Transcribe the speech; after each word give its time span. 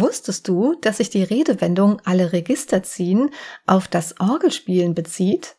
Wusstest 0.00 0.46
du, 0.46 0.76
dass 0.80 0.98
sich 0.98 1.10
die 1.10 1.24
Redewendung 1.24 2.00
alle 2.04 2.32
Register 2.32 2.84
ziehen 2.84 3.30
auf 3.66 3.88
das 3.88 4.20
Orgelspielen 4.20 4.94
bezieht? 4.94 5.56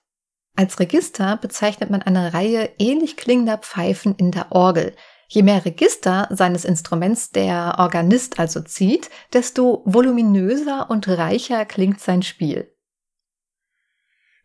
Als 0.56 0.80
Register 0.80 1.36
bezeichnet 1.36 1.90
man 1.90 2.02
eine 2.02 2.34
Reihe 2.34 2.70
ähnlich 2.80 3.18
klingender 3.18 3.58
Pfeifen 3.58 4.16
in 4.16 4.32
der 4.32 4.54
Orgel. 4.54 4.94
Je 5.28 5.44
mehr 5.44 5.66
Register 5.66 6.30
seines 6.32 6.64
Instruments 6.64 7.32
der 7.32 7.76
Organist 7.80 8.40
also 8.40 8.62
zieht, 8.62 9.10
desto 9.34 9.84
voluminöser 9.86 10.90
und 10.90 11.10
reicher 11.10 11.66
klingt 11.66 12.00
sein 12.00 12.24
Spiel. 12.24 12.74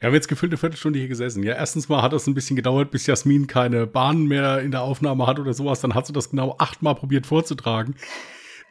Wir 0.00 0.08
haben 0.08 0.14
jetzt 0.14 0.28
gefühlt 0.28 0.50
eine 0.50 0.58
Viertelstunde 0.58 0.98
hier 0.98 1.08
gesessen. 1.08 1.44
Ja, 1.44 1.54
erstens 1.54 1.88
mal 1.88 2.02
hat 2.02 2.12
es 2.14 2.26
ein 2.26 2.34
bisschen 2.34 2.56
gedauert, 2.56 2.90
bis 2.90 3.06
Jasmin 3.06 3.46
keine 3.46 3.86
Bahnen 3.86 4.26
mehr 4.26 4.58
in 4.58 4.72
der 4.72 4.82
Aufnahme 4.82 5.28
hat 5.28 5.38
oder 5.38 5.54
sowas. 5.54 5.80
Dann 5.80 5.94
hat 5.94 6.08
sie 6.08 6.12
das 6.12 6.30
genau 6.30 6.56
achtmal 6.58 6.96
probiert 6.96 7.26
vorzutragen. 7.26 7.94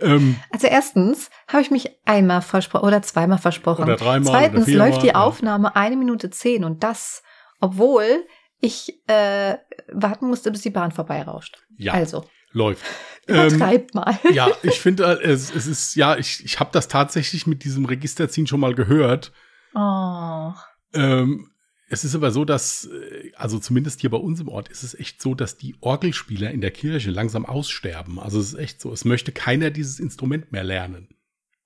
Ähm, 0.03 0.37
also 0.51 0.67
erstens 0.67 1.29
habe 1.47 1.61
ich 1.61 1.71
mich 1.71 1.89
einmal 2.05 2.41
versprochen 2.41 2.85
oder 2.85 3.01
zweimal 3.01 3.37
versprochen. 3.37 3.83
Oder 3.83 3.95
dreimal. 3.95 4.31
Zweitens 4.31 4.67
oder 4.67 4.77
läuft 4.77 5.03
die 5.03 5.15
Aufnahme 5.15 5.75
eine 5.75 5.95
Minute 5.95 6.29
zehn 6.29 6.63
und 6.63 6.83
das, 6.83 7.23
obwohl 7.59 8.25
ich 8.59 9.01
äh, 9.07 9.57
warten 9.91 10.27
musste, 10.27 10.51
bis 10.51 10.61
die 10.61 10.69
Bahn 10.69 10.91
vorbeirauscht. 10.91 11.63
Ja. 11.77 11.93
Also. 11.93 12.25
Läuft. 12.51 12.85
Übertreibt 13.27 13.95
ähm, 13.95 14.01
mal. 14.01 14.19
Ja, 14.31 14.49
ich 14.63 14.79
finde, 14.79 15.03
es, 15.23 15.53
es 15.53 15.65
ist, 15.65 15.95
ja, 15.95 16.17
ich, 16.17 16.43
ich 16.43 16.59
habe 16.59 16.69
das 16.73 16.87
tatsächlich 16.87 17.47
mit 17.47 17.63
diesem 17.63 17.85
Registerziehen 17.85 18.47
schon 18.47 18.59
mal 18.59 18.75
gehört. 18.75 19.31
Oh. 19.73 20.51
Ähm, 20.93 21.52
es 21.93 22.03
ist 22.03 22.15
aber 22.15 22.31
so, 22.31 22.45
dass, 22.45 22.85
äh, 22.85 23.31
also 23.35 23.59
zumindest 23.59 24.01
hier 24.01 24.09
bei 24.09 24.17
uns 24.17 24.39
im 24.39 24.47
Ort 24.49 24.69
ist 24.69 24.83
es 24.83 24.93
echt 24.95 25.21
so, 25.21 25.35
dass 25.35 25.57
die 25.57 25.75
Orgelspieler 25.81 26.51
in 26.51 26.61
der 26.61 26.71
Kirche 26.71 27.11
langsam 27.11 27.45
aussterben. 27.45 28.19
Also 28.19 28.39
es 28.39 28.53
ist 28.53 28.59
echt 28.59 28.81
so, 28.81 28.91
es 28.91 29.05
möchte 29.05 29.31
keiner 29.31 29.69
dieses 29.69 29.99
Instrument 29.99 30.51
mehr 30.51 30.63
lernen. 30.63 31.09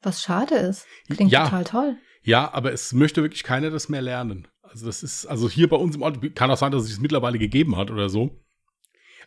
Was 0.02 0.22
schade 0.22 0.56
ist. 0.56 0.86
Klingt 1.10 1.32
Ja. 1.32 1.46
total 1.46 1.64
toll. 1.64 1.98
Ja, 2.24 2.54
aber 2.54 2.74
es 2.74 2.94
möchte 2.94 3.22
wirklich 3.22 3.44
keiner 3.44 3.70
das 3.70 3.90
mehr 3.90 4.02
lernen. 4.02 4.48
Also 4.62 4.86
das 4.86 5.02
ist, 5.02 5.26
also 5.26 5.50
hier 5.50 5.70
bei 5.70 5.78
uns 5.78 5.96
im 5.96 6.02
Ort, 6.02 6.36
kann 6.36 6.52
auch 6.52 6.58
sein, 6.58 6.72
dass 6.72 6.84
es 6.84 6.90
sich 6.90 7.00
mittlerweile 7.00 7.40
gegeben 7.40 7.78
hat 7.78 7.90
oder 7.90 8.10
so. 8.10 8.44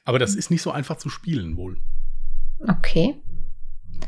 Aber 0.04 0.18
das 0.18 0.34
ist 0.34 0.50
nicht 0.50 0.62
so 0.62 0.70
einfach 0.70 0.96
zu 0.96 1.08
spielen 1.08 1.56
wohl. 1.56 1.78
Okay. 2.68 3.16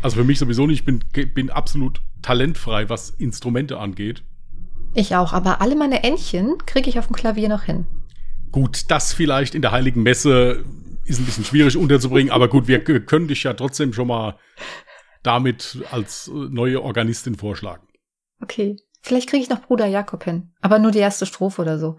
Also 0.02 0.16
für 0.16 0.24
mich 0.24 0.38
sowieso 0.38 0.66
nicht, 0.66 0.80
ich 0.80 0.84
bin, 0.84 1.02
bin 1.34 1.50
absolut 1.50 2.00
talentfrei, 2.22 2.88
was 2.88 3.10
Instrumente 3.10 3.78
angeht. 3.78 4.24
Ich 4.94 5.16
auch, 5.16 5.32
aber 5.32 5.60
alle 5.60 5.74
meine 5.74 6.02
Entchen 6.02 6.58
kriege 6.66 6.90
ich 6.90 6.98
auf 6.98 7.06
dem 7.06 7.16
Klavier 7.16 7.48
noch 7.48 7.62
hin. 7.62 7.86
Gut, 8.50 8.90
das 8.90 9.12
vielleicht 9.12 9.54
in 9.54 9.62
der 9.62 9.72
Heiligen 9.72 10.02
Messe 10.02 10.64
ist 11.04 11.18
ein 11.18 11.24
bisschen 11.24 11.44
schwierig 11.44 11.76
unterzubringen, 11.76 12.32
aber 12.32 12.48
gut, 12.48 12.68
wir 12.68 12.84
können 12.84 13.28
dich 13.28 13.42
ja 13.42 13.54
trotzdem 13.54 13.92
schon 13.92 14.08
mal 14.08 14.38
damit 15.22 15.78
als 15.90 16.28
äh, 16.28 16.32
neue 16.32 16.82
Organistin 16.82 17.36
vorschlagen. 17.36 17.86
Okay. 18.40 18.76
Vielleicht 19.04 19.28
kriege 19.28 19.42
ich 19.42 19.50
noch 19.50 19.62
Bruder 19.62 19.86
Jakob 19.86 20.22
hin. 20.22 20.52
Aber 20.60 20.78
nur 20.78 20.92
die 20.92 21.00
erste 21.00 21.26
Strophe 21.26 21.62
oder 21.62 21.78
so. 21.78 21.98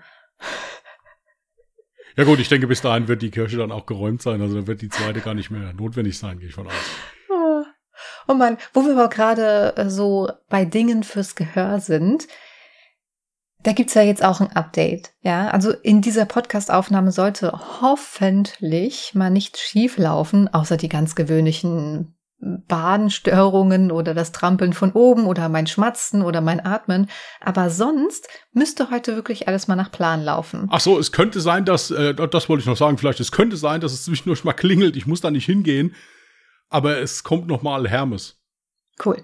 Ja 2.15 2.23
gut, 2.23 2.39
ich 2.39 2.47
denke, 2.47 2.67
bis 2.67 2.81
dahin 2.81 3.07
wird 3.07 3.21
die 3.21 3.31
Kirche 3.31 3.57
dann 3.57 3.71
auch 3.71 3.85
geräumt 3.85 4.21
sein, 4.21 4.39
also 4.41 4.55
dann 4.55 4.67
wird 4.67 4.81
die 4.81 4.89
zweite 4.89 5.19
gar 5.19 5.33
nicht 5.33 5.49
mehr 5.49 5.73
notwendig 5.73 6.17
sein, 6.17 6.39
gehe 6.39 6.47
ich 6.47 6.53
von 6.53 6.67
aus. 6.67 6.73
Oh 8.27 8.33
Mann, 8.33 8.57
wo 8.73 8.85
wir 8.85 8.93
aber 8.93 9.09
gerade 9.09 9.75
äh, 9.75 9.89
so 9.89 10.29
bei 10.49 10.65
Dingen 10.65 11.03
fürs 11.03 11.35
Gehör 11.35 11.79
sind, 11.79 12.27
da 13.63 13.71
gibt's 13.71 13.93
ja 13.93 14.01
jetzt 14.01 14.23
auch 14.23 14.41
ein 14.41 14.51
Update. 14.51 15.13
Ja, 15.21 15.47
also 15.47 15.71
in 15.71 16.01
dieser 16.01 16.25
Podcast-Aufnahme 16.25 17.11
sollte 17.11 17.51
hoffentlich 17.81 19.15
mal 19.15 19.29
nichts 19.29 19.61
schief 19.61 19.97
laufen, 19.97 20.53
außer 20.53 20.77
die 20.77 20.89
ganz 20.89 21.15
gewöhnlichen 21.15 22.15
Badenstörungen 22.67 23.91
oder 23.91 24.13
das 24.13 24.31
Trampeln 24.31 24.73
von 24.73 24.91
oben 24.91 25.25
oder 25.25 25.47
mein 25.49 25.67
Schmatzen 25.67 26.21
oder 26.21 26.41
mein 26.41 26.65
Atmen. 26.65 27.09
Aber 27.39 27.69
sonst 27.69 28.27
müsste 28.51 28.91
heute 28.91 29.15
wirklich 29.15 29.47
alles 29.47 29.67
mal 29.67 29.75
nach 29.75 29.91
Plan 29.91 30.21
laufen. 30.21 30.67
Ach 30.69 30.81
so, 30.81 30.99
es 30.99 31.11
könnte 31.11 31.39
sein, 31.39 31.63
dass, 31.65 31.89
äh, 31.91 32.13
das 32.13 32.49
wollte 32.49 32.61
ich 32.61 32.67
noch 32.67 32.77
sagen, 32.77 32.97
vielleicht, 32.97 33.21
es 33.21 33.31
könnte 33.31 33.55
sein, 33.55 33.81
dass 33.81 33.93
es 33.93 34.03
zwischendurch 34.03 34.43
mal 34.43 34.53
klingelt, 34.53 34.97
ich 34.97 35.07
muss 35.07 35.21
da 35.21 35.31
nicht 35.31 35.45
hingehen, 35.45 35.95
aber 36.69 36.97
es 36.97 37.23
kommt 37.23 37.47
noch 37.47 37.61
mal 37.61 37.87
Hermes. 37.87 38.41
Cool. 39.03 39.23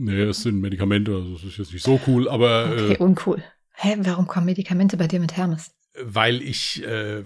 Nee, 0.00 0.22
es 0.22 0.42
sind 0.42 0.60
Medikamente, 0.60 1.12
also 1.12 1.34
es 1.34 1.42
ist 1.44 1.58
jetzt 1.58 1.72
nicht 1.72 1.82
so 1.84 2.00
cool, 2.06 2.28
aber 2.28 2.70
Okay, 2.72 2.94
äh, 2.94 2.98
uncool. 2.98 3.42
Hä, 3.74 3.96
warum 4.00 4.26
kommen 4.26 4.46
Medikamente 4.46 4.96
bei 4.96 5.06
dir 5.08 5.20
mit 5.20 5.36
Hermes? 5.36 5.72
weil 6.00 6.40
ich 6.42 6.84
äh, 6.86 7.24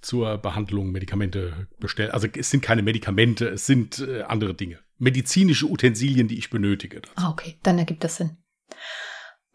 zur 0.00 0.38
Behandlung 0.38 0.90
Medikamente 0.92 1.66
bestelle. 1.78 2.14
Also 2.14 2.26
es 2.34 2.48
sind 2.50 2.62
keine 2.62 2.82
Medikamente, 2.82 3.48
es 3.48 3.66
sind 3.66 3.98
äh, 4.00 4.22
andere 4.22 4.54
Dinge. 4.54 4.78
Medizinische 4.98 5.66
Utensilien, 5.66 6.26
die 6.28 6.38
ich 6.38 6.48
benötige. 6.48 7.02
Ah, 7.16 7.28
okay, 7.28 7.58
dann 7.62 7.78
ergibt 7.78 8.02
das 8.02 8.16
Sinn. 8.16 8.38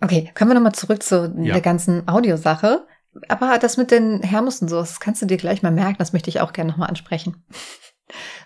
Okay, 0.01 0.31
kommen 0.35 0.51
wir 0.51 0.55
nochmal 0.55 0.73
zurück 0.75 1.01
zu 1.01 1.33
Ja. 1.39 1.53
der 1.53 1.61
ganzen 1.61 2.07
Audiosache. 2.07 2.85
Aber 3.27 3.57
das 3.57 3.77
mit 3.77 3.89
den 3.89 4.21
Hermes 4.21 4.61
und 4.61 4.67
so, 4.69 4.75
das 4.75 4.99
kannst 4.99 5.21
du 5.23 5.25
dir 5.25 5.37
gleich 5.37 5.63
mal 5.63 5.71
merken, 5.71 5.95
das 5.97 6.13
möchte 6.13 6.29
ich 6.29 6.39
auch 6.41 6.53
gerne 6.53 6.69
nochmal 6.71 6.89
ansprechen. 6.89 7.43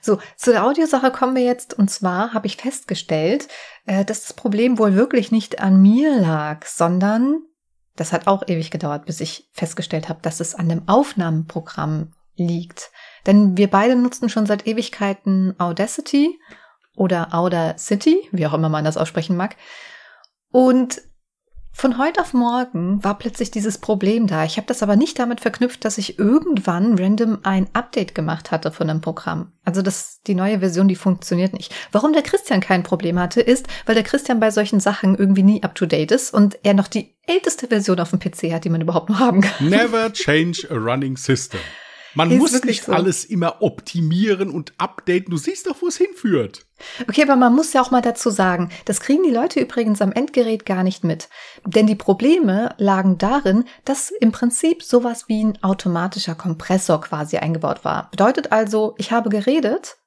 So, 0.01 0.19
zu 0.35 0.51
der 0.51 0.65
Audiosache 0.65 1.11
kommen 1.11 1.35
wir 1.35 1.43
jetzt. 1.43 1.73
Und 1.73 1.89
zwar 1.89 2.33
habe 2.33 2.47
ich 2.47 2.57
festgestellt, 2.57 3.47
äh, 3.85 4.05
dass 4.05 4.21
das 4.21 4.33
Problem 4.33 4.77
wohl 4.77 4.95
wirklich 4.95 5.31
nicht 5.31 5.59
an 5.59 5.81
mir 5.81 6.19
lag, 6.19 6.65
sondern 6.65 7.41
das 7.95 8.11
hat 8.11 8.27
auch 8.27 8.47
ewig 8.47 8.71
gedauert, 8.71 9.05
bis 9.05 9.21
ich 9.21 9.49
festgestellt 9.51 10.09
habe, 10.09 10.21
dass 10.21 10.39
es 10.39 10.55
an 10.55 10.69
dem 10.69 10.87
Aufnahmeprogramm 10.87 12.13
liegt. 12.35 12.91
Denn 13.25 13.57
wir 13.57 13.69
beide 13.69 13.95
nutzen 13.95 14.29
schon 14.29 14.45
seit 14.45 14.67
Ewigkeiten 14.67 15.53
Audacity 15.59 16.39
oder 16.95 17.33
Audacity, 17.33 18.27
wie 18.31 18.47
auch 18.47 18.53
immer 18.53 18.69
man 18.69 18.83
das 18.83 18.97
aussprechen 18.97 19.37
mag. 19.37 19.55
Und 20.51 21.01
von 21.75 21.97
heute 21.97 22.21
auf 22.21 22.33
morgen 22.33 23.03
war 23.03 23.17
plötzlich 23.17 23.49
dieses 23.49 23.79
Problem 23.79 24.27
da. 24.27 24.45
Ich 24.45 24.57
habe 24.57 24.67
das 24.67 24.83
aber 24.83 24.95
nicht 24.95 25.17
damit 25.17 25.41
verknüpft, 25.41 25.83
dass 25.83 25.97
ich 25.97 26.19
irgendwann 26.19 26.97
random 26.97 27.39
ein 27.41 27.67
Update 27.73 28.13
gemacht 28.13 28.51
hatte 28.51 28.71
von 28.71 28.89
einem 28.89 29.01
Programm. 29.01 29.51
Also 29.65 29.81
das, 29.81 30.21
die 30.27 30.35
neue 30.35 30.59
Version, 30.59 30.87
die 30.87 30.95
funktioniert 30.95 31.51
nicht. 31.51 31.73
Warum 31.91 32.13
der 32.13 32.21
Christian 32.21 32.61
kein 32.61 32.83
Problem 32.83 33.17
hatte, 33.19 33.41
ist, 33.41 33.67
weil 33.85 33.95
der 33.95 34.03
Christian 34.03 34.39
bei 34.39 34.51
solchen 34.51 34.79
Sachen 34.79 35.15
irgendwie 35.15 35.43
nie 35.43 35.63
up 35.63 35.73
to 35.73 35.87
date 35.87 36.11
ist 36.11 36.33
und 36.33 36.59
er 36.63 36.75
noch 36.75 36.87
die 36.87 37.15
älteste 37.25 37.67
Version 37.67 37.99
auf 37.99 38.11
dem 38.11 38.19
PC 38.19 38.53
hat, 38.53 38.65
die 38.65 38.69
man 38.69 38.81
überhaupt 38.81 39.09
noch 39.09 39.19
haben 39.19 39.41
kann. 39.41 39.69
Never 39.69 40.13
change 40.13 40.67
a 40.69 40.75
running 40.75 41.17
system. 41.17 41.59
Man 42.15 42.31
Ist 42.31 42.39
muss 42.39 42.63
nicht 42.63 42.83
so. 42.83 42.91
alles 42.91 43.25
immer 43.25 43.61
optimieren 43.61 44.49
und 44.49 44.73
updaten. 44.77 45.31
Du 45.31 45.37
siehst 45.37 45.67
doch, 45.67 45.81
wo 45.81 45.87
es 45.87 45.97
hinführt. 45.97 46.65
Okay, 47.07 47.23
aber 47.23 47.35
man 47.35 47.55
muss 47.55 47.73
ja 47.73 47.81
auch 47.81 47.91
mal 47.91 48.01
dazu 48.01 48.29
sagen, 48.29 48.69
das 48.85 48.99
kriegen 48.99 49.23
die 49.23 49.31
Leute 49.31 49.59
übrigens 49.59 50.01
am 50.01 50.11
Endgerät 50.11 50.65
gar 50.65 50.83
nicht 50.83 51.03
mit. 51.03 51.29
Denn 51.65 51.87
die 51.87 51.95
Probleme 51.95 52.75
lagen 52.77 53.17
darin, 53.17 53.65
dass 53.85 54.11
im 54.11 54.31
Prinzip 54.31 54.83
sowas 54.83 55.27
wie 55.27 55.43
ein 55.43 55.63
automatischer 55.63 56.35
Kompressor 56.35 57.01
quasi 57.01 57.37
eingebaut 57.37 57.83
war. 57.83 58.09
Bedeutet 58.11 58.51
also, 58.51 58.95
ich 58.97 59.11
habe 59.11 59.29
geredet 59.29 59.97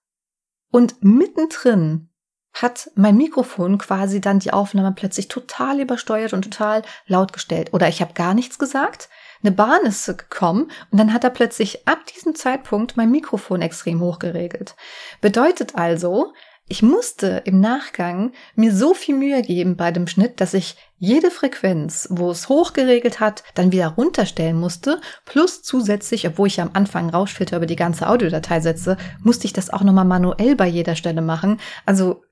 und 0.71 1.03
mittendrin 1.03 2.11
hat 2.53 2.91
mein 2.95 3.17
Mikrofon 3.17 3.79
quasi 3.79 4.21
dann 4.21 4.39
die 4.39 4.53
Aufnahme 4.53 4.93
plötzlich 4.93 5.29
total 5.29 5.81
übersteuert 5.81 6.33
und 6.33 6.43
total 6.43 6.83
laut 7.07 7.33
gestellt. 7.33 7.73
Oder 7.73 7.89
ich 7.89 8.01
habe 8.01 8.15
gar 8.15 8.33
nichts 8.35 8.59
gesagt. 8.59 9.09
Eine 9.47 9.55
Bahn 9.55 9.87
ist 9.87 10.07
gekommen 10.07 10.73
und 10.91 10.99
dann 10.99 11.13
hat 11.13 11.23
er 11.23 11.31
plötzlich 11.31 11.87
ab 11.87 12.05
diesem 12.07 12.35
Zeitpunkt 12.35 12.97
mein 12.97 13.13
Mikrofon 13.13 13.63
extrem 13.63 14.01
hoch 14.01 14.19
geregelt. 14.19 14.75
Bedeutet 15.21 15.77
also, 15.77 16.33
ich 16.67 16.83
musste 16.83 17.43
im 17.45 17.61
Nachgang 17.61 18.33
mir 18.57 18.75
so 18.75 18.93
viel 18.93 19.15
Mühe 19.15 19.41
geben 19.43 19.77
bei 19.77 19.93
dem 19.93 20.09
Schnitt, 20.09 20.41
dass 20.41 20.53
ich 20.53 20.77
jede 20.99 21.31
Frequenz, 21.31 22.09
wo 22.11 22.29
es 22.33 22.49
hoch 22.49 22.73
geregelt 22.73 23.21
hat, 23.21 23.45
dann 23.55 23.71
wieder 23.71 23.91
runterstellen 23.91 24.59
musste. 24.59 25.01
Plus 25.25 25.63
zusätzlich, 25.63 26.27
obwohl 26.27 26.49
ich 26.49 26.57
ja 26.57 26.65
am 26.65 26.71
Anfang 26.73 27.09
Rauschfilter 27.11 27.59
über 27.59 27.67
die 27.67 27.77
ganze 27.77 28.09
Audiodatei 28.09 28.59
setze, 28.59 28.97
musste 29.23 29.47
ich 29.47 29.53
das 29.53 29.71
auch 29.71 29.83
nochmal 29.83 30.07
manuell 30.07 30.57
bei 30.57 30.67
jeder 30.67 30.97
Stelle 30.97 31.23
machen. 31.23 31.61
Also 31.85 32.25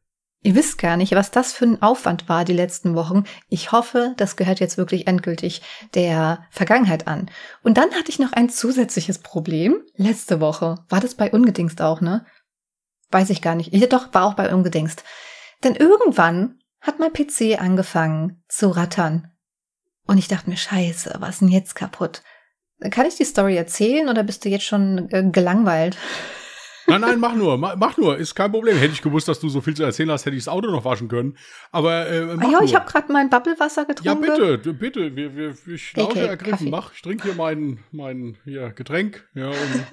Ihr 0.44 0.54
wisst 0.54 0.76
gar 0.76 0.98
nicht, 0.98 1.12
was 1.12 1.30
das 1.30 1.54
für 1.54 1.64
ein 1.64 1.80
Aufwand 1.80 2.28
war 2.28 2.44
die 2.44 2.52
letzten 2.52 2.94
Wochen. 2.94 3.24
Ich 3.48 3.72
hoffe, 3.72 4.12
das 4.18 4.36
gehört 4.36 4.60
jetzt 4.60 4.76
wirklich 4.76 5.06
endgültig 5.06 5.62
der 5.94 6.44
Vergangenheit 6.50 7.08
an. 7.08 7.30
Und 7.62 7.78
dann 7.78 7.90
hatte 7.92 8.10
ich 8.10 8.18
noch 8.18 8.34
ein 8.34 8.50
zusätzliches 8.50 9.20
Problem. 9.20 9.82
Letzte 9.96 10.40
Woche. 10.40 10.84
War 10.90 11.00
das 11.00 11.14
bei 11.14 11.30
Ungedingst 11.30 11.80
auch, 11.80 12.02
ne? 12.02 12.26
Weiß 13.10 13.30
ich 13.30 13.40
gar 13.40 13.54
nicht. 13.54 13.72
Ja, 13.72 13.86
doch, 13.86 14.12
war 14.12 14.26
auch 14.26 14.34
bei 14.34 14.52
Ungedingst. 14.52 15.02
Denn 15.64 15.76
irgendwann 15.76 16.58
hat 16.82 16.98
mein 16.98 17.14
PC 17.14 17.58
angefangen 17.58 18.42
zu 18.46 18.68
rattern. 18.68 19.32
Und 20.06 20.18
ich 20.18 20.28
dachte 20.28 20.50
mir, 20.50 20.58
scheiße, 20.58 21.14
was 21.20 21.36
ist 21.36 21.40
denn 21.40 21.48
jetzt 21.48 21.74
kaputt? 21.74 22.22
Kann 22.90 23.06
ich 23.06 23.16
die 23.16 23.24
Story 23.24 23.56
erzählen 23.56 24.10
oder 24.10 24.22
bist 24.22 24.44
du 24.44 24.50
jetzt 24.50 24.66
schon 24.66 25.08
äh, 25.10 25.24
gelangweilt? 25.32 25.96
Nein, 26.86 27.00
nein, 27.00 27.18
mach 27.20 27.34
nur, 27.34 27.56
mach, 27.58 27.76
mach 27.76 27.96
nur, 27.96 28.16
ist 28.18 28.34
kein 28.34 28.52
Problem. 28.52 28.76
Hätte 28.76 28.92
ich 28.92 29.02
gewusst, 29.02 29.26
dass 29.28 29.40
du 29.40 29.48
so 29.48 29.60
viel 29.60 29.74
zu 29.74 29.82
erzählen 29.84 30.10
hast, 30.10 30.26
hätte 30.26 30.36
ich 30.36 30.44
das 30.44 30.52
Auto 30.52 30.70
noch 30.70 30.84
waschen 30.84 31.08
können. 31.08 31.36
Aber 31.72 32.06
äh, 32.08 32.20
mach 32.36 32.42
Ah 32.44 32.50
ja, 32.50 32.58
nur. 32.58 32.62
ich 32.64 32.74
habe 32.74 32.90
gerade 32.90 33.12
mein 33.12 33.30
Bubblewasser 33.30 33.82
ja, 33.82 33.88
getrunken. 33.88 34.20
bitte, 34.20 34.58
du- 34.58 34.74
bitte, 34.74 35.16
wir, 35.16 35.34
wir, 35.34 35.54
ich 35.66 35.96
lausche 35.96 36.20
ergriffen. 36.26 36.50
Kaffee. 36.50 36.70
Mach, 36.70 36.92
ich 36.94 37.02
trinke 37.02 37.24
hier 37.24 37.34
mein, 37.34 37.78
mein 37.92 38.36
hier, 38.44 38.70
Getränk. 38.70 39.26
Ja, 39.34 39.48
und, 39.48 39.84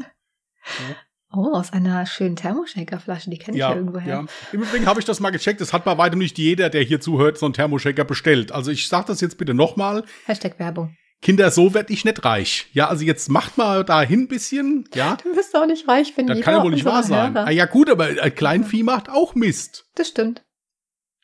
Oh, 1.34 1.54
aus 1.54 1.72
einer 1.72 2.06
schönen 2.06 2.36
Thermoshaker-Flasche, 2.36 3.30
die 3.30 3.38
kenne 3.38 3.56
ich 3.56 3.62
ja, 3.62 3.70
ja 3.70 3.76
irgendwoher. 3.78 4.06
Ja. 4.06 4.26
Im 4.52 4.64
Übrigen 4.64 4.86
habe 4.86 5.00
ich 5.00 5.06
das 5.06 5.22
mal 5.22 5.30
gecheckt. 5.30 5.62
Es 5.62 5.72
hat 5.72 5.86
bei 5.86 5.98
weitem 5.98 6.20
nicht 6.20 6.38
jeder, 6.38 6.70
der 6.70 6.82
hier 6.84 7.00
zuhört, 7.00 7.38
so 7.38 7.46
einen 7.46 7.54
Thermoshaker 7.54 8.04
bestellt. 8.04 8.52
Also 8.52 8.70
ich 8.70 8.90
sage 8.90 9.06
das 9.08 9.22
jetzt 9.22 9.38
bitte 9.38 9.54
nochmal. 9.54 10.04
Hashtag 10.26 10.60
Werbung. 10.60 10.94
Kinder, 11.22 11.52
so 11.52 11.74
werd 11.76 11.92
ich 11.92 12.04
nicht 12.04 12.26
reich. 12.26 12.68
Ja, 12.74 12.88
also 12.88 13.04
jetzt 13.04 13.30
macht 13.30 13.58
mal 13.58 13.84
dahin 13.84 14.22
ein 14.22 14.28
bisschen, 14.28 14.90
ja. 14.96 15.18
Du 15.24 15.36
bist 15.36 15.56
auch 15.56 15.68
nicht 15.68 15.88
reich, 15.88 16.14
wenn 16.16 16.26
Das 16.26 16.42
kann 16.42 16.56
ja 16.56 16.64
wohl 16.64 16.72
nicht 16.72 16.86
wahr 16.86 17.04
sein. 17.04 17.38
Ah, 17.38 17.52
ja 17.52 17.66
gut, 17.66 17.90
aber 17.90 18.06
ein 18.06 18.36
Kleinvieh 18.36 18.84
macht 18.84 19.10
auch 19.10 19.36
Mist. 19.36 19.86
Das 19.96 20.08
stimmt. 20.08 20.44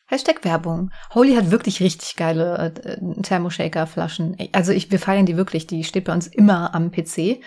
Hashtag 0.06 0.46
Werbung. 0.46 0.92
Holy 1.14 1.36
hat 1.36 1.52
wirklich 1.52 1.82
richtig 1.82 2.16
geile 2.16 2.74
äh, 2.76 3.22
Thermoshaker-Flaschen. 3.24 4.38
Also 4.54 4.72
ich, 4.72 4.90
wir 4.90 5.00
feiern 5.00 5.26
die 5.26 5.36
wirklich. 5.36 5.68
Die 5.68 5.84
steht 5.84 6.06
bei 6.06 6.14
uns 6.14 6.28
immer 6.28 6.74
am 6.74 6.92
PC 6.92 7.42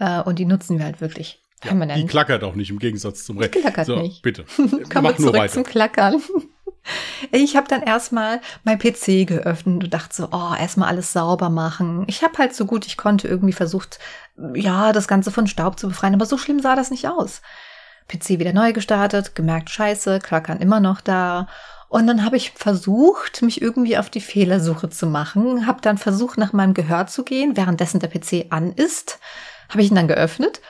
äh, 0.00 0.22
und 0.24 0.38
die 0.40 0.46
nutzen 0.46 0.78
wir 0.78 0.86
halt 0.86 1.00
wirklich. 1.00 1.40
Ja, 1.62 1.74
die 1.74 2.06
klackert 2.06 2.42
auch 2.42 2.54
nicht 2.54 2.70
im 2.70 2.78
Gegensatz 2.78 3.24
zum 3.24 3.38
Recht. 3.38 3.54
Die 3.54 3.60
klackert 3.60 3.86
so, 3.86 3.96
nicht. 4.00 4.22
Bitte. 4.22 4.44
Kommen 4.56 5.04
wir 5.04 5.16
zurück 5.16 5.34
weiter. 5.34 5.52
zum 5.52 5.64
Klackern. 5.64 6.22
Ich 7.32 7.56
habe 7.56 7.68
dann 7.68 7.82
erstmal 7.82 8.40
mein 8.64 8.78
PC 8.78 9.26
geöffnet 9.26 9.84
und 9.84 9.94
dachte 9.94 10.14
so, 10.14 10.28
oh, 10.32 10.54
erstmal 10.58 10.88
alles 10.88 11.12
sauber 11.12 11.50
machen. 11.50 12.04
Ich 12.08 12.22
habe 12.22 12.38
halt 12.38 12.54
so 12.54 12.64
gut 12.64 12.86
ich 12.86 12.96
konnte 12.96 13.28
irgendwie 13.28 13.52
versucht, 13.52 13.98
ja, 14.54 14.92
das 14.92 15.08
Ganze 15.08 15.30
von 15.30 15.46
Staub 15.46 15.78
zu 15.78 15.88
befreien, 15.88 16.14
aber 16.14 16.26
so 16.26 16.38
schlimm 16.38 16.60
sah 16.60 16.76
das 16.76 16.90
nicht 16.90 17.08
aus. 17.08 17.42
PC 18.08 18.40
wieder 18.40 18.52
neu 18.52 18.72
gestartet, 18.72 19.34
gemerkt, 19.34 19.70
scheiße, 19.70 20.18
klackern 20.18 20.58
immer 20.58 20.80
noch 20.80 21.00
da. 21.00 21.46
Und 21.88 22.06
dann 22.06 22.24
habe 22.24 22.36
ich 22.36 22.52
versucht, 22.52 23.42
mich 23.42 23.60
irgendwie 23.60 23.98
auf 23.98 24.10
die 24.10 24.20
Fehlersuche 24.20 24.90
zu 24.90 25.06
machen, 25.06 25.66
habe 25.66 25.80
dann 25.80 25.98
versucht, 25.98 26.38
nach 26.38 26.52
meinem 26.52 26.74
Gehör 26.74 27.06
zu 27.06 27.24
gehen, 27.24 27.56
währenddessen 27.56 28.00
der 28.00 28.08
PC 28.08 28.46
an 28.50 28.72
ist, 28.72 29.18
habe 29.68 29.82
ich 29.82 29.90
ihn 29.90 29.96
dann 29.96 30.08
geöffnet 30.08 30.60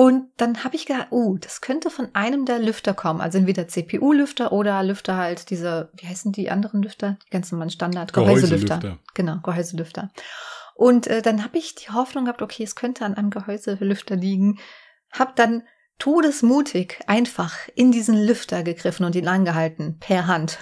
und 0.00 0.30
dann 0.38 0.64
habe 0.64 0.76
ich 0.76 0.86
gedacht, 0.86 1.08
oh, 1.10 1.36
das 1.38 1.60
könnte 1.60 1.90
von 1.90 2.08
einem 2.14 2.46
der 2.46 2.58
Lüfter 2.58 2.94
kommen. 2.94 3.20
Also 3.20 3.36
entweder 3.36 3.68
CPU-Lüfter 3.68 4.50
oder 4.50 4.82
Lüfter 4.82 5.18
halt 5.18 5.50
diese, 5.50 5.90
wie 5.92 6.06
heißen 6.06 6.32
die 6.32 6.50
anderen 6.50 6.82
Lüfter? 6.82 7.18
Die 7.26 7.28
ganz 7.30 7.52
normalen 7.52 7.68
Standard, 7.68 8.14
Gehäuselüfter. 8.14 8.78
Gehäuselüfter. 8.78 9.12
Genau, 9.12 9.40
Gehäuselüfter. 9.42 10.10
Und 10.74 11.06
äh, 11.06 11.20
dann 11.20 11.44
habe 11.44 11.58
ich 11.58 11.74
die 11.74 11.90
Hoffnung 11.90 12.24
gehabt, 12.24 12.40
okay, 12.40 12.62
es 12.62 12.76
könnte 12.76 13.04
an 13.04 13.12
einem 13.12 13.28
Gehäuselüfter 13.28 14.16
liegen. 14.16 14.58
Hab 15.12 15.36
dann 15.36 15.64
todesmutig 15.98 17.00
einfach 17.06 17.58
in 17.74 17.92
diesen 17.92 18.16
Lüfter 18.16 18.62
gegriffen 18.62 19.04
und 19.04 19.14
ihn 19.16 19.28
angehalten, 19.28 19.98
per 19.98 20.26
Hand. 20.26 20.58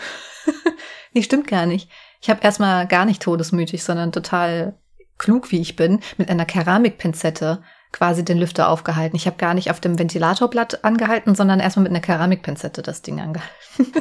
nee, 1.13 1.23
stimmt 1.23 1.47
gar 1.47 1.67
nicht. 1.67 1.89
Ich 2.21 2.29
habe 2.29 2.41
erstmal 2.43 2.89
gar 2.89 3.05
nicht 3.05 3.23
todesmütig, 3.23 3.85
sondern 3.85 4.11
total 4.11 4.77
klug, 5.17 5.53
wie 5.53 5.61
ich 5.61 5.77
bin, 5.77 6.01
mit 6.17 6.29
einer 6.29 6.45
Keramikpinzette 6.45 7.63
quasi 7.93 8.25
den 8.25 8.39
Lüfter 8.39 8.69
aufgehalten. 8.69 9.17
Ich 9.17 9.27
habe 9.27 9.37
gar 9.37 9.55
nicht 9.55 9.71
auf 9.71 9.81
dem 9.81 9.99
Ventilatorblatt 9.99 10.85
angehalten, 10.85 11.35
sondern 11.35 11.61
erstmal 11.61 11.85
mit 11.85 11.91
einer 11.91 12.01
Keramikpinzette 12.01 12.83
das 12.83 13.03
Ding 13.03 13.21
angehalten. 13.21 13.55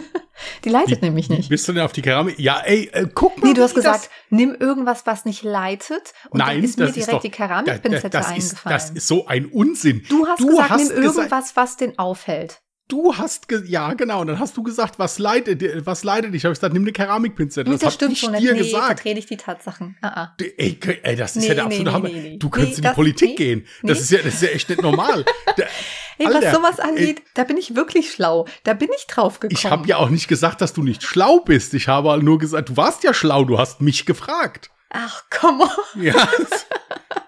die 0.66 0.69
leitet 0.69 1.01
wie, 1.01 1.06
nämlich 1.06 1.30
nicht. 1.30 1.50
bist 1.50 1.68
du 1.68 1.74
denn 1.74 1.84
auf 1.84 1.94
die 1.94 2.01
Keramik? 2.01 2.38
Ja, 2.39 2.60
ey, 2.60 2.89
äh, 2.92 3.07
guck 3.13 3.42
mal. 3.42 3.48
Nee, 3.48 3.54
du 3.54 3.62
hast 3.62 3.75
gesagt, 3.75 4.10
nimm 4.30 4.56
irgendwas, 4.56 5.06
was 5.06 5.25
nicht 5.25 5.44
leitet. 5.44 6.13
Und 6.30 6.39
Nein, 6.39 6.57
dann 6.57 6.63
ist 6.63 6.78
mir 6.78 6.86
direkt 6.86 6.98
ist 6.98 7.13
doch, 7.13 7.22
die 7.22 7.31
Keramikpinzette 7.31 8.10
das, 8.10 8.28
das 8.28 8.36
eingefallen. 8.36 8.75
Ist, 8.75 8.89
das 8.89 8.98
ist 8.98 9.07
so 9.07 9.28
ein 9.28 9.45
Unsinn. 9.45 10.04
Du 10.10 10.28
hast 10.28 10.42
du 10.42 10.48
gesagt, 10.48 10.69
hast 10.69 10.90
nimm 10.90 11.04
irgendwas, 11.04 11.56
was 11.56 11.78
den 11.78 11.98
aufhält. 11.98 12.62
Du 12.89 13.18
hast 13.18 13.48
ja 13.66 13.94
genau, 13.95 14.22
und 14.22 14.28
dann 14.28 14.39
hast 14.39 14.56
du 14.56 14.63
gesagt, 14.63 14.98
was 14.98 15.19
leidet, 15.19 15.86
was 15.86 16.06
leidet 16.06 16.34
dich? 16.34 16.45
Habe 16.45 16.54
ich 16.54 16.60
gesagt, 16.60 16.74
nimm 16.74 16.84
eine 16.84 16.94
Keramikpinzette. 16.94 17.69
Das, 17.69 17.81
das 17.81 17.94
stimmt 17.95 18.13
ich 18.13 18.19
schon 18.19 18.34
dir 18.34 18.54
nee, 18.54 18.60
gesagt. 18.60 18.86
vertrete 18.86 19.19
ich 19.19 19.25
die 19.25 19.36
Tatsachen. 19.36 19.98
Uh 20.01 20.07
-uh. 20.07 20.30
Ey, 20.57 20.80
ey, 21.04 21.16
das 21.18 21.36
ist 21.36 21.42
nee, 21.42 21.50
ja 21.50 21.56
der 21.56 21.66
absolute 21.66 21.89
nee, 21.89 21.95
Hammer. 21.95 22.38
Du 22.38 22.50
könntest 22.50 22.78
in 22.78 22.84
die 22.84 22.89
Politik 22.92 23.36
gehen. 23.36 23.66
Das 23.84 24.00
ist 24.00 24.10
ja, 24.12 24.19
das 24.22 24.36
ist 24.36 24.44
ja 24.44 24.50
echt 24.50 24.69
nicht 24.69 24.81
normal. 24.81 25.25
der, 25.57 25.68
ey, 26.18 26.28
was 26.28 26.56
sowas 26.56 26.80
angeht, 26.80 27.19
ey, 27.19 27.25
da 27.34 27.44
bin 27.44 27.57
ich 27.57 27.75
wirklich 27.75 28.10
schlau. 28.12 28.48
Da 28.63 28.74
bin 28.74 28.90
ich 28.95 29.06
drauf 29.07 29.42
gekommen. 29.42 29.57
Ich 29.57 29.66
habe 29.66 29.86
ja 29.86 29.98
auch 29.98 30.10
nicht 30.10 30.30
gesagt, 30.30 30.62
dass 30.62 30.72
du 30.72 30.81
nicht 30.81 31.04
schlau 31.04 31.42
bist. 31.42 31.74
Ich 31.74 31.90
habe 31.90 32.24
nur 32.24 32.38
gesagt, 32.38 32.69
du 32.69 32.78
warst 32.78 33.04
ja 33.04 33.13
schlau. 33.13 33.44
Du 33.44 33.60
hast 33.60 33.81
mich 33.81 34.06
gefragt. 34.06 34.72
Ach, 34.92 35.24
komm 35.30 35.60
on. 35.60 36.01
Ja. 36.01 36.16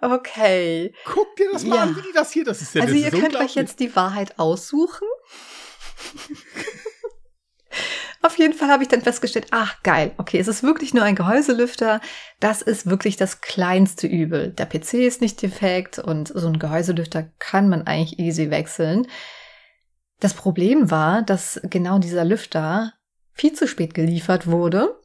Okay. 0.00 0.94
Guck 1.04 1.36
dir 1.36 1.50
das 1.52 1.64
mal 1.64 1.76
ja. 1.76 1.82
an, 1.82 1.96
wie 1.96 2.02
die 2.02 2.12
das 2.12 2.32
hier, 2.32 2.44
das 2.44 2.62
ist 2.62 2.74
ja 2.74 2.82
Also 2.82 2.94
ihr 2.94 3.10
könnt 3.10 3.36
euch 3.36 3.54
jetzt 3.54 3.80
die 3.80 3.94
Wahrheit 3.96 4.38
aussuchen. 4.38 5.06
Auf 8.22 8.38
jeden 8.38 8.54
Fall 8.54 8.68
habe 8.70 8.82
ich 8.82 8.88
dann 8.88 9.02
festgestellt, 9.02 9.48
ach 9.52 9.82
geil, 9.82 10.12
okay, 10.18 10.38
es 10.38 10.48
ist 10.48 10.62
wirklich 10.64 10.92
nur 10.92 11.04
ein 11.04 11.14
Gehäuselüfter. 11.14 12.00
Das 12.40 12.60
ist 12.60 12.86
wirklich 12.86 13.16
das 13.16 13.40
kleinste 13.40 14.08
Übel. 14.08 14.50
Der 14.50 14.66
PC 14.66 14.94
ist 14.94 15.20
nicht 15.20 15.40
defekt 15.40 16.00
und 16.00 16.28
so 16.28 16.48
ein 16.48 16.58
Gehäuselüfter 16.58 17.30
kann 17.38 17.68
man 17.68 17.86
eigentlich 17.86 18.18
easy 18.18 18.50
wechseln. 18.50 19.06
Das 20.18 20.34
Problem 20.34 20.90
war, 20.90 21.22
dass 21.22 21.60
genau 21.64 21.98
dieser 21.98 22.24
Lüfter 22.24 22.94
viel 23.32 23.52
zu 23.52 23.68
spät 23.68 23.94
geliefert 23.94 24.46
wurde. 24.46 25.00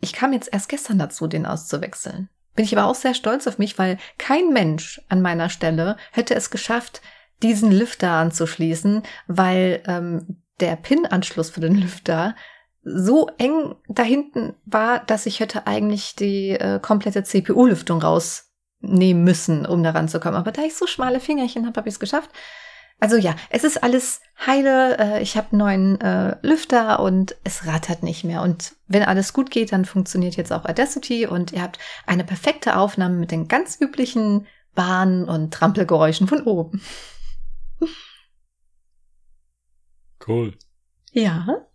Ich 0.00 0.12
kam 0.12 0.32
jetzt 0.32 0.52
erst 0.52 0.68
gestern 0.68 0.98
dazu, 0.98 1.28
den 1.28 1.46
auszuwechseln. 1.46 2.28
Bin 2.56 2.64
ich 2.64 2.76
aber 2.76 2.90
auch 2.90 2.94
sehr 2.94 3.14
stolz 3.14 3.46
auf 3.46 3.58
mich, 3.58 3.78
weil 3.78 3.98
kein 4.18 4.52
Mensch 4.52 5.00
an 5.08 5.22
meiner 5.22 5.50
Stelle 5.50 5.96
hätte 6.10 6.34
es 6.34 6.50
geschafft, 6.50 7.02
diesen 7.42 7.70
Lüfter 7.70 8.12
anzuschließen, 8.12 9.02
weil 9.26 9.82
ähm, 9.86 10.42
der 10.60 10.76
PIN-Anschluss 10.76 11.50
für 11.50 11.60
den 11.60 11.74
Lüfter 11.74 12.34
so 12.82 13.28
eng 13.36 13.74
da 13.88 14.02
hinten 14.02 14.54
war, 14.64 15.00
dass 15.00 15.26
ich 15.26 15.40
hätte 15.40 15.66
eigentlich 15.66 16.16
die 16.16 16.50
äh, 16.50 16.78
komplette 16.80 17.24
CPU-Lüftung 17.24 18.00
rausnehmen 18.00 19.24
müssen, 19.24 19.66
um 19.66 19.82
daran 19.82 20.08
zu 20.08 20.20
kommen. 20.20 20.36
Aber 20.36 20.52
da 20.52 20.62
ich 20.62 20.76
so 20.76 20.86
schmale 20.86 21.20
Fingerchen 21.20 21.66
habe, 21.66 21.76
habe 21.76 21.88
ich 21.88 21.96
es 21.96 22.00
geschafft. 22.00 22.30
Also 22.98 23.16
ja, 23.16 23.36
es 23.50 23.64
ist 23.64 23.82
alles 23.82 24.20
heile. 24.46 24.98
Äh, 24.98 25.22
ich 25.22 25.36
habe 25.36 25.48
einen 25.52 25.58
neuen 25.58 26.00
äh, 26.00 26.36
Lüfter 26.42 27.00
und 27.00 27.36
es 27.44 27.66
rattert 27.66 28.02
nicht 28.02 28.24
mehr. 28.24 28.42
Und 28.42 28.74
wenn 28.88 29.02
alles 29.02 29.32
gut 29.32 29.50
geht, 29.50 29.72
dann 29.72 29.84
funktioniert 29.84 30.36
jetzt 30.36 30.52
auch 30.52 30.64
Audacity 30.64 31.26
und 31.26 31.52
ihr 31.52 31.62
habt 31.62 31.78
eine 32.06 32.24
perfekte 32.24 32.76
Aufnahme 32.76 33.16
mit 33.16 33.30
den 33.30 33.48
ganz 33.48 33.78
üblichen 33.80 34.46
Bahn- 34.74 35.24
und 35.24 35.52
Trampelgeräuschen 35.52 36.26
von 36.26 36.42
oben. 36.42 36.82
Cool. 40.26 40.56
Ja. 41.12 41.66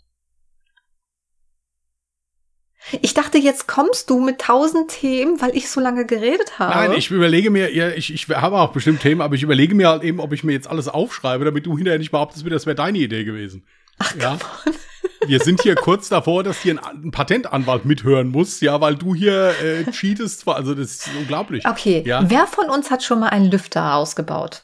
Ich 3.02 3.14
dachte, 3.14 3.38
jetzt 3.38 3.68
kommst 3.68 4.10
du 4.10 4.20
mit 4.20 4.42
tausend 4.42 4.90
Themen, 4.90 5.40
weil 5.40 5.56
ich 5.56 5.70
so 5.70 5.80
lange 5.80 6.06
geredet 6.06 6.60
habe. 6.60 6.74
Nein, 6.74 6.98
ich 6.98 7.12
überlege 7.12 7.50
mir, 7.52 7.74
ja, 7.74 7.90
ich, 7.90 8.14
ich 8.14 8.28
habe 8.30 8.58
auch 8.58 8.72
bestimmt 8.72 9.02
Themen, 9.02 9.22
aber 9.22 9.36
ich 9.36 9.44
überlege 9.44 9.76
mir 9.76 9.90
halt 9.90 10.04
eben, 10.04 10.20
ob 10.20 10.34
ich 10.34 10.44
mir 10.44 10.54
jetzt 10.54 10.68
alles 10.68 10.88
aufschreibe, 10.88 11.46
damit 11.46 11.66
du 11.66 11.78
hinterher 11.78 12.00
nicht 12.00 12.12
behauptest, 12.12 12.46
das 12.50 12.66
wäre 12.66 12.76
deine 12.76 12.98
Idee 12.98 13.24
gewesen. 13.24 13.66
Ach, 14.00 14.16
ja. 14.16 14.38
Wir 15.28 15.40
sind 15.40 15.62
hier 15.62 15.76
kurz 15.76 16.10
davor, 16.10 16.44
dass 16.44 16.62
hier 16.62 16.74
ein, 16.74 17.04
ein, 17.04 17.12
Patentanwalt 17.12 17.86
mithören 17.86 18.30
muss, 18.30 18.60
ja, 18.62 18.82
weil 18.82 18.96
du 18.96 19.14
hier 19.14 19.54
äh, 19.64 19.90
cheatest. 19.92 20.48
Also 20.48 20.74
das 20.74 20.92
ist 20.92 21.10
unglaublich. 21.18 21.68
Okay. 21.68 22.04
Ja? 22.06 22.28
Wer 22.28 22.48
von 22.48 22.70
uns 22.70 22.90
hat 22.90 23.04
schon 23.04 23.20
mal 23.20 23.30
einen 23.30 23.52
Lüfter 23.52 23.96
ausgebaut? 23.96 24.64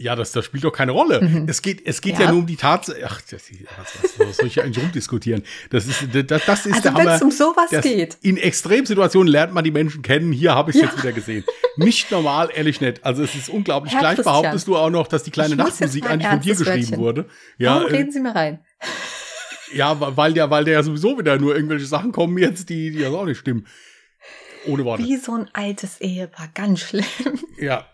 Ja, 0.00 0.16
das, 0.16 0.32
das 0.32 0.46
spielt 0.46 0.64
doch 0.64 0.72
keine 0.72 0.92
Rolle. 0.92 1.20
Mhm. 1.20 1.44
Es 1.46 1.60
geht, 1.60 1.86
es 1.86 2.00
geht 2.00 2.14
ja. 2.14 2.22
ja. 2.22 2.30
nur 2.30 2.40
um 2.40 2.46
die 2.46 2.56
Tatsache. 2.56 2.98
Ach, 3.04 3.20
das, 3.20 3.42
was, 3.42 4.18
was 4.18 4.36
soll 4.38 4.46
ich 4.46 4.54
hier 4.54 4.64
eigentlich 4.64 4.82
rumdiskutieren? 4.82 5.42
Das 5.68 5.86
ist, 5.86 6.08
das, 6.14 6.24
das 6.46 6.66
ist 6.66 6.72
also 6.72 6.82
der 6.82 6.94
Hammer. 6.94 7.04
Wenn 7.04 7.12
es 7.16 7.22
um 7.22 7.30
sowas 7.30 7.68
geht. 7.82 8.16
In 8.22 8.38
Extremsituationen 8.38 9.30
lernt 9.30 9.52
man 9.52 9.62
die 9.62 9.70
Menschen 9.70 10.00
kennen. 10.00 10.32
Hier 10.32 10.54
habe 10.54 10.70
ich 10.70 10.76
es 10.76 10.82
ja. 10.82 10.88
jetzt 10.88 11.02
wieder 11.02 11.12
gesehen. 11.12 11.44
Nicht 11.76 12.10
normal, 12.10 12.48
ehrlich 12.54 12.80
nicht. 12.80 13.04
Also 13.04 13.22
es 13.22 13.34
ist 13.34 13.50
unglaublich. 13.50 13.92
Herr 13.92 14.00
Gleich 14.00 14.14
Christian. 14.14 14.40
behauptest 14.40 14.68
du 14.68 14.76
auch 14.78 14.88
noch, 14.88 15.06
dass 15.06 15.22
die 15.22 15.30
kleine 15.30 15.54
Nachtmusik 15.54 16.08
eigentlich 16.08 16.28
von 16.28 16.40
dir 16.40 16.54
geschrieben 16.54 16.80
Wörtchen. 16.80 16.98
wurde. 16.98 17.26
Ja, 17.58 17.74
Warum 17.74 17.88
reden 17.88 18.10
Sie 18.10 18.20
mir 18.20 18.34
rein? 18.34 18.60
Ja, 19.74 20.16
weil 20.16 20.32
der, 20.32 20.50
weil 20.50 20.64
der 20.64 20.74
ja 20.74 20.82
sowieso 20.82 21.18
wieder 21.18 21.38
nur 21.38 21.54
irgendwelche 21.54 21.84
Sachen 21.84 22.10
kommen 22.10 22.38
jetzt, 22.38 22.70
die, 22.70 22.90
die 22.90 23.00
ja 23.00 23.10
auch 23.10 23.26
nicht 23.26 23.38
stimmen. 23.38 23.66
Ohne 24.66 24.84
Worte. 24.86 25.04
Wie 25.04 25.16
so 25.16 25.34
ein 25.34 25.48
altes 25.52 26.00
Ehepaar. 26.00 26.48
Ganz 26.54 26.80
schlimm. 26.80 27.04
Ja. 27.58 27.86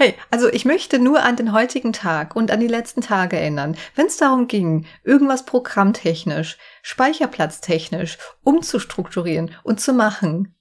Hey, 0.00 0.14
also 0.30 0.48
ich 0.48 0.64
möchte 0.64 0.98
nur 0.98 1.22
an 1.22 1.36
den 1.36 1.52
heutigen 1.52 1.92
Tag 1.92 2.34
und 2.34 2.50
an 2.50 2.58
die 2.58 2.66
letzten 2.68 3.02
Tage 3.02 3.36
erinnern, 3.36 3.76
wenn 3.96 4.06
es 4.06 4.16
darum 4.16 4.48
ging, 4.48 4.86
irgendwas 5.04 5.44
programmtechnisch, 5.44 6.56
speicherplatztechnisch 6.80 8.16
umzustrukturieren 8.42 9.50
und 9.62 9.78
zu 9.78 9.92
machen. 9.92 10.54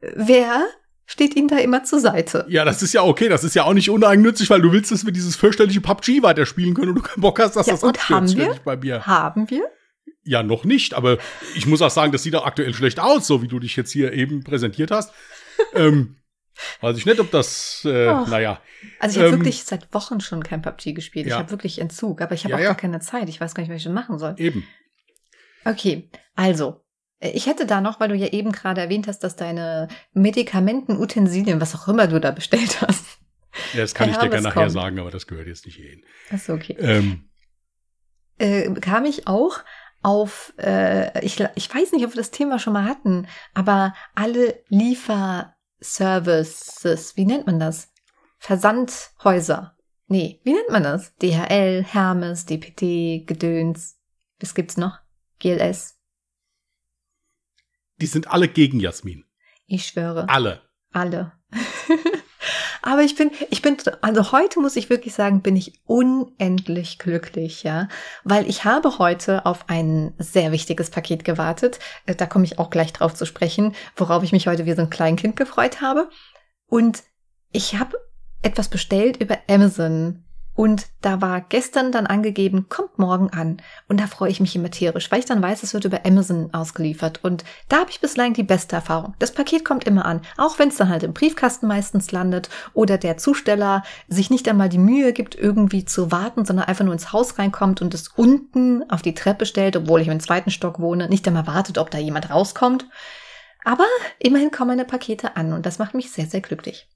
Wer 0.00 0.68
steht 1.04 1.34
Ihnen 1.34 1.48
da 1.48 1.58
immer 1.58 1.82
zur 1.82 1.98
Seite? 1.98 2.46
Ja, 2.48 2.64
das 2.64 2.80
ist 2.80 2.92
ja 2.92 3.02
okay, 3.02 3.28
das 3.28 3.42
ist 3.42 3.56
ja 3.56 3.64
auch 3.64 3.74
nicht 3.74 3.90
uneigennützig, 3.90 4.50
weil 4.50 4.62
du 4.62 4.70
willst, 4.70 4.92
dass 4.92 5.04
wir 5.04 5.12
dieses 5.12 5.34
fürchterliche 5.34 5.80
PUBG 5.80 6.22
weiterspielen 6.22 6.74
können 6.74 6.90
und 6.90 6.98
du 6.98 7.02
keinen 7.02 7.22
Bock 7.22 7.40
hast, 7.40 7.56
dass 7.56 7.66
ja, 7.66 7.72
das 7.72 7.82
und 7.82 8.08
haben 8.08 8.36
wir? 8.36 8.54
bei 8.64 8.76
mir. 8.76 9.04
Haben 9.04 9.50
wir? 9.50 9.64
Ja, 10.22 10.44
noch 10.44 10.62
nicht, 10.62 10.94
aber 10.94 11.18
ich 11.56 11.66
muss 11.66 11.82
auch 11.82 11.90
sagen, 11.90 12.12
das 12.12 12.22
sieht 12.22 12.36
auch 12.36 12.46
aktuell 12.46 12.72
schlecht 12.72 13.00
aus, 13.00 13.26
so 13.26 13.42
wie 13.42 13.48
du 13.48 13.58
dich 13.58 13.74
jetzt 13.74 13.90
hier 13.90 14.12
eben 14.12 14.44
präsentiert 14.44 14.92
hast. 14.92 15.12
ähm, 15.74 16.18
Weiß 16.80 16.96
ich 16.96 17.06
nicht, 17.06 17.20
ob 17.20 17.30
das, 17.30 17.82
äh, 17.84 18.06
naja. 18.06 18.60
Also 18.98 19.18
ich 19.18 19.24
habe 19.24 19.34
ähm, 19.34 19.40
wirklich 19.40 19.64
seit 19.64 19.92
Wochen 19.92 20.20
schon 20.20 20.42
kein 20.42 20.62
PUBG 20.62 20.92
gespielt. 20.92 21.26
Ja. 21.26 21.34
Ich 21.34 21.38
habe 21.38 21.50
wirklich 21.50 21.80
Entzug, 21.80 22.20
aber 22.20 22.34
ich 22.34 22.44
habe 22.44 22.52
ja, 22.52 22.56
auch 22.56 22.62
ja. 22.62 22.68
gar 22.68 22.76
keine 22.76 23.00
Zeit. 23.00 23.28
Ich 23.28 23.40
weiß 23.40 23.54
gar 23.54 23.62
nicht, 23.62 23.72
was 23.72 23.80
ich 23.80 23.88
machen 23.88 24.18
soll. 24.18 24.34
Eben. 24.38 24.66
Okay, 25.64 26.08
also, 26.34 26.84
Ich 27.20 27.46
hätte 27.46 27.66
da 27.66 27.80
noch, 27.80 27.98
weil 27.98 28.08
du 28.08 28.14
ja 28.14 28.28
eben 28.28 28.52
gerade 28.52 28.80
erwähnt 28.80 29.08
hast, 29.08 29.20
dass 29.20 29.36
deine 29.36 29.88
Medikamenten, 30.12 30.96
Utensilien, 30.96 31.60
was 31.60 31.74
auch 31.74 31.88
immer 31.88 32.06
du 32.06 32.20
da 32.20 32.30
bestellt 32.30 32.80
hast. 32.86 33.04
Ja, 33.72 33.80
das 33.80 33.94
kann 33.94 34.10
ich 34.10 34.16
dir 34.16 34.28
gerne 34.28 34.42
nachher 34.42 34.62
kommen. 34.62 34.70
sagen, 34.70 34.98
aber 34.98 35.10
das 35.10 35.26
gehört 35.26 35.46
jetzt 35.46 35.66
nicht 35.66 35.76
hierhin. 35.76 36.04
Achso, 36.30 36.54
okay. 36.54 36.76
Ähm. 36.78 37.30
Äh, 38.38 38.70
kam 38.80 39.06
ich 39.06 39.26
auch 39.26 39.60
auf, 40.02 40.52
äh, 40.58 41.24
ich, 41.24 41.42
ich 41.54 41.74
weiß 41.74 41.92
nicht, 41.92 42.04
ob 42.04 42.12
wir 42.12 42.18
das 42.18 42.30
Thema 42.30 42.58
schon 42.58 42.74
mal 42.74 42.84
hatten, 42.84 43.26
aber 43.54 43.94
alle 44.14 44.62
Lieferservices, 45.78 47.16
wie 47.16 47.26
nennt 47.26 47.46
man 47.46 47.58
das? 47.58 47.92
Versandhäuser. 48.38 49.76
Nee, 50.08 50.40
wie 50.44 50.52
nennt 50.52 50.70
man 50.70 50.82
das? 50.82 51.14
DHL, 51.16 51.82
Hermes, 51.82 52.46
DPD, 52.46 53.24
Gedöns. 53.26 53.98
Was 54.38 54.54
gibt's 54.54 54.76
noch? 54.76 54.98
GLS. 55.38 55.98
Die 58.00 58.06
sind 58.06 58.28
alle 58.28 58.48
gegen 58.48 58.78
Jasmin. 58.78 59.24
Ich 59.66 59.86
schwöre. 59.86 60.28
Alle. 60.28 60.62
Alle. 60.92 61.32
Aber 62.82 63.02
ich 63.02 63.16
bin, 63.16 63.30
ich 63.50 63.62
bin, 63.62 63.76
also 64.00 64.32
heute 64.32 64.60
muss 64.60 64.76
ich 64.76 64.90
wirklich 64.90 65.14
sagen, 65.14 65.42
bin 65.42 65.56
ich 65.56 65.80
unendlich 65.86 66.98
glücklich, 66.98 67.62
ja, 67.62 67.88
weil 68.24 68.48
ich 68.48 68.64
habe 68.64 68.98
heute 68.98 69.46
auf 69.46 69.68
ein 69.68 70.14
sehr 70.18 70.52
wichtiges 70.52 70.90
Paket 70.90 71.24
gewartet. 71.24 71.78
Äh, 72.06 72.14
da 72.14 72.26
komme 72.26 72.44
ich 72.44 72.58
auch 72.58 72.70
gleich 72.70 72.92
drauf 72.92 73.14
zu 73.14 73.26
sprechen, 73.26 73.74
worauf 73.96 74.22
ich 74.22 74.32
mich 74.32 74.46
heute 74.46 74.66
wie 74.66 74.74
so 74.74 74.82
ein 74.82 74.90
Kleinkind 74.90 75.36
gefreut 75.36 75.80
habe. 75.80 76.08
Und 76.66 77.02
ich 77.52 77.78
habe 77.78 77.96
etwas 78.42 78.68
bestellt 78.68 79.16
über 79.18 79.38
Amazon 79.48 80.25
und 80.56 80.86
da 81.02 81.20
war 81.20 81.42
gestern 81.42 81.92
dann 81.92 82.06
angegeben, 82.06 82.70
kommt 82.70 82.98
morgen 82.98 83.28
an. 83.30 83.58
Und 83.88 84.00
da 84.00 84.06
freue 84.06 84.30
ich 84.30 84.40
mich 84.40 84.56
immer 84.56 84.70
tierisch, 84.70 85.12
weil 85.12 85.18
ich 85.18 85.26
dann 85.26 85.42
weiß, 85.42 85.62
es 85.62 85.74
wird 85.74 85.84
über 85.84 86.06
Amazon 86.06 86.48
ausgeliefert. 86.52 87.22
Und 87.22 87.44
da 87.68 87.80
habe 87.80 87.90
ich 87.90 88.00
bislang 88.00 88.32
die 88.32 88.42
beste 88.42 88.74
Erfahrung. 88.74 89.14
Das 89.18 89.32
Paket 89.32 89.66
kommt 89.66 89.84
immer 89.84 90.06
an, 90.06 90.22
auch 90.38 90.58
wenn 90.58 90.70
es 90.70 90.76
dann 90.76 90.88
halt 90.88 91.02
im 91.02 91.12
Briefkasten 91.12 91.66
meistens 91.66 92.10
landet 92.10 92.48
oder 92.72 92.96
der 92.96 93.18
Zusteller 93.18 93.82
sich 94.08 94.30
nicht 94.30 94.48
einmal 94.48 94.70
die 94.70 94.78
Mühe 94.78 95.12
gibt, 95.12 95.34
irgendwie 95.34 95.84
zu 95.84 96.10
warten, 96.10 96.46
sondern 96.46 96.64
einfach 96.64 96.86
nur 96.86 96.94
ins 96.94 97.12
Haus 97.12 97.38
reinkommt 97.38 97.82
und 97.82 97.92
es 97.92 98.08
unten 98.08 98.88
auf 98.90 99.02
die 99.02 99.14
Treppe 99.14 99.44
stellt, 99.44 99.76
obwohl 99.76 100.00
ich 100.00 100.08
im 100.08 100.20
zweiten 100.20 100.50
Stock 100.50 100.80
wohne, 100.80 101.10
nicht 101.10 101.28
einmal 101.28 101.46
wartet, 101.46 101.76
ob 101.76 101.90
da 101.90 101.98
jemand 101.98 102.30
rauskommt. 102.30 102.88
Aber 103.62 103.84
immerhin 104.18 104.50
kommen 104.50 104.68
meine 104.68 104.86
Pakete 104.86 105.36
an 105.36 105.52
und 105.52 105.66
das 105.66 105.78
macht 105.78 105.92
mich 105.92 106.10
sehr, 106.10 106.26
sehr 106.26 106.40
glücklich. 106.40 106.88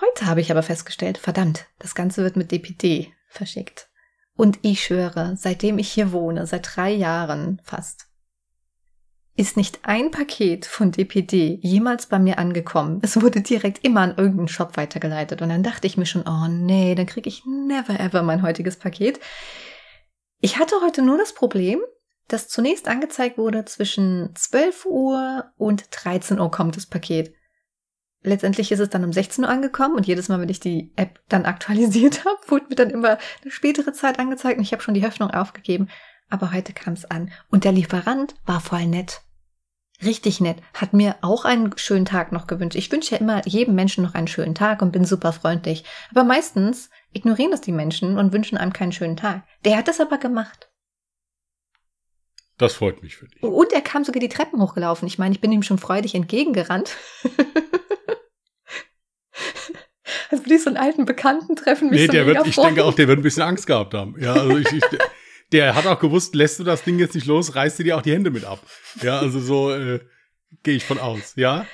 Heute 0.00 0.26
habe 0.26 0.40
ich 0.40 0.50
aber 0.50 0.62
festgestellt, 0.62 1.18
verdammt, 1.18 1.66
das 1.78 1.94
Ganze 1.94 2.22
wird 2.22 2.36
mit 2.36 2.50
DPD 2.50 3.12
verschickt. 3.28 3.88
Und 4.36 4.58
ich 4.62 4.82
schwöre, 4.82 5.36
seitdem 5.36 5.78
ich 5.78 5.90
hier 5.92 6.10
wohne, 6.10 6.46
seit 6.46 6.68
drei 6.74 6.90
Jahren 6.90 7.60
fast, 7.62 8.08
ist 9.36 9.56
nicht 9.56 9.80
ein 9.82 10.10
Paket 10.10 10.66
von 10.66 10.92
DPD 10.92 11.58
jemals 11.62 12.06
bei 12.06 12.18
mir 12.18 12.38
angekommen. 12.38 13.00
Es 13.02 13.20
wurde 13.20 13.40
direkt 13.40 13.84
immer 13.84 14.00
an 14.00 14.16
irgendeinen 14.16 14.48
Shop 14.48 14.76
weitergeleitet. 14.76 15.42
Und 15.42 15.48
dann 15.48 15.62
dachte 15.62 15.86
ich 15.86 15.96
mir 15.96 16.06
schon, 16.06 16.26
oh 16.26 16.48
nee, 16.48 16.94
dann 16.94 17.06
kriege 17.06 17.28
ich 17.28 17.44
never 17.44 17.98
ever 17.98 18.22
mein 18.22 18.42
heutiges 18.42 18.76
Paket. 18.76 19.18
Ich 20.40 20.58
hatte 20.58 20.76
heute 20.82 21.02
nur 21.02 21.18
das 21.18 21.34
Problem, 21.34 21.80
dass 22.28 22.48
zunächst 22.48 22.88
angezeigt 22.88 23.38
wurde, 23.38 23.64
zwischen 23.64 24.34
12 24.34 24.86
Uhr 24.86 25.52
und 25.56 25.84
13 25.90 26.38
Uhr 26.40 26.50
kommt 26.50 26.76
das 26.76 26.86
Paket 26.86 27.34
letztendlich 28.24 28.72
ist 28.72 28.80
es 28.80 28.88
dann 28.88 29.04
um 29.04 29.12
16 29.12 29.44
Uhr 29.44 29.50
angekommen 29.50 29.94
und 29.94 30.06
jedes 30.06 30.28
Mal, 30.28 30.40
wenn 30.40 30.48
ich 30.48 30.60
die 30.60 30.92
App 30.96 31.20
dann 31.28 31.44
aktualisiert 31.44 32.24
habe, 32.24 32.38
wurde 32.48 32.66
mir 32.68 32.76
dann 32.76 32.90
immer 32.90 33.18
eine 33.42 33.50
spätere 33.50 33.92
Zeit 33.92 34.18
angezeigt 34.18 34.58
und 34.58 34.64
ich 34.64 34.72
habe 34.72 34.82
schon 34.82 34.94
die 34.94 35.04
Hoffnung 35.04 35.30
aufgegeben. 35.30 35.88
Aber 36.30 36.52
heute 36.52 36.72
kam 36.72 36.94
es 36.94 37.04
an 37.04 37.30
und 37.50 37.64
der 37.64 37.72
Lieferant 37.72 38.34
war 38.46 38.60
voll 38.60 38.86
nett. 38.86 39.20
Richtig 40.02 40.40
nett. 40.40 40.56
Hat 40.72 40.92
mir 40.92 41.16
auch 41.20 41.44
einen 41.44 41.76
schönen 41.78 42.04
Tag 42.04 42.32
noch 42.32 42.46
gewünscht. 42.46 42.76
Ich 42.76 42.90
wünsche 42.90 43.14
ja 43.14 43.20
immer 43.20 43.46
jedem 43.46 43.74
Menschen 43.74 44.02
noch 44.02 44.14
einen 44.14 44.26
schönen 44.26 44.54
Tag 44.54 44.82
und 44.82 44.90
bin 44.90 45.04
super 45.04 45.32
freundlich. 45.32 45.84
Aber 46.10 46.24
meistens 46.24 46.90
ignorieren 47.12 47.52
das 47.52 47.60
die 47.60 47.72
Menschen 47.72 48.18
und 48.18 48.32
wünschen 48.32 48.58
einem 48.58 48.72
keinen 48.72 48.92
schönen 48.92 49.16
Tag. 49.16 49.44
Der 49.64 49.76
hat 49.76 49.86
das 49.86 50.00
aber 50.00 50.18
gemacht. 50.18 50.68
Das 52.58 52.74
freut 52.74 53.02
mich 53.02 53.16
für 53.16 53.28
dich. 53.28 53.42
Und 53.42 53.72
er 53.72 53.82
kam 53.82 54.04
sogar 54.04 54.20
die 54.20 54.28
Treppen 54.28 54.60
hochgelaufen. 54.60 55.06
Ich 55.06 55.18
meine, 55.18 55.34
ich 55.34 55.40
bin 55.40 55.52
ihm 55.52 55.62
schon 55.62 55.78
freudig 55.78 56.14
entgegengerannt. 56.14 56.96
Als 60.30 60.42
würde 60.42 60.54
ich 60.54 60.62
so 60.62 60.70
einen 60.70 60.76
alten 60.76 61.04
Bekannten 61.04 61.56
treffen. 61.56 61.90
Nee, 61.90 62.06
so 62.06 62.12
der 62.12 62.26
wird, 62.26 62.46
ich 62.46 62.56
denke 62.56 62.84
auch, 62.84 62.94
der 62.94 63.08
wird 63.08 63.18
ein 63.18 63.22
bisschen 63.22 63.42
Angst 63.42 63.66
gehabt 63.66 63.94
haben. 63.94 64.16
Ja, 64.18 64.34
also 64.34 64.58
ich, 64.58 64.72
ich 64.72 64.82
der 65.52 65.74
hat 65.74 65.86
auch 65.86 66.00
gewusst, 66.00 66.34
lässt 66.34 66.58
du 66.58 66.64
das 66.64 66.82
Ding 66.82 66.98
jetzt 66.98 67.14
nicht 67.14 67.26
los, 67.26 67.54
reißt 67.54 67.78
du 67.78 67.84
dir 67.84 67.96
auch 67.96 68.02
die 68.02 68.12
Hände 68.12 68.30
mit 68.30 68.44
ab. 68.44 68.60
Ja, 69.02 69.20
also 69.20 69.38
so 69.40 69.72
äh, 69.72 70.00
gehe 70.62 70.74
ich 70.74 70.84
von 70.84 70.98
aus, 70.98 71.34
ja? 71.36 71.66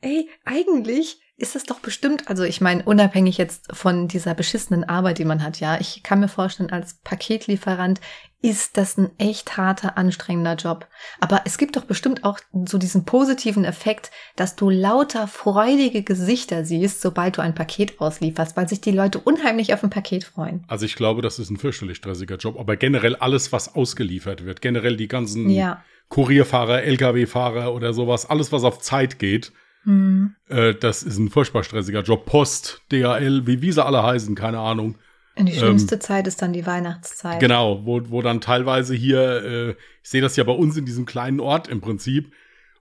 Ey, 0.00 0.28
eigentlich 0.44 1.20
ist 1.36 1.54
das 1.54 1.64
doch 1.64 1.80
bestimmt, 1.80 2.28
also 2.28 2.42
ich 2.42 2.60
meine, 2.60 2.84
unabhängig 2.84 3.38
jetzt 3.38 3.74
von 3.74 4.08
dieser 4.08 4.34
beschissenen 4.34 4.84
Arbeit, 4.84 5.18
die 5.18 5.24
man 5.24 5.42
hat, 5.42 5.60
ja, 5.60 5.80
ich 5.80 6.02
kann 6.02 6.20
mir 6.20 6.28
vorstellen, 6.28 6.70
als 6.70 7.00
Paketlieferant 7.02 8.00
ist 8.42 8.76
das 8.76 8.98
ein 8.98 9.10
echt 9.18 9.56
harter, 9.56 9.96
anstrengender 9.96 10.56
Job. 10.56 10.88
Aber 11.20 11.42
es 11.44 11.58
gibt 11.58 11.76
doch 11.76 11.84
bestimmt 11.84 12.24
auch 12.24 12.40
so 12.66 12.76
diesen 12.76 13.04
positiven 13.04 13.64
Effekt, 13.64 14.10
dass 14.34 14.56
du 14.56 14.68
lauter 14.68 15.28
freudige 15.28 16.02
Gesichter 16.02 16.64
siehst, 16.64 17.00
sobald 17.00 17.38
du 17.38 17.42
ein 17.42 17.54
Paket 17.54 18.00
auslieferst, 18.00 18.56
weil 18.56 18.68
sich 18.68 18.80
die 18.80 18.90
Leute 18.90 19.20
unheimlich 19.20 19.72
auf 19.72 19.84
ein 19.84 19.90
Paket 19.90 20.24
freuen. 20.24 20.64
Also 20.66 20.84
ich 20.84 20.96
glaube, 20.96 21.22
das 21.22 21.38
ist 21.38 21.50
ein 21.50 21.56
fürchterlich 21.56 21.98
stressiger 21.98 22.36
Job, 22.36 22.58
aber 22.58 22.76
generell 22.76 23.14
alles, 23.14 23.52
was 23.52 23.76
ausgeliefert 23.76 24.44
wird, 24.44 24.60
generell 24.60 24.96
die 24.96 25.08
ganzen 25.08 25.48
ja. 25.48 25.82
Kurierfahrer, 26.08 26.82
Lkw-Fahrer 26.82 27.72
oder 27.72 27.92
sowas, 27.92 28.28
alles, 28.28 28.50
was 28.50 28.64
auf 28.64 28.80
Zeit 28.80 29.20
geht, 29.20 29.52
hm. 29.84 30.34
äh, 30.48 30.74
das 30.74 31.04
ist 31.04 31.18
ein 31.18 31.30
furchtbar 31.30 31.62
stressiger 31.62 32.02
Job. 32.02 32.26
Post, 32.26 32.82
DHL, 32.90 33.46
wie, 33.46 33.62
wie 33.62 33.72
sie 33.72 33.84
alle 33.84 34.02
heißen, 34.02 34.34
keine 34.34 34.58
Ahnung. 34.58 34.96
Und 35.34 35.46
die 35.46 35.54
schlimmste 35.54 35.94
ähm, 35.94 36.00
Zeit 36.00 36.26
ist 36.26 36.42
dann 36.42 36.52
die 36.52 36.66
Weihnachtszeit. 36.66 37.40
Genau, 37.40 37.86
wo, 37.86 38.02
wo 38.10 38.20
dann 38.20 38.40
teilweise 38.40 38.94
hier, 38.94 39.42
äh, 39.44 39.70
ich 40.02 40.10
sehe 40.10 40.20
das 40.20 40.36
ja 40.36 40.44
bei 40.44 40.52
uns 40.52 40.76
in 40.76 40.84
diesem 40.84 41.06
kleinen 41.06 41.40
Ort 41.40 41.68
im 41.68 41.80
Prinzip, 41.80 42.32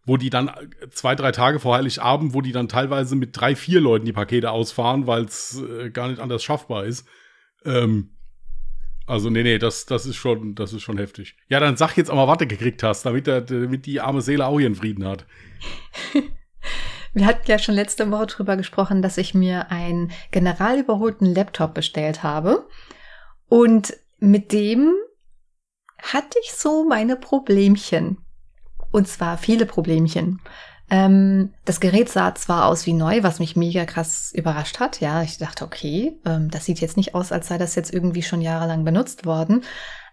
wo 0.05 0.17
die 0.17 0.29
dann 0.29 0.51
zwei, 0.89 1.15
drei 1.15 1.31
Tage 1.31 1.59
vor 1.59 1.75
Heiligabend, 1.75 2.33
wo 2.33 2.41
die 2.41 2.51
dann 2.51 2.67
teilweise 2.67 3.15
mit 3.15 3.39
drei, 3.39 3.55
vier 3.55 3.79
Leuten 3.79 4.05
die 4.05 4.13
Pakete 4.13 4.51
ausfahren, 4.51 5.07
weil 5.07 5.23
es 5.25 5.61
äh, 5.61 5.91
gar 5.91 6.09
nicht 6.09 6.19
anders 6.19 6.43
schaffbar 6.43 6.85
ist. 6.85 7.07
Ähm, 7.63 8.09
also, 9.07 9.29
nee, 9.29 9.43
nee, 9.43 9.57
das, 9.57 9.85
das 9.85 10.05
ist 10.05 10.15
schon, 10.15 10.55
das 10.55 10.73
ist 10.73 10.83
schon 10.83 10.97
heftig. 10.97 11.35
Ja, 11.49 11.59
dann 11.59 11.77
sag 11.77 11.95
jetzt 11.97 12.09
auch 12.09 12.15
mal, 12.15 12.27
was 12.27 12.37
du 12.39 12.47
gekriegt 12.47 12.83
hast, 12.83 13.05
damit, 13.05 13.27
der, 13.27 13.41
damit 13.41 13.85
die 13.85 14.01
arme 14.01 14.21
Seele 14.21 14.45
auch 14.45 14.59
ihren 14.59 14.75
Frieden 14.75 15.05
hat. 15.05 15.25
Wir 17.13 17.25
hatten 17.25 17.49
ja 17.49 17.59
schon 17.59 17.75
letzte 17.75 18.09
Woche 18.11 18.27
drüber 18.27 18.55
gesprochen, 18.55 19.01
dass 19.01 19.17
ich 19.17 19.33
mir 19.33 19.69
einen 19.71 20.11
generalüberholten 20.31 21.33
Laptop 21.33 21.73
bestellt 21.73 22.23
habe. 22.23 22.67
Und 23.49 23.97
mit 24.19 24.53
dem 24.53 24.93
hatte 26.01 26.39
ich 26.43 26.53
so 26.53 26.85
meine 26.85 27.15
Problemchen. 27.15 28.17
Und 28.91 29.07
zwar 29.07 29.37
viele 29.37 29.65
Problemchen. 29.65 30.41
Ähm, 30.89 31.53
das 31.65 31.79
Gerät 31.79 32.09
sah 32.09 32.35
zwar 32.35 32.65
aus 32.65 32.85
wie 32.85 32.93
neu, 32.93 33.23
was 33.23 33.39
mich 33.39 33.55
mega 33.55 33.85
krass 33.85 34.31
überrascht 34.33 34.79
hat. 34.79 34.99
Ja, 34.99 35.21
ich 35.21 35.37
dachte, 35.37 35.65
okay, 35.65 36.19
ähm, 36.25 36.49
das 36.49 36.65
sieht 36.65 36.81
jetzt 36.81 36.97
nicht 36.97 37.15
aus, 37.15 37.31
als 37.31 37.47
sei 37.47 37.57
das 37.57 37.75
jetzt 37.75 37.93
irgendwie 37.93 38.23
schon 38.23 38.41
jahrelang 38.41 38.83
benutzt 38.83 39.25
worden. 39.25 39.63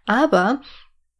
Aber 0.06 0.60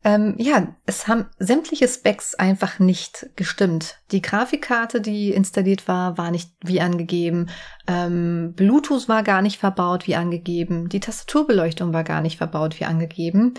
ähm, 0.04 0.34
ja, 0.38 0.76
es 0.86 1.08
haben 1.08 1.26
sämtliche 1.38 1.88
Specs 1.88 2.36
einfach 2.36 2.78
nicht 2.78 3.30
gestimmt. 3.34 3.98
Die 4.12 4.22
Grafikkarte, 4.22 5.00
die 5.00 5.32
installiert 5.32 5.88
war, 5.88 6.16
war 6.16 6.30
nicht 6.30 6.52
wie 6.62 6.80
angegeben. 6.80 7.50
Ähm, 7.88 8.52
Bluetooth 8.54 9.08
war 9.08 9.24
gar 9.24 9.42
nicht 9.42 9.58
verbaut 9.58 10.06
wie 10.06 10.14
angegeben. 10.14 10.88
Die 10.88 11.00
Tastaturbeleuchtung 11.00 11.92
war 11.92 12.04
gar 12.04 12.20
nicht 12.20 12.38
verbaut 12.38 12.78
wie 12.78 12.84
angegeben. 12.84 13.54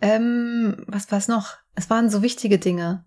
Ähm, 0.00 0.82
was 0.86 1.12
war's 1.12 1.28
noch? 1.28 1.58
Es 1.74 1.90
waren 1.90 2.08
so 2.08 2.22
wichtige 2.22 2.58
Dinge. 2.58 3.04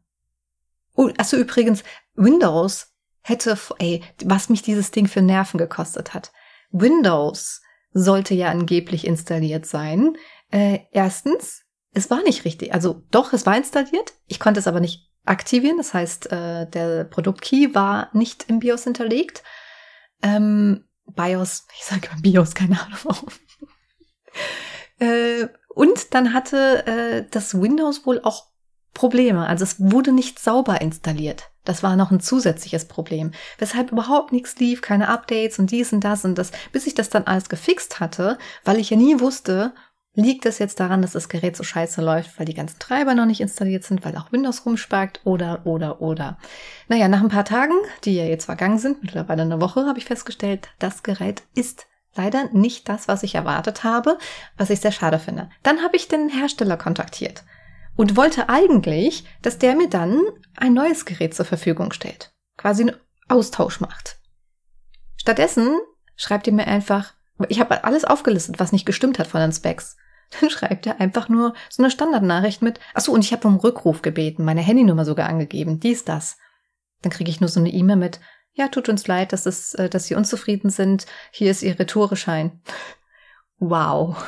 Oh, 0.96 1.10
achso, 1.18 1.38
übrigens, 1.38 1.84
Windows 2.14 2.94
hätte, 3.22 3.58
ey, 3.80 4.04
was 4.24 4.50
mich 4.50 4.62
dieses 4.62 4.92
Ding 4.92 5.08
für 5.08 5.24
Nerven 5.24 5.58
gekostet 5.58 6.14
hat. 6.14 6.32
Windows 6.72 7.62
sollte 7.92 8.36
ja 8.36 8.50
angeblich 8.50 9.08
installiert 9.08 9.66
sein. 9.66 10.16
Äh, 10.52 10.80
erstens, 10.92 11.65
es 11.96 12.10
war 12.10 12.22
nicht 12.24 12.46
richtig. 12.46 12.74
Also 12.74 13.02
doch, 13.10 13.34
es 13.34 13.46
war 13.46 13.58
installiert. 13.58 14.14
Ich 14.28 14.40
konnte 14.40 14.60
es 14.60 14.68
aber 14.68 14.82
nicht 14.82 15.10
aktivieren. 15.24 15.78
Das 15.78 15.94
heißt, 15.94 16.32
äh, 16.32 16.70
der 16.70 17.06
Produktkey 17.06 17.74
war 17.74 18.10
nicht 18.14 18.46
im 18.50 18.60
BIOS 18.60 18.84
hinterlegt. 18.84 19.44
Ähm, 20.22 20.86
BIOS, 21.08 21.66
ich 21.76 21.86
sage 21.86 22.10
mal 22.12 22.22
BIOS, 22.22 22.54
keine 22.54 22.80
Ahnung 22.80 23.00
warum. 23.04 23.30
äh, 25.00 25.48
und 25.70 26.14
dann 26.14 26.34
hatte 26.34 26.86
äh, 26.86 27.26
das 27.32 27.60
Windows 27.60 28.06
wohl 28.06 28.22
auch 28.22 28.48
Probleme. 28.94 29.48
Also 29.48 29.64
es 29.64 29.76
wurde 29.80 30.12
nicht 30.12 30.40
sauber 30.40 30.82
installiert. 30.82 31.52
Das 31.64 31.82
war 31.82 31.96
noch 31.96 32.12
ein 32.12 32.20
zusätzliches 32.20 32.88
Problem. 32.88 33.32
Weshalb 33.58 33.92
überhaupt 33.92 34.32
nichts 34.32 34.58
lief, 34.58 34.82
keine 34.82 35.10
Updates 35.10 35.60
und 35.60 35.72
dies 35.72 35.94
und 35.94 36.04
das 36.04 36.26
und 36.26 36.38
das, 36.38 36.52
bis 36.72 36.88
ich 36.88 36.94
das 36.94 37.10
dann 37.10 37.24
alles 37.24 37.50
gefixt 37.50 38.00
hatte, 38.00 38.38
weil 38.64 38.80
ich 38.80 38.90
ja 38.90 38.98
nie 38.98 39.20
wusste, 39.20 39.74
Liegt 40.16 40.46
es 40.46 40.60
jetzt 40.60 40.80
daran, 40.80 41.02
dass 41.02 41.12
das 41.12 41.28
Gerät 41.28 41.58
so 41.58 41.64
scheiße 41.64 42.02
läuft, 42.02 42.40
weil 42.40 42.46
die 42.46 42.54
ganzen 42.54 42.80
Treiber 42.80 43.16
noch 43.16 43.26
nicht 43.26 43.42
installiert 43.42 43.84
sind, 43.84 44.06
weil 44.06 44.16
auch 44.16 44.32
Windows 44.32 44.66
rumsparkt 44.66 45.22
oder, 45.26 45.66
oder, 45.66 46.02
oder. 46.02 46.38
Naja, 46.88 47.10
nach 47.10 47.22
ein 47.22 47.30
paar 47.30 47.44
Tagen, 47.44 47.74
die 48.06 48.16
ja 48.16 48.24
jetzt 48.24 48.46
vergangen 48.46 48.80
sind, 48.80 49.04
mittlerweile 49.04 49.42
eine 49.42 49.60
Woche, 49.60 49.86
habe 49.86 50.00
ich 50.00 50.06
festgestellt, 50.06 50.70
das 50.80 51.04
Gerät 51.04 51.44
ist 51.54 51.88
leider 52.16 52.50
nicht 52.54 52.88
das, 52.88 53.10
was 53.10 53.24
ich 53.24 53.36
erwartet 53.36 53.84
habe, 53.84 54.18
was 54.58 54.70
ich 54.70 54.80
sehr 54.80 54.94
schade 54.94 55.20
finde. 55.20 55.50
Dann 55.64 55.84
habe 55.84 55.98
ich 55.98 56.08
den 56.08 56.30
Hersteller 56.30 56.78
kontaktiert 56.78 57.44
und 57.98 58.16
wollte 58.16 58.48
eigentlich, 58.48 59.26
dass 59.42 59.58
der 59.58 59.76
mir 59.76 59.90
dann 59.90 60.22
ein 60.56 60.74
neues 60.74 61.06
Gerät 61.06 61.34
zur 61.34 61.46
Verfügung 61.46 61.92
stellt. 61.92 62.32
Quasi 62.58 62.84
einen 62.84 62.96
Austausch 63.28 63.82
macht. 63.82 64.18
Stattdessen 65.18 65.78
schreibt 66.16 66.48
ihr 66.48 66.54
mir 66.54 66.68
einfach, 66.68 67.14
ich 67.50 67.60
habe 67.60 67.84
alles 67.84 68.06
aufgelistet, 68.06 68.60
was 68.60 68.72
nicht 68.72 68.86
gestimmt 68.86 69.20
hat 69.20 69.28
von 69.28 69.42
den 69.42 69.52
Specs. 69.52 69.98
Dann 70.40 70.50
schreibt 70.50 70.88
er 70.88 71.00
einfach 71.00 71.30
nur 71.30 71.54
so 71.70 71.84
eine 71.84 71.92
Standardnachricht 71.92 72.62
mit, 72.62 72.80
ach 72.94 73.02
so, 73.02 73.12
und 73.12 73.24
ich 73.24 73.32
habe 73.32 73.48
um 73.48 73.58
Rückruf 73.58 74.02
gebeten, 74.02 74.44
meine 74.44 74.62
Handynummer 74.62 75.06
sogar 75.06 75.30
angegeben, 75.30 75.80
dies, 75.80 76.04
das. 76.04 76.38
Dann 77.02 77.12
kriege 77.12 77.30
ich 77.30 77.40
nur 77.40 77.50
so 77.50 77.60
eine 77.60 77.70
E-Mail 77.70 77.98
mit, 77.98 78.20
ja, 78.54 78.70
tut 78.70 78.90
uns 78.90 79.08
leid, 79.08 79.34
dass, 79.34 79.46
es, 79.46 79.74
äh, 79.76 79.90
dass 79.90 80.08
Sie 80.08 80.16
unzufrieden 80.16 80.70
sind, 80.70 81.06
hier 81.32 81.52
ist 81.52 81.62
Ihr 81.62 81.78
Retoureschein. 81.78 82.62
Wow. 83.60 84.26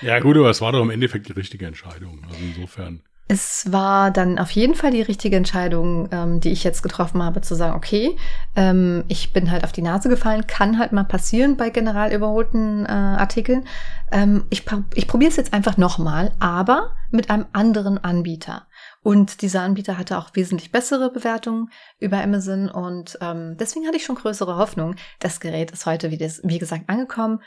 Ja 0.00 0.18
gut, 0.18 0.36
aber 0.36 0.50
es 0.50 0.60
war 0.60 0.72
doch 0.72 0.82
im 0.82 0.90
Endeffekt 0.90 1.28
die 1.28 1.32
richtige 1.32 1.66
Entscheidung. 1.66 2.24
Also 2.24 2.36
insofern. 2.40 3.02
Es 3.32 3.72
war 3.72 4.10
dann 4.10 4.38
auf 4.38 4.50
jeden 4.50 4.74
Fall 4.74 4.90
die 4.90 5.00
richtige 5.00 5.36
Entscheidung, 5.36 6.06
ähm, 6.12 6.40
die 6.40 6.50
ich 6.50 6.64
jetzt 6.64 6.82
getroffen 6.82 7.22
habe, 7.22 7.40
zu 7.40 7.54
sagen, 7.54 7.74
okay, 7.74 8.14
ähm, 8.56 9.04
ich 9.08 9.32
bin 9.32 9.50
halt 9.50 9.64
auf 9.64 9.72
die 9.72 9.80
Nase 9.80 10.10
gefallen, 10.10 10.46
kann 10.46 10.78
halt 10.78 10.92
mal 10.92 11.04
passieren 11.04 11.56
bei 11.56 11.70
general 11.70 12.12
überholten 12.12 12.84
äh, 12.84 12.90
Artikeln. 12.90 13.64
Ähm, 14.10 14.44
ich 14.50 14.66
ich 14.94 15.08
probiere 15.08 15.30
es 15.30 15.36
jetzt 15.36 15.54
einfach 15.54 15.78
nochmal, 15.78 16.32
aber 16.40 16.90
mit 17.10 17.30
einem 17.30 17.46
anderen 17.54 17.96
Anbieter. 17.96 18.66
Und 19.02 19.40
dieser 19.40 19.62
Anbieter 19.62 19.96
hatte 19.96 20.18
auch 20.18 20.28
wesentlich 20.34 20.70
bessere 20.70 21.10
Bewertungen 21.10 21.70
über 22.00 22.22
Amazon 22.22 22.68
und 22.68 23.16
ähm, 23.22 23.56
deswegen 23.58 23.86
hatte 23.86 23.96
ich 23.96 24.04
schon 24.04 24.16
größere 24.16 24.56
Hoffnung. 24.56 24.94
Das 25.20 25.40
Gerät 25.40 25.70
ist 25.70 25.86
heute, 25.86 26.10
wie, 26.10 26.18
das, 26.18 26.42
wie 26.44 26.58
gesagt, 26.58 26.84
angekommen 26.88 27.40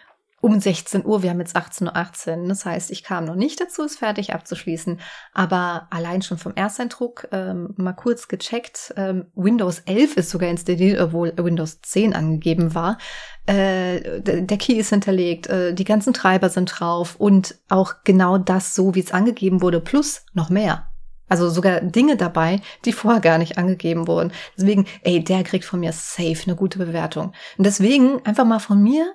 um 0.46 0.60
16 0.60 1.04
Uhr. 1.04 1.24
Wir 1.24 1.32
haben 1.32 1.40
jetzt 1.40 1.58
18.18 1.58 2.44
Uhr. 2.44 2.48
Das 2.50 2.66
heißt, 2.66 2.92
ich 2.92 3.04
kam 3.04 3.26
noch 3.26 3.34
nicht 3.34 3.60
dazu, 3.60 3.84
es 3.84 3.98
fertig 3.98 4.32
abzuschließen. 4.32 5.00
Aber 5.34 5.88
allein 5.90 6.22
schon 6.22 6.38
vom 6.38 6.54
Ersteindruck 6.54 7.28
ähm, 7.32 7.74
mal 7.78 7.94
kurz 7.94 8.28
gecheckt. 8.28 8.94
Ähm, 8.96 9.26
Windows 9.34 9.80
11 9.88 10.18
ist 10.18 10.30
sogar 10.30 10.48
installiert, 10.48 11.02
obwohl 11.02 11.34
Windows 11.36 11.82
10 11.82 12.14
angegeben 12.14 12.76
war. 12.76 13.00
Äh, 13.48 14.22
der 14.22 14.58
Key 14.60 14.74
ist 14.74 14.90
hinterlegt, 14.90 15.48
äh, 15.48 15.74
die 15.74 15.84
ganzen 15.84 16.14
Treiber 16.14 16.50
sind 16.50 16.68
drauf 16.68 17.16
und 17.18 17.56
auch 17.68 17.96
genau 18.04 18.38
das 18.38 18.76
so, 18.76 18.94
wie 18.94 19.00
es 19.00 19.12
angegeben 19.12 19.64
wurde, 19.64 19.82
plus 19.82 20.28
noch 20.34 20.52
mehr. 20.52 20.92
Also 21.28 21.50
sogar 21.50 21.82
Dinge 21.82 22.18
dabei, 22.18 22.62
die 22.86 22.94
vorher 22.94 23.20
gar 23.20 23.40
nicht 23.40 23.58
angegeben 23.58 24.08
wurden. 24.08 24.32
Deswegen, 24.56 24.86
ey, 25.02 25.24
der 25.24 25.44
kriegt 25.44 25.66
von 25.66 25.80
mir 25.80 25.92
safe 25.92 26.44
eine 26.46 26.56
gute 26.56 26.78
Bewertung. 26.78 27.34
Und 27.58 27.66
deswegen 27.66 28.24
einfach 28.28 28.46
mal 28.46 28.60
von 28.60 28.84
mir 28.84 29.12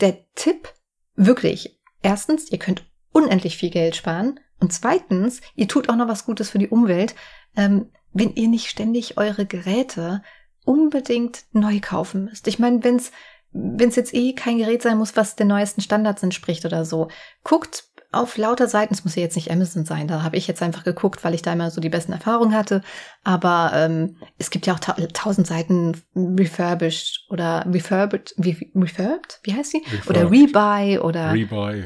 der 0.00 0.24
Tipp, 0.34 0.72
wirklich, 1.14 1.80
erstens, 2.02 2.50
ihr 2.50 2.58
könnt 2.58 2.84
unendlich 3.12 3.56
viel 3.56 3.70
Geld 3.70 3.96
sparen 3.96 4.40
und 4.60 4.72
zweitens, 4.72 5.40
ihr 5.54 5.68
tut 5.68 5.88
auch 5.88 5.96
noch 5.96 6.08
was 6.08 6.24
Gutes 6.24 6.50
für 6.50 6.58
die 6.58 6.68
Umwelt, 6.68 7.14
ähm, 7.56 7.90
wenn 8.12 8.34
ihr 8.34 8.48
nicht 8.48 8.68
ständig 8.68 9.18
eure 9.18 9.46
Geräte 9.46 10.22
unbedingt 10.64 11.44
neu 11.52 11.80
kaufen 11.80 12.24
müsst. 12.26 12.46
Ich 12.46 12.58
meine, 12.58 12.84
wenn's 12.84 13.12
wenn 13.50 13.88
es 13.88 13.96
jetzt 13.96 14.14
eh 14.14 14.34
kein 14.34 14.58
Gerät 14.58 14.82
sein 14.82 14.98
muss, 14.98 15.16
was 15.16 15.36
den 15.36 15.48
neuesten 15.48 15.80
Standards 15.80 16.22
entspricht 16.22 16.64
oder 16.64 16.84
so, 16.84 17.08
guckt 17.44 17.87
auf 18.10 18.36
lauter 18.38 18.68
Seiten, 18.68 18.94
es 18.94 19.04
muss 19.04 19.16
ja 19.16 19.22
jetzt 19.22 19.36
nicht 19.36 19.50
Amazon 19.50 19.84
sein, 19.84 20.08
da 20.08 20.22
habe 20.22 20.36
ich 20.36 20.46
jetzt 20.46 20.62
einfach 20.62 20.82
geguckt, 20.82 21.24
weil 21.24 21.34
ich 21.34 21.42
da 21.42 21.52
immer 21.52 21.70
so 21.70 21.80
die 21.80 21.90
besten 21.90 22.12
Erfahrungen 22.12 22.54
hatte. 22.54 22.82
Aber 23.22 23.72
ähm, 23.74 24.16
es 24.38 24.50
gibt 24.50 24.66
ja 24.66 24.74
auch 24.74 24.78
ta 24.78 24.94
tausend 25.12 25.46
Seiten 25.46 26.00
refurbished 26.14 27.26
oder 27.28 27.66
refurbed, 27.70 28.34
wie, 28.38 28.70
refurbed, 28.74 29.40
wie 29.42 29.52
heißt 29.54 29.74
die? 29.74 29.82
Refurbed. 29.84 30.08
Oder 30.08 30.30
Rebuy 30.30 30.98
oder 30.98 31.32
Rebuy. 31.34 31.84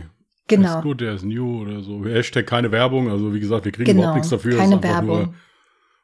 Genau. 0.48 0.78
ist 0.78 0.82
gut, 0.82 1.00
der 1.00 1.14
ist 1.14 1.24
new 1.24 1.62
oder 1.62 1.82
so. 1.82 2.04
Hashtag 2.04 2.46
keine 2.46 2.70
Werbung. 2.70 3.10
Also 3.10 3.32
wie 3.32 3.40
gesagt, 3.40 3.64
wir 3.64 3.72
kriegen 3.72 3.86
genau. 3.86 4.00
überhaupt 4.00 4.16
nichts 4.16 4.30
dafür. 4.30 4.58
Keine 4.58 4.76
einfach 4.76 4.90
Werbung. 4.90 5.22
Nur, 5.22 5.34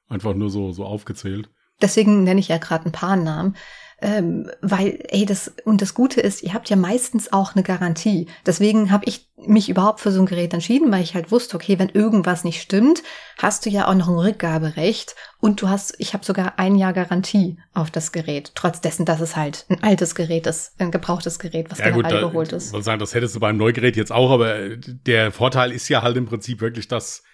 einfach 0.08 0.34
nur 0.34 0.50
so, 0.50 0.72
so 0.72 0.84
aufgezählt. 0.84 1.48
Deswegen 1.80 2.24
nenne 2.24 2.40
ich 2.40 2.48
ja 2.48 2.58
gerade 2.58 2.86
ein 2.86 2.92
paar 2.92 3.16
Namen. 3.16 3.56
Ähm, 4.00 4.48
weil, 4.62 5.00
ey, 5.08 5.26
das, 5.26 5.52
und 5.64 5.82
das 5.82 5.92
Gute 5.92 6.20
ist, 6.20 6.44
ihr 6.44 6.54
habt 6.54 6.70
ja 6.70 6.76
meistens 6.76 7.32
auch 7.32 7.56
eine 7.56 7.64
Garantie. 7.64 8.28
Deswegen 8.46 8.92
habe 8.92 9.04
ich 9.06 9.28
mich 9.36 9.68
überhaupt 9.68 9.98
für 9.98 10.12
so 10.12 10.20
ein 10.20 10.26
Gerät 10.26 10.54
entschieden, 10.54 10.92
weil 10.92 11.02
ich 11.02 11.14
halt 11.14 11.32
wusste, 11.32 11.56
okay, 11.56 11.80
wenn 11.80 11.88
irgendwas 11.88 12.44
nicht 12.44 12.60
stimmt, 12.60 13.02
hast 13.38 13.66
du 13.66 13.70
ja 13.70 13.88
auch 13.88 13.94
noch 13.94 14.08
ein 14.08 14.18
Rückgaberecht 14.18 15.16
und 15.40 15.60
du 15.62 15.68
hast, 15.68 15.96
ich 15.98 16.14
habe 16.14 16.24
sogar 16.24 16.60
ein 16.60 16.76
Jahr 16.76 16.92
Garantie 16.92 17.58
auf 17.74 17.90
das 17.90 18.12
Gerät, 18.12 18.52
trotz 18.54 18.80
dessen, 18.80 19.04
dass 19.04 19.20
es 19.20 19.34
halt 19.34 19.66
ein 19.68 19.82
altes 19.82 20.14
Gerät 20.14 20.46
ist, 20.46 20.72
ein 20.78 20.92
gebrauchtes 20.92 21.40
Gerät, 21.40 21.68
was 21.70 21.78
ja, 21.78 21.90
general 21.90 22.12
gut, 22.12 22.20
überholt 22.20 22.52
ist. 22.52 22.66
Ich 22.66 22.72
wollte 22.72 22.84
sagen, 22.84 23.00
das 23.00 23.14
hättest 23.14 23.34
du 23.34 23.40
beim 23.40 23.56
Neugerät 23.56 23.96
jetzt 23.96 24.12
auch, 24.12 24.30
aber 24.30 24.76
der 24.76 25.32
Vorteil 25.32 25.72
ist 25.72 25.88
ja 25.88 26.02
halt 26.02 26.16
im 26.16 26.26
Prinzip 26.26 26.60
wirklich, 26.60 26.86
dass, 26.86 27.24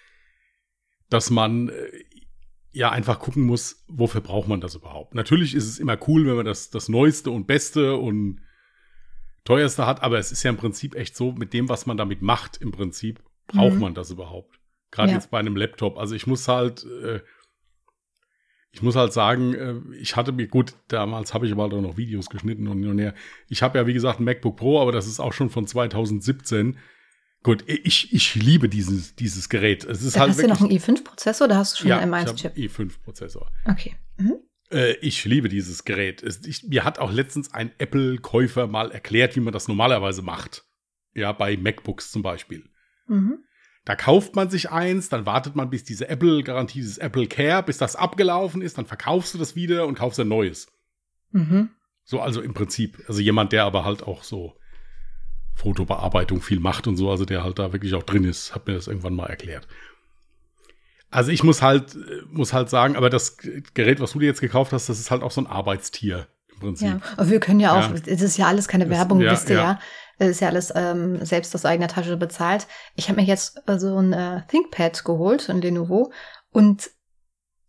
dass 1.11 1.29
man 1.29 1.69
äh, 1.69 1.73
ja 2.75 2.91
einfach 2.91 3.21
gucken 3.21 3.45
muss, 3.45 3.85
wofür 3.89 4.21
braucht 4.21 4.49
man 4.49 4.61
das 4.61 4.75
überhaupt. 4.75 5.15
Natürlich 5.15 5.55
ist 5.55 5.69
es 5.69 5.79
immer 5.79 5.97
cool, 6.09 6.27
wenn 6.27 6.37
man 6.37 6.45
das, 6.45 6.71
das 6.71 6.89
Neueste 6.89 7.31
und 7.31 7.47
Beste 7.47 7.97
und 7.97 8.41
Teuerste 9.45 9.87
hat, 9.87 10.03
aber 10.03 10.19
es 10.19 10.33
ist 10.33 10.43
ja 10.43 10.51
im 10.51 10.57
Prinzip 10.57 10.95
echt 10.95 11.17
so, 11.17 11.33
mit 11.33 11.53
dem, 11.53 11.69
was 11.69 11.87
man 11.87 11.97
damit 11.97 12.21
macht, 12.21 12.57
im 12.57 12.73
Prinzip, 12.73 13.23
braucht 13.47 13.75
mhm. 13.75 13.81
man 13.81 13.95
das 13.95 14.11
überhaupt. 14.11 14.59
Gerade 14.91 15.11
ja. 15.11 15.17
jetzt 15.17 15.31
bei 15.31 15.39
einem 15.39 15.57
Laptop. 15.57 15.99
Also 15.99 16.15
ich 16.15 16.27
muss 16.27 16.49
halt, 16.49 16.85
äh, 16.85 17.21
ich 18.73 18.83
muss 18.83 18.97
halt 18.97 19.13
sagen, 19.13 19.55
äh, 19.55 19.75
ich 20.01 20.17
hatte 20.17 20.33
mir, 20.33 20.49
gut, 20.49 20.75
damals 20.89 21.33
habe 21.33 21.47
ich 21.47 21.53
aber 21.53 21.65
auch 21.65 21.81
noch 21.81 21.97
Videos 21.97 22.29
geschnitten 22.29 22.67
und, 22.67 22.85
und 22.85 22.99
her. 22.99 23.15
Ich 23.49 23.63
habe 23.63 23.79
ja, 23.79 23.87
wie 23.87 23.93
gesagt, 23.93 24.19
ein 24.19 24.25
MacBook 24.25 24.57
Pro, 24.57 24.81
aber 24.81 24.93
das 24.93 25.07
ist 25.07 25.21
auch 25.21 25.33
schon 25.33 25.51
von 25.51 25.67
2017. 25.67 26.79
Gut, 27.45 27.63
ich, 27.67 28.11
ich 28.15 28.35
liebe 28.35 28.71
dieses, 28.71 29.17
dieses 29.17 29.51
Gerät. 29.51 29.85
Es 29.85 30.03
ist 30.03 30.17
da 30.17 30.21
halt 30.21 30.31
hast 30.31 30.43
du 30.43 30.49
noch 30.49 30.63
einen 30.63 30.71
i5-Prozessor 30.71 31.45
oder 31.45 31.59
hast 31.59 31.75
du 31.75 31.83
schon 31.83 31.89
ja, 31.89 31.99
einen 31.99 32.13
M1-Chip? 32.13 32.57
i5-Prozessor. 32.57 33.47
Okay. 33.67 33.95
Mhm. 34.17 34.37
Äh, 34.73 34.95
ich 35.03 35.27
liebe 35.27 35.51
dieses 35.51 35.85
Gerät. 35.85 36.23
Es, 36.23 36.47
ich, 36.47 36.65
mir 36.65 36.85
hat 36.85 36.99
auch 36.99 37.13
letztens 37.13 37.53
ein 37.53 37.71
Apple-Käufer 37.77 38.67
mal 38.67 38.91
erklärt, 38.91 39.37
wie 39.37 39.41
man 39.41 39.53
das 39.53 39.69
normalerweise 39.69 40.23
macht. 40.23 40.65
Ja, 41.13 41.33
bei 41.33 41.59
MacBooks 41.59 42.11
zum 42.11 42.23
Beispiel. 42.23 42.65
Mhm. 43.09 43.45
Da 43.85 43.95
kauft 43.95 44.35
man 44.35 44.49
sich 44.49 44.71
eins, 44.71 45.11
dann 45.11 45.27
wartet 45.27 45.55
man, 45.55 45.69
bis 45.69 45.85
diese 45.85 46.09
Apple-Garantie, 46.09 46.79
dieses 46.79 46.97
Apple 46.97 47.27
Care, 47.27 47.63
bis 47.63 47.77
das 47.77 47.95
abgelaufen 47.95 48.63
ist, 48.63 48.79
dann 48.79 48.87
verkaufst 48.87 49.35
du 49.35 49.39
das 49.39 49.55
wieder 49.55 49.87
und 49.87 49.99
kaufst 49.99 50.19
ein 50.19 50.29
neues. 50.29 50.69
Mhm. 51.31 51.69
So, 52.05 52.23
also 52.23 52.41
im 52.41 52.55
Prinzip. 52.55 53.05
Also 53.07 53.21
jemand, 53.21 53.53
der 53.53 53.65
aber 53.65 53.85
halt 53.85 54.03
auch 54.03 54.25
so 54.25 54.57
Fotobearbeitung 55.55 56.41
viel 56.41 56.61
macht 56.61 56.87
und 56.87 56.97
so, 56.97 57.11
also 57.11 57.25
der 57.25 57.45
halt 57.45 57.59
da 57.59 57.73
wirklich 57.73 57.95
auch 57.95 58.03
drin 58.03 58.25
ist, 58.25 58.55
hat 58.55 58.67
mir 58.67 58.75
das 58.75 58.87
irgendwann 58.87 59.15
mal 59.15 59.27
erklärt. 59.27 59.67
Also 61.11 61.31
ich 61.31 61.45
muss 61.45 61.63
halt, 61.63 61.97
muss 62.29 62.53
halt 62.53 62.69
sagen, 62.69 62.97
aber 62.97 63.09
das 63.09 63.37
Gerät, 63.75 64.01
was 64.01 64.13
du 64.13 64.19
dir 64.19 64.27
jetzt 64.27 64.41
gekauft 64.41 64.73
hast, 64.73 64.89
das 64.89 64.99
ist 64.99 65.11
halt 65.11 65.23
auch 65.23 65.31
so 65.31 65.41
ein 65.41 65.47
Arbeitstier 65.47 66.27
im 66.53 66.59
Prinzip. 66.59 66.89
Ja, 66.89 67.01
aber 67.17 67.31
wir 67.31 67.41
können 67.41 67.61
ja 67.61 67.79
auch, 67.79 67.93
es 67.93 68.07
ja. 68.07 68.27
ist 68.27 68.37
ja 68.37 68.47
alles 68.47 68.67
keine 68.67 68.91
Werbung, 68.91 69.21
ja, 69.21 69.31
wisst 69.31 69.49
ihr 69.49 69.57
ja. 69.57 69.63
ja. 69.63 69.81
Es 70.19 70.29
ist 70.31 70.41
ja 70.41 70.49
alles 70.49 70.73
ähm, 70.75 71.25
selbst 71.25 71.55
aus 71.55 71.65
eigener 71.65 71.89
Tasche 71.89 72.17
bezahlt. 72.17 72.67
Ich 72.95 73.09
habe 73.09 73.21
mir 73.21 73.27
jetzt 73.27 73.61
so 73.79 73.99
ein 73.99 74.13
äh, 74.13 74.43
ThinkPad 74.47 75.05
geholt, 75.05 75.51
ein 75.51 75.61
Lenovo, 75.61 76.13
und 76.51 76.91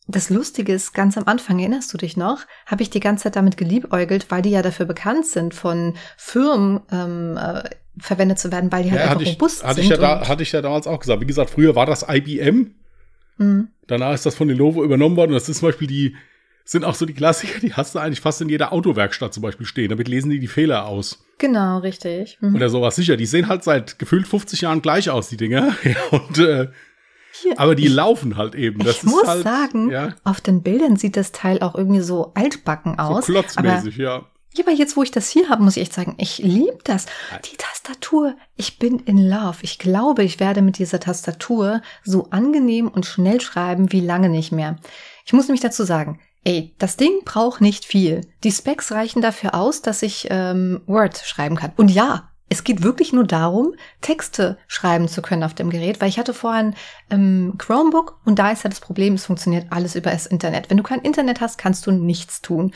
das 0.08 0.30
Lustige 0.30 0.74
ist, 0.74 0.94
ganz 0.94 1.18
am 1.18 1.24
Anfang, 1.26 1.58
erinnerst 1.60 1.94
du 1.94 1.98
dich 1.98 2.16
noch, 2.16 2.42
habe 2.66 2.84
ich 2.84 2.90
die 2.90 3.00
ganze 3.00 3.24
Zeit 3.24 3.36
damit 3.36 3.58
geliebäugelt, 3.58 4.28
weil 4.30 4.42
die 4.42 4.52
ja 4.52 4.62
dafür 4.62 4.86
bekannt 4.86 5.26
sind, 5.26 5.54
von 5.54 5.96
Firmen 6.16 6.82
ähm, 6.92 7.38
äh, 7.38 7.64
verwendet 7.98 8.40
zu 8.40 8.52
werden, 8.52 8.72
weil 8.72 8.84
die 8.84 8.92
halt 8.92 9.02
ja, 9.02 9.12
einfach 9.12 9.26
robust 9.26 9.64
hatte 9.64 9.76
sind. 9.76 9.86
Ich 9.86 9.90
ja 9.90 9.98
da, 9.98 10.28
hatte 10.28 10.44
ich 10.44 10.52
ja 10.52 10.62
damals 10.62 10.86
auch 10.86 11.00
gesagt. 11.00 11.22
Wie 11.22 11.26
gesagt, 11.26 11.50
früher 11.50 11.76
war 11.76 11.86
das 11.86 12.06
IBM. 12.08 12.76
Mhm. 13.38 13.70
Danach 13.88 14.14
ist 14.14 14.26
das 14.26 14.36
von 14.36 14.48
Lenovo 14.48 14.84
übernommen 14.84 15.16
worden. 15.16 15.32
Und 15.32 15.36
das 15.36 15.50
ist 15.50 15.60
zum 15.60 15.70
Beispiel 15.70 15.88
die, 15.88 16.16
sind 16.66 16.84
auch 16.84 16.96
so 16.96 17.06
die 17.06 17.14
Klassiker, 17.14 17.60
die 17.60 17.74
hast 17.74 17.96
du 17.96 18.00
eigentlich 18.00 18.22
fast 18.22 18.42
in 18.42 18.50
jeder 18.50 18.74
Autowerkstatt 18.74 19.34
zum 19.34 19.44
Beispiel 19.44 19.66
stehen. 19.66 19.90
Damit 19.90 20.08
lesen 20.08 20.30
die 20.30 20.40
die 20.40 20.48
Fehler 20.48 20.86
aus. 20.86 21.26
Genau, 21.38 21.80
richtig. 21.80 22.38
Mhm. 22.42 22.56
Oder 22.56 22.70
sowas 22.70 22.96
sicher. 22.96 23.18
Die 23.18 23.26
sehen 23.26 23.48
halt 23.48 23.64
seit 23.64 24.00
gefühlt 24.00 24.28
50 24.28 24.62
Jahren 24.62 24.82
gleich 24.82 25.10
aus, 25.10 25.30
die 25.30 25.38
Dinger. 25.38 25.76
Ja, 25.84 26.18
und 26.18 26.38
äh, 26.38 26.68
hier, 27.42 27.60
aber 27.60 27.76
die 27.76 27.86
ich, 27.86 27.94
laufen 27.94 28.38
halt 28.38 28.56
eben. 28.56 28.84
Das 28.84 28.98
ich 28.98 29.04
muss 29.04 29.28
halt, 29.28 29.44
sagen, 29.44 29.90
ja. 29.92 30.16
auf 30.24 30.42
den 30.42 30.62
Bildern 30.62 30.96
sieht 30.96 31.18
das 31.18 31.32
Teil 31.32 31.62
auch 31.62 31.76
irgendwie 31.76 32.02
so 32.02 32.32
altbacken 32.34 33.00
aus. 33.00 33.26
So 33.26 33.34
klotzmäßig, 33.34 33.96
aber, 33.96 34.04
ja. 34.04 34.26
Ja, 34.58 34.64
aber 34.66 34.74
jetzt, 34.74 34.96
wo 34.96 35.04
ich 35.04 35.12
das 35.12 35.30
hier 35.30 35.50
habe, 35.50 35.64
muss 35.64 35.76
ich 35.76 35.84
echt 35.84 35.94
sagen, 35.94 36.16
ich 36.18 36.38
liebe 36.38 36.80
das. 36.86 37.08
Die 37.52 37.58
Tastatur, 37.58 38.36
ich 38.56 38.80
bin 38.80 39.00
in 39.00 39.18
love. 39.18 39.58
Ich 39.62 39.80
glaube, 39.80 40.24
ich 40.24 40.40
werde 40.40 40.62
mit 40.62 40.78
dieser 40.78 41.02
Tastatur 41.02 41.82
so 42.04 42.30
angenehm 42.30 42.88
und 42.88 43.06
schnell 43.06 43.42
schreiben 43.42 43.92
wie 43.92 44.00
lange 44.00 44.30
nicht 44.30 44.54
mehr. 44.54 44.78
Ich 45.26 45.34
muss 45.34 45.48
nämlich 45.48 45.62
dazu 45.62 45.84
sagen, 45.84 46.22
ey, 46.46 46.74
das 46.78 46.96
Ding 46.96 47.12
braucht 47.26 47.60
nicht 47.60 47.84
viel. 47.84 48.22
Die 48.46 48.52
Specs 48.52 48.94
reichen 48.94 49.22
dafür 49.22 49.56
aus, 49.56 49.82
dass 49.82 50.02
ich 50.02 50.28
ähm, 50.30 50.82
Word 50.86 51.18
schreiben 51.18 51.58
kann. 51.58 51.74
Und 51.76 51.92
ja, 51.92 52.30
Es 52.50 52.64
geht 52.64 52.84
wirklich 52.84 53.12
nur 53.12 53.26
darum, 53.26 53.74
Texte 54.02 54.58
schreiben 54.68 55.08
zu 55.08 55.22
können 55.22 55.44
auf 55.44 55.56
dem 55.56 55.72
Gerät, 55.72 56.00
weil 56.00 56.10
ich 56.10 56.20
hatte 56.20 56.34
vorher 56.34 56.64
ein 56.64 56.76
ähm, 57.10 57.56
Chromebook 57.58 58.20
und 58.24 58.38
da 58.38 58.52
ist 58.52 58.64
ja 58.64 58.70
das 58.70 58.80
Problem, 58.80 59.16
es 59.16 59.26
funktioniert 59.26 59.68
alles 59.72 59.96
über 59.96 60.12
das 60.12 60.28
Internet. 60.28 60.70
Wenn 60.70 60.78
du 60.78 60.84
kein 60.84 61.02
Internet 61.02 61.42
hast, 61.42 61.58
kannst 61.58 61.88
du 61.88 61.92
nichts 61.92 62.42
tun. 62.42 62.72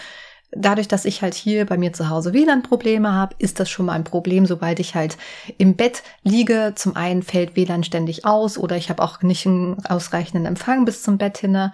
Dadurch, 0.51 0.87
dass 0.87 1.05
ich 1.05 1.21
halt 1.21 1.35
hier 1.35 1.67
bei 1.67 1.77
mir 1.77 1.93
zu 1.93 2.09
Hause 2.09 2.33
WLAN-Probleme 2.33 3.13
habe, 3.13 3.35
ist 3.37 3.59
das 3.59 3.69
schon 3.69 3.85
mal 3.85 3.93
ein 3.93 4.03
Problem, 4.03 4.47
sobald 4.47 4.79
ich 4.79 4.95
halt 4.95 5.15
im 5.59 5.75
Bett 5.75 6.01
liege. 6.23 6.73
Zum 6.75 6.95
einen 6.95 7.21
fällt 7.21 7.55
WLAN 7.55 7.83
ständig 7.83 8.25
aus 8.25 8.57
oder 8.57 8.75
ich 8.75 8.89
habe 8.89 9.03
auch 9.03 9.21
nicht 9.21 9.45
einen 9.45 9.85
ausreichenden 9.85 10.47
Empfang 10.47 10.85
bis 10.85 11.03
zum 11.03 11.19
Bett 11.19 11.37
hin. 11.37 11.71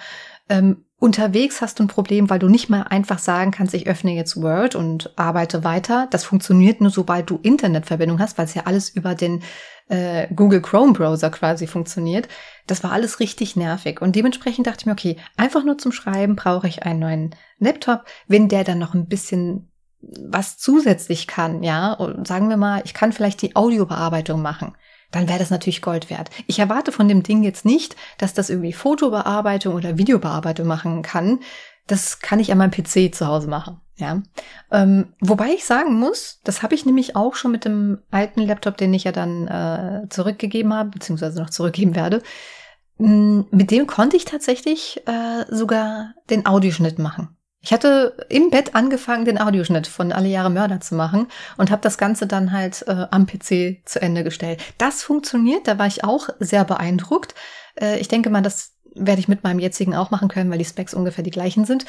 Ähm, 0.50 0.86
unterwegs 1.00 1.62
hast 1.62 1.80
du 1.80 1.84
ein 1.84 1.88
Problem, 1.88 2.30
weil 2.30 2.40
du 2.40 2.48
nicht 2.48 2.70
mal 2.70 2.84
einfach 2.84 3.20
sagen 3.20 3.52
kannst, 3.52 3.74
ich 3.74 3.88
öffne 3.88 4.14
jetzt 4.14 4.42
Word 4.42 4.76
und 4.76 5.14
arbeite 5.18 5.64
weiter. 5.64 6.08
Das 6.12 6.24
funktioniert 6.24 6.82
nur, 6.82 6.92
sobald 6.92 7.30
du 7.30 7.40
Internetverbindung 7.42 8.20
hast, 8.20 8.38
weil 8.38 8.46
es 8.46 8.54
ja 8.54 8.64
alles 8.66 8.90
über 8.90 9.16
den 9.16 9.44
äh, 9.88 10.28
Google 10.34 10.62
Chrome 10.62 10.94
Browser 10.94 11.30
quasi 11.30 11.68
funktioniert. 11.68 12.28
Das 12.68 12.84
war 12.84 12.92
alles 12.92 13.20
richtig 13.20 13.56
nervig. 13.56 14.02
Und 14.02 14.16
dementsprechend 14.16 14.68
dachte 14.68 14.82
ich 14.82 14.86
mir, 14.86 14.94
okay, 14.94 15.18
einfach 15.38 15.64
nur 15.64 15.78
zum 15.78 15.92
Schreiben 15.92 16.36
brauche 16.36 16.68
ich 16.68 16.84
einen 16.84 17.00
neuen 17.00 17.36
Laptop. 17.60 18.06
Wenn 18.28 18.48
der 18.48 18.64
dann 18.64 18.80
noch 18.80 18.94
ein 18.94 19.08
bisschen 19.08 19.72
was 20.02 20.58
zusätzlich 20.58 21.26
kann, 21.26 21.64
ja, 21.64 21.94
und 21.94 22.28
sagen 22.28 22.50
wir 22.50 22.58
mal, 22.58 22.82
ich 22.86 22.94
kann 22.94 23.12
vielleicht 23.12 23.42
die 23.42 23.56
Audiobearbeitung 23.56 24.42
machen 24.42 24.76
dann 25.16 25.30
wäre 25.30 25.40
das 25.40 25.50
natürlich 25.50 25.82
Gold 25.82 26.10
wert. 26.10 26.30
Ich 26.46 26.60
erwarte 26.60 26.92
von 26.92 27.08
dem 27.08 27.24
Ding 27.24 27.42
jetzt 27.42 27.64
nicht, 27.64 27.96
dass 28.18 28.34
das 28.34 28.50
irgendwie 28.50 28.74
Fotobearbeitung 28.74 29.74
oder 29.74 29.98
Videobearbeitung 29.98 30.68
machen 30.68 31.04
kann. 31.04 31.40
Das 31.88 32.20
kann 32.20 32.42
ich 32.42 32.52
an 32.52 32.58
meinem 32.58 32.72
PC 32.72 33.16
zu 33.16 33.26
Hause 33.26 33.48
machen. 33.48 33.80
Ja, 33.96 34.22
ähm, 34.72 35.14
wobei 35.22 35.52
ich 35.52 35.64
sagen 35.64 35.98
muss, 35.98 36.42
das 36.44 36.64
habe 36.64 36.76
ich 36.76 36.86
nämlich 36.86 37.16
auch 37.16 37.36
schon 37.36 37.54
mit 37.54 37.64
dem 37.64 38.00
alten 38.12 38.42
Laptop, 38.42 38.76
den 38.76 38.94
ich 38.94 39.06
ja 39.06 39.14
dann 39.14 39.48
äh, 39.48 40.10
zurückgegeben 40.10 40.74
habe, 40.74 40.90
beziehungsweise 40.90 41.42
noch 41.42 41.50
zurückgeben 41.50 41.96
werde. 41.96 42.22
Mit 42.98 43.72
dem 43.72 43.88
konnte 43.88 44.18
ich 44.18 44.26
tatsächlich 44.26 45.02
äh, 45.08 45.46
sogar 45.50 46.14
den 46.30 46.46
Audioschnitt 46.46 47.00
machen. 47.00 47.38
Ich 47.66 47.74
hatte 47.74 48.16
im 48.30 48.52
Bett 48.52 48.76
angefangen, 48.76 49.26
den 49.26 49.42
Audioschnitt 49.42 49.88
von 49.88 50.12
Alle 50.12 50.28
Jahre 50.28 50.52
Mörder 50.52 50.80
zu 50.82 50.94
machen 50.94 51.28
und 51.58 51.72
habe 51.72 51.82
das 51.82 51.98
Ganze 51.98 52.28
dann 52.28 52.52
halt 52.52 52.84
äh, 52.88 53.08
am 53.10 53.26
PC 53.26 53.82
zu 53.86 54.00
Ende 54.00 54.24
gestellt. 54.24 54.62
Das 54.78 55.02
funktioniert, 55.02 55.68
da 55.68 55.80
war 55.80 55.88
ich 55.88 56.04
auch 56.04 56.30
sehr 56.40 56.64
beeindruckt. 56.64 57.34
Äh, 57.74 58.00
ich 58.00 58.08
denke 58.08 58.30
mal, 58.30 58.44
das 58.44 58.76
werde 58.94 59.20
ich 59.20 59.28
mit 59.28 59.44
meinem 59.44 59.58
jetzigen 59.58 59.96
auch 59.96 60.12
machen 60.12 60.28
können, 60.28 60.52
weil 60.52 60.60
die 60.60 60.66
Specs 60.66 60.94
ungefähr 60.94 61.24
die 61.24 61.32
gleichen 61.32 61.66
sind. 61.66 61.88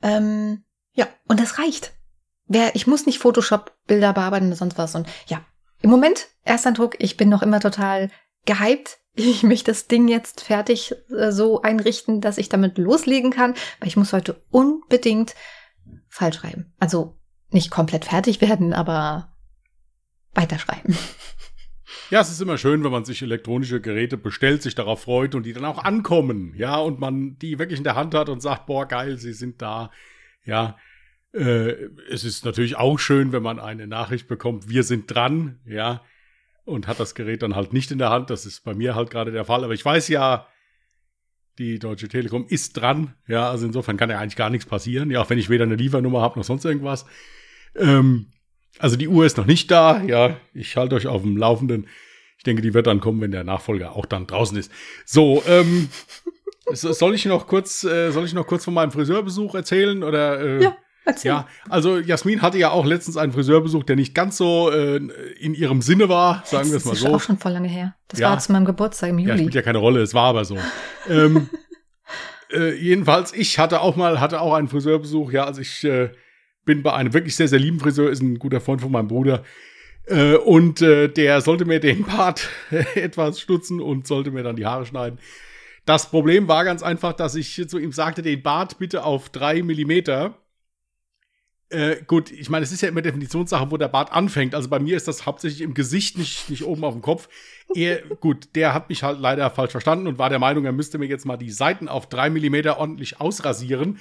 Ähm, 0.00 0.64
ja, 0.94 1.06
und 1.26 1.38
das 1.38 1.58
reicht. 1.58 1.92
Wer, 2.46 2.74
ich 2.74 2.86
muss 2.86 3.04
nicht 3.04 3.18
Photoshop-Bilder 3.18 4.14
bearbeiten 4.14 4.46
oder 4.46 4.56
sonst 4.56 4.78
was. 4.78 4.94
Und 4.94 5.06
ja, 5.26 5.42
im 5.82 5.90
Moment, 5.90 6.28
Ersteindruck, 6.42 6.96
ich 7.00 7.18
bin 7.18 7.28
noch 7.28 7.42
immer 7.42 7.60
total 7.60 8.08
gehypt 8.46 8.96
ich 9.18 9.42
möchte 9.42 9.70
das 9.70 9.88
Ding 9.88 10.08
jetzt 10.08 10.42
fertig 10.42 10.94
äh, 11.10 11.32
so 11.32 11.62
einrichten, 11.62 12.20
dass 12.20 12.38
ich 12.38 12.48
damit 12.48 12.78
loslegen 12.78 13.30
kann, 13.30 13.54
weil 13.80 13.88
ich 13.88 13.96
muss 13.96 14.12
heute 14.12 14.40
unbedingt 14.50 15.34
falsch 16.08 16.36
schreiben. 16.36 16.72
Also 16.78 17.18
nicht 17.50 17.70
komplett 17.70 18.04
fertig 18.04 18.40
werden, 18.40 18.72
aber 18.72 19.36
weiterschreiben. 20.34 20.96
Ja, 22.10 22.22
es 22.22 22.30
ist 22.30 22.40
immer 22.40 22.56
schön, 22.56 22.84
wenn 22.84 22.90
man 22.90 23.04
sich 23.04 23.20
elektronische 23.20 23.82
Geräte 23.82 24.16
bestellt, 24.16 24.62
sich 24.62 24.74
darauf 24.74 25.02
freut 25.02 25.34
und 25.34 25.44
die 25.44 25.52
dann 25.52 25.66
auch 25.66 25.84
ankommen, 25.84 26.54
ja, 26.56 26.78
und 26.78 26.98
man 26.98 27.36
die 27.38 27.58
wirklich 27.58 27.78
in 27.78 27.84
der 27.84 27.96
Hand 27.96 28.14
hat 28.14 28.30
und 28.30 28.40
sagt, 28.40 28.64
boah, 28.64 28.86
geil, 28.86 29.18
sie 29.18 29.34
sind 29.34 29.60
da, 29.60 29.90
ja. 30.42 30.78
Äh, 31.34 31.88
es 32.10 32.24
ist 32.24 32.46
natürlich 32.46 32.76
auch 32.76 32.98
schön, 32.98 33.32
wenn 33.32 33.42
man 33.42 33.58
eine 33.58 33.86
Nachricht 33.86 34.26
bekommt, 34.26 34.70
wir 34.70 34.84
sind 34.84 35.14
dran, 35.14 35.60
ja 35.66 36.02
und 36.68 36.86
hat 36.86 37.00
das 37.00 37.14
Gerät 37.14 37.42
dann 37.42 37.56
halt 37.56 37.72
nicht 37.72 37.90
in 37.90 37.98
der 37.98 38.10
Hand. 38.10 38.30
Das 38.30 38.46
ist 38.46 38.64
bei 38.64 38.74
mir 38.74 38.94
halt 38.94 39.10
gerade 39.10 39.32
der 39.32 39.44
Fall. 39.44 39.64
Aber 39.64 39.74
ich 39.74 39.84
weiß 39.84 40.08
ja, 40.08 40.46
die 41.58 41.78
Deutsche 41.78 42.08
Telekom 42.08 42.46
ist 42.48 42.74
dran. 42.74 43.14
Ja, 43.26 43.50
also 43.50 43.66
insofern 43.66 43.96
kann 43.96 44.10
ja 44.10 44.18
eigentlich 44.18 44.36
gar 44.36 44.50
nichts 44.50 44.66
passieren. 44.66 45.10
Ja, 45.10 45.22
auch 45.22 45.30
wenn 45.30 45.38
ich 45.38 45.48
weder 45.48 45.64
eine 45.64 45.76
Liefernummer 45.76 46.20
habe 46.20 46.38
noch 46.38 46.44
sonst 46.44 46.64
irgendwas. 46.64 47.06
Ähm, 47.74 48.26
also 48.78 48.96
die 48.96 49.08
Uhr 49.08 49.26
ist 49.26 49.36
noch 49.38 49.46
nicht 49.46 49.70
da. 49.70 50.02
Ja, 50.02 50.36
ich 50.54 50.76
halte 50.76 50.94
euch 50.94 51.06
auf 51.06 51.22
dem 51.22 51.36
Laufenden. 51.36 51.88
Ich 52.36 52.44
denke, 52.44 52.62
die 52.62 52.74
wird 52.74 52.86
dann 52.86 53.00
kommen, 53.00 53.20
wenn 53.20 53.32
der 53.32 53.44
Nachfolger 53.44 53.96
auch 53.96 54.06
dann 54.06 54.26
draußen 54.26 54.56
ist. 54.56 54.70
So, 55.04 55.42
ähm, 55.48 55.88
soll 56.72 57.14
ich 57.14 57.24
noch 57.24 57.46
kurz, 57.46 57.82
äh, 57.82 58.10
soll 58.10 58.26
ich 58.26 58.34
noch 58.34 58.46
kurz 58.46 58.64
von 58.64 58.74
meinem 58.74 58.92
Friseurbesuch 58.92 59.54
erzählen 59.54 60.04
oder? 60.04 60.40
Äh, 60.40 60.62
ja. 60.62 60.76
Erzähl. 61.08 61.28
Ja, 61.30 61.48
also 61.70 61.96
Jasmin 61.96 62.42
hatte 62.42 62.58
ja 62.58 62.70
auch 62.70 62.84
letztens 62.84 63.16
einen 63.16 63.32
Friseurbesuch, 63.32 63.82
der 63.84 63.96
nicht 63.96 64.14
ganz 64.14 64.36
so 64.36 64.70
äh, 64.70 64.96
in 65.40 65.54
ihrem 65.54 65.80
Sinne 65.80 66.10
war, 66.10 66.42
sagen 66.44 66.68
wir 66.68 66.76
es 66.76 66.84
mal 66.84 66.94
so. 66.94 67.04
Das 67.06 67.10
ist 67.10 67.14
auch 67.14 67.26
schon 67.26 67.38
voll 67.38 67.52
lange 67.52 67.68
her. 67.68 67.94
Das 68.08 68.20
ja. 68.20 68.28
war 68.28 68.38
zu 68.38 68.52
meinem 68.52 68.66
Geburtstag 68.66 69.10
im 69.10 69.18
Juli. 69.18 69.30
Ja, 69.30 69.38
spielt 69.38 69.54
ja 69.54 69.62
keine 69.62 69.78
Rolle, 69.78 70.02
es 70.02 70.12
war 70.12 70.24
aber 70.24 70.44
so. 70.44 70.58
ähm, 71.08 71.48
äh, 72.52 72.74
jedenfalls, 72.74 73.32
ich 73.32 73.58
hatte 73.58 73.80
auch 73.80 73.96
mal, 73.96 74.20
hatte 74.20 74.42
auch 74.42 74.52
einen 74.52 74.68
Friseurbesuch, 74.68 75.32
ja, 75.32 75.44
also 75.44 75.62
ich 75.62 75.82
äh, 75.84 76.10
bin 76.66 76.82
bei 76.82 76.92
einem 76.92 77.14
wirklich 77.14 77.34
sehr, 77.34 77.48
sehr 77.48 77.58
lieben 77.58 77.80
Friseur, 77.80 78.10
ist 78.10 78.20
ein 78.20 78.38
guter 78.38 78.60
Freund 78.60 78.82
von 78.82 78.92
meinem 78.92 79.08
Bruder. 79.08 79.44
Äh, 80.04 80.36
und 80.36 80.82
äh, 80.82 81.08
der 81.08 81.40
sollte 81.40 81.64
mir 81.64 81.80
den 81.80 82.04
Bart 82.04 82.50
etwas 82.94 83.40
stutzen 83.40 83.80
und 83.80 84.06
sollte 84.06 84.30
mir 84.30 84.42
dann 84.42 84.56
die 84.56 84.66
Haare 84.66 84.84
schneiden. 84.84 85.18
Das 85.86 86.10
Problem 86.10 86.48
war 86.48 86.64
ganz 86.64 86.82
einfach, 86.82 87.14
dass 87.14 87.34
ich 87.34 87.66
zu 87.66 87.78
ihm 87.78 87.92
sagte, 87.92 88.20
den 88.20 88.42
Bart 88.42 88.78
bitte 88.78 89.04
auf 89.04 89.30
drei 89.30 89.62
Millimeter 89.62 90.36
äh, 91.70 91.96
gut, 92.06 92.30
ich 92.30 92.48
meine, 92.48 92.64
es 92.64 92.72
ist 92.72 92.80
ja 92.80 92.88
immer 92.88 93.02
Definitionssache, 93.02 93.70
wo 93.70 93.76
der 93.76 93.88
Bart 93.88 94.12
anfängt. 94.12 94.54
Also 94.54 94.68
bei 94.68 94.78
mir 94.78 94.96
ist 94.96 95.06
das 95.06 95.26
hauptsächlich 95.26 95.60
im 95.60 95.74
Gesicht, 95.74 96.16
nicht, 96.16 96.48
nicht 96.48 96.64
oben 96.64 96.84
auf 96.84 96.94
dem 96.94 97.02
Kopf. 97.02 97.28
Er, 97.74 98.00
gut, 98.20 98.48
der 98.54 98.72
hat 98.72 98.88
mich 98.88 99.02
halt 99.02 99.20
leider 99.20 99.50
falsch 99.50 99.72
verstanden 99.72 100.06
und 100.06 100.18
war 100.18 100.30
der 100.30 100.38
Meinung, 100.38 100.64
er 100.64 100.72
müsste 100.72 100.98
mir 100.98 101.06
jetzt 101.06 101.26
mal 101.26 101.36
die 101.36 101.50
Seiten 101.50 101.88
auf 101.88 102.08
drei 102.08 102.30
Millimeter 102.30 102.78
ordentlich 102.78 103.20
ausrasieren. 103.20 103.98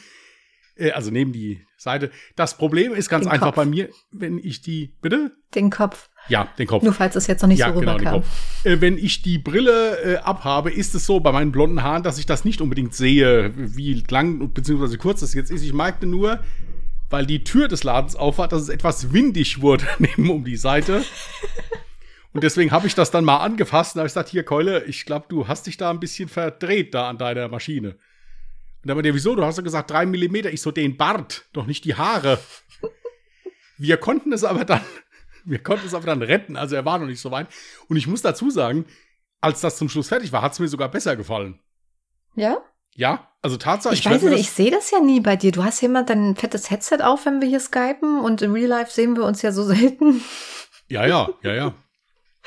Äh, 0.77 0.91
also 0.91 1.11
neben 1.11 1.33
die 1.33 1.65
Seite. 1.77 2.09
Das 2.37 2.57
Problem 2.57 2.93
ist 2.93 3.09
ganz 3.09 3.25
den 3.25 3.33
einfach 3.33 3.47
Kopf. 3.47 3.55
bei 3.57 3.65
mir, 3.65 3.89
wenn 4.11 4.37
ich 4.37 4.61
die, 4.61 4.93
bitte? 5.01 5.31
Den 5.53 5.69
Kopf. 5.69 6.09
Ja, 6.29 6.47
den 6.57 6.67
Kopf. 6.67 6.83
Nur 6.83 6.93
falls 6.93 7.15
es 7.17 7.27
jetzt 7.27 7.41
noch 7.41 7.49
nicht 7.49 7.59
ja, 7.59 7.73
so 7.73 7.79
genau, 7.79 7.95
rüberkam. 7.95 8.23
Äh, 8.63 8.79
wenn 8.79 8.97
ich 8.97 9.21
die 9.21 9.39
Brille 9.39 9.97
äh, 10.03 10.17
abhabe, 10.17 10.71
ist 10.71 10.95
es 10.95 11.05
so 11.05 11.19
bei 11.19 11.33
meinen 11.33 11.51
blonden 11.51 11.83
Haaren, 11.83 12.03
dass 12.03 12.17
ich 12.17 12.25
das 12.25 12.45
nicht 12.45 12.61
unbedingt 12.61 12.93
sehe, 12.93 13.51
wie 13.55 14.05
lang 14.09 14.53
bzw. 14.53 14.95
kurz 14.97 15.19
das 15.19 15.33
jetzt 15.33 15.51
ist. 15.51 15.63
Ich 15.63 15.73
merkte 15.73 16.05
nur, 16.05 16.39
weil 17.09 17.25
die 17.25 17.43
Tür 17.43 17.67
des 17.67 17.83
Ladens 17.83 18.15
aufhat, 18.15 18.51
dass 18.51 18.63
es 18.63 18.69
etwas 18.69 19.13
windig 19.13 19.61
wurde 19.61 19.85
neben 19.99 20.29
um 20.29 20.43
die 20.43 20.57
Seite. 20.57 21.03
Und 22.33 22.43
deswegen 22.43 22.71
habe 22.71 22.87
ich 22.87 22.95
das 22.95 23.11
dann 23.11 23.25
mal 23.25 23.37
angefasst 23.37 23.95
und 23.95 23.99
habe 23.99 24.09
gesagt, 24.09 24.29
hier 24.29 24.43
Keule, 24.43 24.83
ich 24.85 25.05
glaube, 25.05 25.25
du 25.29 25.47
hast 25.47 25.67
dich 25.67 25.77
da 25.77 25.89
ein 25.89 25.99
bisschen 25.99 26.29
verdreht 26.29 26.93
da 26.93 27.09
an 27.09 27.17
deiner 27.17 27.47
Maschine. 27.47 27.97
Und 28.83 28.89
dann 28.89 28.95
war 28.95 29.03
der, 29.03 29.15
wieso? 29.15 29.35
Du 29.35 29.43
hast 29.43 29.57
ja 29.57 29.63
gesagt, 29.63 29.89
drei 29.89 30.05
Millimeter. 30.05 30.51
Ich 30.51 30.61
so, 30.61 30.71
den 30.71 30.97
Bart, 30.97 31.45
doch 31.53 31.65
nicht 31.65 31.83
die 31.83 31.95
Haare. 31.95 32.39
Wir 33.77 33.97
konnten 33.97 34.33
es 34.33 34.43
aber 34.43 34.65
dann, 34.65 34.81
wir 35.45 35.59
konnten 35.59 35.87
es 35.87 35.93
aber 35.93 36.05
dann 36.05 36.21
retten. 36.21 36.55
Also 36.55 36.75
er 36.75 36.85
war 36.85 36.99
noch 36.99 37.07
nicht 37.07 37.21
so 37.21 37.31
weit. 37.31 37.47
Und 37.87 37.97
ich 37.97 38.07
muss 38.07 38.21
dazu 38.21 38.49
sagen, 38.49 38.85
als 39.41 39.61
das 39.61 39.77
zum 39.77 39.89
Schluss 39.89 40.09
fertig 40.09 40.31
war, 40.31 40.41
hat 40.41 40.53
es 40.53 40.59
mir 40.59 40.67
sogar 40.67 40.89
besser 40.89 41.15
gefallen. 41.15 41.59
Ja? 42.35 42.61
Ja, 42.97 43.31
also 43.43 43.57
Tatsache. 43.57 43.93
Ich, 43.93 43.99
ich 43.99 44.05
weiß 44.07 44.23
nicht, 44.23 44.39
ich 44.39 44.49
sehe 44.49 44.71
das 44.71 44.89
ja 44.89 44.99
nie 44.99 45.19
bei 45.19 45.35
dir. 45.35 45.51
Du 45.51 45.63
hast 45.63 45.83
immer 45.83 46.03
dein 46.03 46.35
fettes 46.35 46.71
Headset 46.71 46.97
auf, 47.03 47.27
wenn 47.27 47.41
wir 47.41 47.47
hier 47.47 47.59
skypen 47.59 48.19
und 48.19 48.41
in 48.41 48.51
Real 48.51 48.67
Life 48.67 48.91
sehen 48.91 49.15
wir 49.15 49.23
uns 49.23 49.43
ja 49.43 49.51
so 49.51 49.63
selten. 49.63 50.21
Ja, 50.89 51.05
ja, 51.05 51.29
ja, 51.43 51.53
ja. 51.53 51.75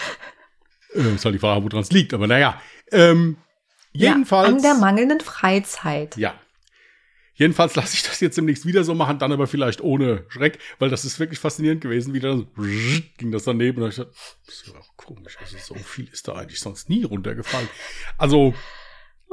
äh, 0.95 1.15
ist 1.15 1.25
halt 1.25 1.37
die 1.37 1.39
Frage, 1.39 1.63
woran 1.63 1.81
es 1.81 1.93
liegt, 1.93 2.13
aber 2.15 2.27
naja. 2.27 2.61
Ähm, 2.91 3.37
jedenfalls. 3.93 4.49
Ja, 4.49 4.57
an 4.57 4.63
der 4.63 4.75
mangelnden 4.75 5.21
Freizeit. 5.21 6.17
Ja. 6.17 6.35
Jedenfalls 7.35 7.77
lasse 7.77 7.95
ich 7.95 8.03
das 8.03 8.19
jetzt 8.19 8.37
demnächst 8.37 8.67
wieder 8.67 8.83
so 8.83 8.95
machen, 8.95 9.21
dann 9.21 9.31
aber 9.31 9.47
vielleicht 9.47 9.81
ohne 9.81 10.25
Schreck, 10.31 10.59
weil 10.81 10.91
das 10.91 11.05
ist 11.05 11.21
wirklich 11.21 11.39
faszinierend 11.39 11.81
gewesen. 11.81 12.13
Wieder 12.13 12.37
so, 12.37 12.47
ging 13.19 13.31
das 13.31 13.45
daneben 13.45 13.83
und 13.83 13.91
ich 13.91 13.97
dachte, 13.97 14.13
das 14.47 14.57
ist 14.57 14.67
ja 14.67 14.75
komisch, 14.97 15.39
also 15.41 15.57
so 15.59 15.75
viel 15.77 16.09
ist 16.09 16.27
da 16.27 16.35
eigentlich 16.35 16.59
sonst 16.59 16.91
nie 16.91 17.05
runtergefallen. 17.05 17.69
Also, 18.19 18.53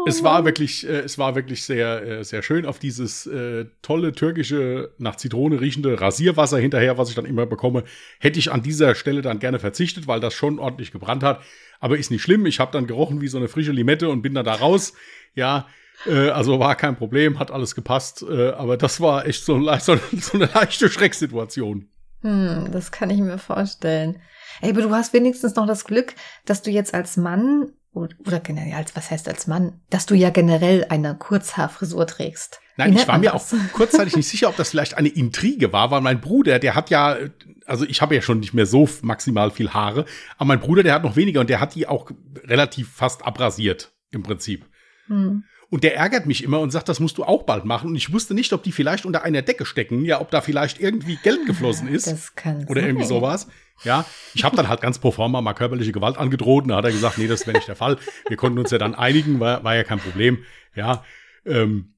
es 0.06 0.24
war 0.24 0.46
wirklich, 0.46 0.88
äh, 0.88 1.00
es 1.00 1.18
war 1.18 1.36
wirklich 1.36 1.64
sehr, 1.64 2.04
äh, 2.04 2.24
sehr 2.24 2.44
schön 2.44 2.66
auf 2.66 2.80
dieses 2.80 3.26
äh, 3.26 3.66
tolle 3.82 4.12
türkische, 4.12 4.92
nach 4.98 5.16
Zitrone 5.16 5.60
riechende 5.60 6.00
Rasierwasser 6.00 6.60
hinterher, 6.60 6.98
was 6.98 7.10
ich 7.10 7.16
dann 7.16 7.26
immer 7.26 7.46
bekomme. 7.46 7.84
Hätte 8.20 8.40
ich 8.40 8.52
an 8.52 8.62
dieser 8.62 8.96
Stelle 8.96 9.22
dann 9.22 9.40
gerne 9.40 9.60
verzichtet, 9.60 10.08
weil 10.08 10.20
das 10.20 10.34
schon 10.34 10.60
ordentlich 10.60 10.92
gebrannt 10.92 11.24
hat. 11.24 11.42
Aber 11.80 11.98
ist 11.98 12.12
nicht 12.12 12.22
schlimm. 12.22 12.46
Ich 12.46 12.60
habe 12.60 12.72
dann 12.72 12.88
gerochen 12.88 13.22
wie 13.22 13.28
so 13.28 13.38
eine 13.38 13.48
frische 13.48 13.72
Limette 13.72 14.10
und 14.10 14.22
bin 14.22 14.34
dann 14.34 14.46
da 14.46 14.54
raus. 14.54 14.94
Ja, 15.36 15.68
äh, 16.06 16.30
also 16.30 16.60
war 16.60 16.76
kein 16.76 16.96
Problem, 16.96 17.40
hat 17.40 17.52
alles 17.52 17.76
gepasst. 17.76 18.24
Äh, 18.28 18.50
aber 18.52 18.78
das 18.78 19.02
war 19.02 19.26
echt 19.26 19.44
so, 19.44 19.60
so, 19.80 19.98
so 20.14 20.38
eine 20.38 20.50
leichte 20.54 20.90
Schrecksituation. 20.90 21.90
Hm, 22.22 22.70
das 22.72 22.92
kann 22.92 23.10
ich 23.10 23.20
mir 23.20 23.38
vorstellen. 23.38 24.20
Ey, 24.62 24.72
aber 24.72 24.82
du 24.82 24.92
hast 24.92 25.14
wenigstens 25.14 25.56
noch 25.56 25.68
das 25.68 25.86
Glück, 25.86 26.16
dass 26.46 26.62
du 26.64 26.72
jetzt 26.72 26.94
als 26.94 27.16
Mann 27.16 27.74
oder 27.94 28.40
generell, 28.40 28.74
als, 28.74 28.96
was 28.96 29.10
heißt 29.10 29.28
als 29.28 29.48
Mann, 29.48 29.82
dass 29.90 30.06
du 30.06 30.16
ja 30.16 30.30
generell 30.30 30.86
eine 30.90 31.16
Kurzhaarfrisur 31.16 32.06
trägst. 32.06 32.60
Nein, 32.78 32.94
ich 32.94 33.08
war 33.08 33.18
mir 33.18 33.32
das? 33.32 33.54
auch 33.54 33.58
kurzzeitig 33.74 34.16
nicht 34.16 34.28
sicher, 34.28 34.50
ob 34.50 34.56
das 34.56 34.70
vielleicht 34.70 34.96
eine 34.96 35.08
Intrige 35.08 35.74
war, 35.74 35.90
weil 35.90 36.02
mein 36.02 36.22
Bruder, 36.22 36.60
der 36.60 36.76
hat 36.76 36.92
ja, 36.92 37.18
also 37.66 37.86
ich 37.86 38.02
habe 38.02 38.14
ja 38.14 38.22
schon 38.22 38.40
nicht 38.40 38.54
mehr 38.54 38.68
so 38.68 38.88
maximal 39.02 39.50
viel 39.50 39.72
Haare, 39.72 40.06
aber 40.38 40.48
mein 40.48 40.60
Bruder, 40.60 40.84
der 40.84 40.94
hat 40.94 41.04
noch 41.04 41.16
weniger 41.16 41.40
und 41.42 41.50
der 41.50 41.60
hat 41.60 41.74
die 41.74 41.88
auch 41.88 42.12
relativ 42.44 42.92
fast 42.92 43.26
abrasiert 43.26 43.94
im 44.12 44.22
Prinzip. 44.22 44.66
Hm. 45.08 45.44
Und 45.70 45.84
der 45.84 45.98
ärgert 45.98 46.26
mich 46.28 46.44
immer 46.44 46.60
und 46.62 46.72
sagt, 46.72 46.88
das 46.88 47.00
musst 47.00 47.18
du 47.18 47.24
auch 47.26 47.44
bald 47.44 47.66
machen. 47.66 47.90
Und 47.90 47.96
ich 47.98 48.14
wusste 48.14 48.34
nicht, 48.34 48.54
ob 48.54 48.64
die 48.64 48.72
vielleicht 48.72 49.06
unter 49.06 49.24
einer 49.24 49.42
Decke 49.42 49.66
stecken, 49.66 50.06
ja, 50.06 50.22
ob 50.22 50.32
da 50.32 50.40
vielleicht 50.40 50.80
irgendwie 50.80 51.18
Geld 51.22 51.46
geflossen 51.46 51.90
ist. 51.90 52.08
Das 52.08 52.36
kann 52.36 52.66
Oder 52.68 52.82
sein. 52.82 52.90
irgendwie 52.92 53.06
sowas. 53.06 53.48
Ja, 53.84 54.06
ich 54.34 54.44
habe 54.44 54.56
dann 54.56 54.68
halt 54.68 54.82
ganz 54.82 55.00
pro 55.00 55.12
forma 55.12 55.42
mal 55.42 55.54
körperliche 55.54 55.92
Gewalt 55.92 56.18
angedroht. 56.18 56.64
Und 56.64 56.70
da 56.70 56.78
hat 56.78 56.86
er 56.86 56.92
gesagt, 56.92 57.18
nee, 57.18 57.28
das 57.28 57.46
wäre 57.46 57.58
nicht 57.58 57.68
der 57.68 57.76
Fall. 57.76 57.98
Wir 58.28 58.38
konnten 58.38 58.60
uns 58.60 58.72
ja 58.72 58.78
dann 58.78 58.96
einigen, 58.96 59.40
war, 59.40 59.64
war 59.64 59.76
ja 59.76 59.84
kein 59.84 60.00
Problem. 60.00 60.44
Ja, 60.76 61.04
ähm, 61.46 61.94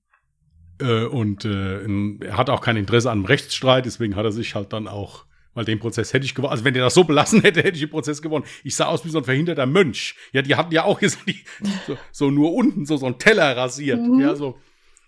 äh, 0.80 1.06
und 1.06 1.46
äh, 1.46 2.26
er 2.26 2.38
hat 2.38 2.50
auch 2.50 2.62
kein 2.62 2.78
Interesse 2.78 3.10
an 3.10 3.20
einem 3.20 3.26
Rechtsstreit, 3.26 3.86
deswegen 3.86 4.16
hat 4.16 4.26
er 4.26 4.32
sich 4.32 4.56
halt 4.56 4.74
dann 4.74 4.88
auch 4.88 5.26
weil 5.54 5.66
den 5.66 5.80
Prozess 5.80 6.14
hätte 6.14 6.26
ich 6.26 6.36
gewonnen. 6.36 6.52
Also 6.52 6.64
wenn 6.64 6.74
der 6.74 6.84
das 6.84 6.94
so 6.94 7.04
belassen 7.04 7.42
hätte, 7.42 7.62
hätte 7.62 7.76
ich 7.76 7.82
den 7.82 7.90
Prozess 7.90 8.22
gewonnen. 8.22 8.46
Ich 8.64 8.76
sah 8.76 8.86
aus 8.86 9.04
wie 9.04 9.10
so 9.10 9.18
ein 9.18 9.24
verhinderter 9.26 9.66
Mönch. 9.66 10.16
Ja, 10.32 10.42
die 10.42 10.56
hatten 10.56 10.72
ja 10.72 10.86
auch 10.86 11.00
gesagt, 11.00 11.28
die, 11.28 11.44
so, 11.86 11.98
so, 12.12 12.32
nur 12.32 12.54
unten 12.54 12.86
so, 12.86 12.98
so 12.98 13.08
ein 13.08 13.20
Teller 13.20 13.58
rasiert. 13.58 14.00
Mhm. 14.00 14.20
Ja, 14.20 14.36
so. 14.36 14.58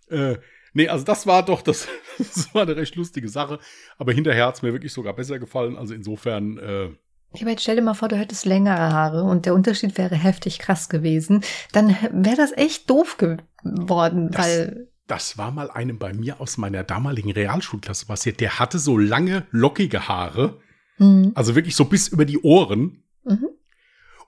Äh, 0.10 0.38
nee, 0.74 0.88
also 0.88 1.06
das 1.06 1.28
war 1.28 1.44
doch, 1.44 1.62
das, 1.62 1.88
das 2.18 2.54
war 2.54 2.64
eine 2.64 2.76
recht 2.76 2.96
lustige 2.96 3.30
Sache. 3.30 3.60
Aber 3.98 4.14
hinterher 4.14 4.48
hat 4.48 4.56
es 4.56 4.62
mir 4.62 4.74
wirklich 4.74 4.94
sogar 4.94 5.14
besser 5.14 5.40
gefallen. 5.40 5.78
Also 5.78 5.94
insofern. 5.94 6.58
Äh, 6.58 6.90
ich 7.34 7.46
meine, 7.46 7.60
stell 7.60 7.78
dir 7.78 7.82
mal 7.82 7.94
vor, 7.94 8.10
du 8.10 8.18
hättest 8.18 8.46
längere 8.46 8.92
Haare 8.92 9.24
und 9.24 9.46
der 9.46 9.54
Unterschied 9.54 9.98
wäre 9.98 10.16
heftig 10.16 10.60
krass 10.60 10.90
gewesen. 10.90 11.44
Dann 11.72 11.96
wäre 12.12 12.36
das 12.36 12.52
echt 12.52 12.90
doof 12.90 13.18
geworden, 13.18 14.32
das, 14.32 14.46
weil 14.46 14.92
das 15.08 15.38
war 15.38 15.52
mal 15.52 15.70
einem 15.70 15.98
bei 15.98 16.14
mir 16.14 16.40
aus 16.42 16.58
meiner 16.58 16.84
damaligen 16.84 17.32
Realschulklasse 17.32 18.06
passiert. 18.06 18.40
Der 18.40 18.60
hatte 18.60 18.80
so 18.80 18.98
lange, 18.98 19.46
lockige 19.52 20.08
Haare. 20.08 20.60
Mhm. 20.98 21.32
Also 21.36 21.56
wirklich 21.56 21.76
so 21.76 21.86
bis 21.86 22.08
über 22.08 22.26
die 22.26 22.40
Ohren. 22.42 23.04
Mhm. 23.24 23.50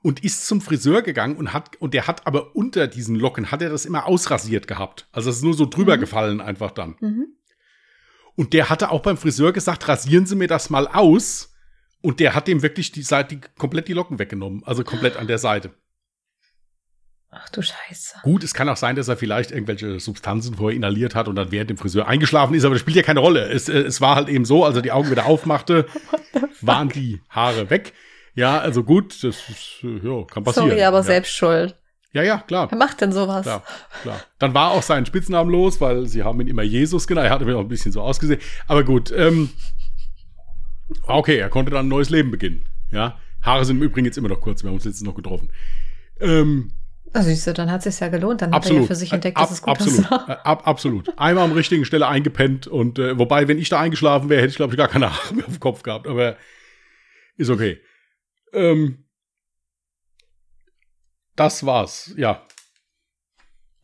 Und 0.04 0.24
ist 0.24 0.46
zum 0.46 0.62
Friseur 0.62 1.02
gegangen 1.02 1.38
und 1.38 1.54
hat, 1.54 1.78
und 1.78 1.96
der 1.96 2.06
hat 2.06 2.28
aber 2.28 2.56
unter 2.56 2.88
diesen 2.88 3.16
Locken, 3.16 3.52
hat 3.52 3.62
er 3.62 3.70
das 3.70 3.86
immer 3.86 4.06
ausrasiert 4.06 4.68
gehabt. 4.68 5.08
Also 5.12 5.30
es 5.30 5.38
ist 5.38 5.44
nur 5.44 5.56
so 5.56 5.66
drüber 5.66 5.96
mhm. 5.98 6.02
gefallen 6.02 6.42
einfach 6.42 6.72
dann. 6.72 6.98
Mhm. 7.00 7.28
Und 8.36 8.54
der 8.54 8.70
hatte 8.70 8.92
auch 8.92 9.02
beim 9.02 9.18
Friseur 9.18 9.54
gesagt, 9.54 9.88
rasieren 9.88 10.26
Sie 10.26 10.36
mir 10.36 10.48
das 10.48 10.70
mal 10.70 10.88
aus. 10.88 11.56
Und 12.02 12.20
der 12.20 12.36
hat 12.36 12.48
dem 12.48 12.62
wirklich 12.62 12.92
die 12.92 13.02
Seite, 13.02 13.38
die, 13.38 13.42
komplett 13.58 13.88
die 13.88 13.94
Locken 13.94 14.20
weggenommen. 14.20 14.62
Also 14.66 14.84
komplett 14.84 15.16
an 15.16 15.28
der 15.28 15.38
Seite. 15.38 15.74
Ach 17.36 17.50
du 17.50 17.62
Scheiße. 17.62 18.18
Gut, 18.24 18.44
es 18.44 18.54
kann 18.54 18.70
auch 18.70 18.78
sein, 18.78 18.96
dass 18.96 19.08
er 19.08 19.18
vielleicht 19.18 19.52
irgendwelche 19.52 20.00
Substanzen 20.00 20.56
vorher 20.56 20.76
inhaliert 20.76 21.16
hat 21.16 21.28
und 21.28 21.36
dann 21.36 21.52
während 21.52 21.70
dem 21.70 21.78
Friseur 21.78 22.08
eingeschlafen 22.08 22.54
ist, 22.54 22.64
aber 22.64 22.76
das 22.76 22.82
spielt 22.82 22.98
ja 22.98 23.04
keine 23.04 23.22
Rolle. 23.22 23.50
Es, 23.50 23.70
äh, 23.70 23.80
es 23.80 24.02
war 24.02 24.16
halt 24.16 24.30
eben 24.30 24.46
so, 24.46 24.66
als 24.66 24.76
er 24.76 24.82
die 24.84 24.92
Augen 24.92 25.10
wieder 25.10 25.26
aufmachte, 25.26 25.88
waren 26.62 26.90
die 26.90 27.22
Haare 27.30 27.70
weg. 27.70 27.94
Ja, 28.36 28.60
also 28.60 28.84
gut, 28.84 29.24
das 29.24 29.50
ist, 29.50 29.84
äh, 29.84 30.00
ja, 30.04 30.24
kann 30.26 30.44
passieren. 30.44 30.70
Sorry, 30.70 30.84
aber 30.84 30.98
ja. 30.98 31.04
selbst 31.04 31.34
schuld. 31.34 31.76
Ja, 32.14 32.22
ja, 32.22 32.38
klar. 32.38 32.70
Wer 32.70 32.78
macht 32.78 33.02
denn 33.02 33.12
sowas? 33.12 33.44
Klar, 33.44 33.64
klar. 34.04 34.22
Dann 34.38 34.54
war 34.54 34.72
auch 34.72 34.84
sein 34.84 35.06
Spitznamen 35.06 35.52
los, 35.52 35.82
weil 35.82 36.06
sie 36.08 36.24
haben 36.24 36.40
ihn 36.42 36.48
immer 36.48 36.62
Jesus 36.62 37.08
genannt. 37.08 37.28
Er 37.28 37.34
hatte 37.34 37.46
mir 37.46 37.58
auch 37.58 37.62
ein 37.62 37.68
bisschen 37.68 37.92
so 37.92 38.02
ausgesehen. 38.02 38.40
Aber 38.68 38.84
gut, 38.84 39.12
ähm, 39.16 39.50
okay, 41.08 41.38
er 41.38 41.50
konnte 41.50 41.72
dann 41.72 41.88
ein 41.88 41.90
neues 41.90 42.12
Leben 42.12 42.30
beginnen. 42.30 42.66
Ja, 42.92 43.18
Haare 43.42 43.66
sind 43.66 43.78
im 43.78 43.84
Übrigen 43.84 44.06
jetzt 44.06 44.18
immer 44.18 44.30
noch 44.30 44.42
kurz. 44.42 44.64
Wir 44.64 44.70
haben 44.70 44.76
uns 44.76 44.86
letztens 44.86 45.08
noch 45.08 45.16
getroffen. 45.16 45.52
Ähm, 46.20 46.72
also 47.14 47.30
siehst 47.30 47.48
du, 47.48 47.54
dann 47.54 47.72
hat 47.72 47.86
es 47.86 47.96
sich 47.96 48.00
ja 48.00 48.10
gelohnt. 48.10 48.44
Dann 48.44 48.54
absolut. 48.54 48.78
hat 48.78 48.80
er 48.80 48.82
ja 48.84 48.88
für 48.88 48.96
sich 48.96 49.14
entdeckt, 49.14 49.38
dass 49.38 49.50
Ab, 49.50 49.54
es 49.54 49.62
gut 49.62 49.70
absolut. 49.72 50.00
ist. 50.00 50.12
Ab, 50.12 50.68
absolut. 50.68 51.20
Einmal 51.20 51.46
am 51.46 51.52
richtigen 51.52 51.86
Stelle 51.86 52.08
eingepennt 52.08 52.68
und 52.68 53.00
äh, 53.00 53.18
wobei, 53.18 53.48
wenn 53.48 53.58
ich 53.58 53.70
da 53.70 53.80
eingeschlafen 53.80 54.30
wäre, 54.30 54.42
hätte 54.42 54.52
ich 54.52 54.56
glaube 54.58 54.74
ich 54.74 54.78
gar 54.78 54.88
keine 54.88 55.12
Haare 55.12 55.34
mehr 55.34 55.46
auf 55.46 55.54
dem 55.54 55.60
Kopf 55.60 55.84
gehabt. 55.84 56.08
Aber 56.08 56.38
ist 57.38 57.50
okay. 57.50 57.80
Ähm, 58.54 59.06
das 61.36 61.66
war's. 61.66 62.14
Ja. 62.16 62.46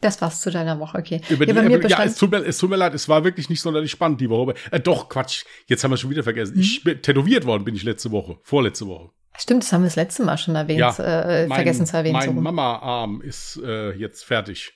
Das 0.01 0.21
war's 0.21 0.39
zu 0.39 0.49
deiner 0.49 0.79
Woche, 0.79 0.97
okay. 0.97 1.21
Über 1.29 1.45
ja, 1.45 1.61
die, 1.61 1.87
ja, 1.87 2.03
es, 2.03 2.15
tut 2.15 2.31
mir, 2.31 2.37
es 2.45 2.57
tut 2.57 2.69
mir 2.69 2.77
leid, 2.77 2.93
es 2.93 3.09
war 3.09 3.25
wirklich 3.25 3.49
nicht 3.49 3.59
sonderlich 3.59 3.91
spannend 3.91 4.21
die 4.21 4.29
Woche. 4.29 4.53
Äh, 4.71 4.79
doch, 4.79 5.09
Quatsch, 5.09 5.43
jetzt 5.67 5.83
haben 5.83 5.91
wir 5.91 5.97
schon 5.97 6.09
wieder 6.09 6.23
vergessen. 6.23 6.55
Mhm. 6.55 6.61
Ich 6.61 6.83
bin 6.83 7.01
tätowiert 7.01 7.45
worden 7.45 7.65
bin 7.65 7.75
ich 7.75 7.83
letzte 7.83 8.11
Woche, 8.11 8.37
vorletzte 8.43 8.87
Woche. 8.87 9.11
Stimmt, 9.37 9.63
das 9.63 9.73
haben 9.73 9.81
wir 9.81 9.87
das 9.87 9.95
letzte 9.97 10.23
Mal 10.23 10.37
schon 10.37 10.55
erwähnt, 10.55 10.79
ja, 10.79 10.95
äh, 10.97 11.47
mein, 11.47 11.57
vergessen 11.57 11.85
zu 11.85 11.97
erwähnen. 11.97 12.17
Mein 12.17 12.43
Mama-Arm 12.43 13.21
ist 13.21 13.59
äh, 13.63 13.91
jetzt 13.91 14.23
fertig. 14.23 14.73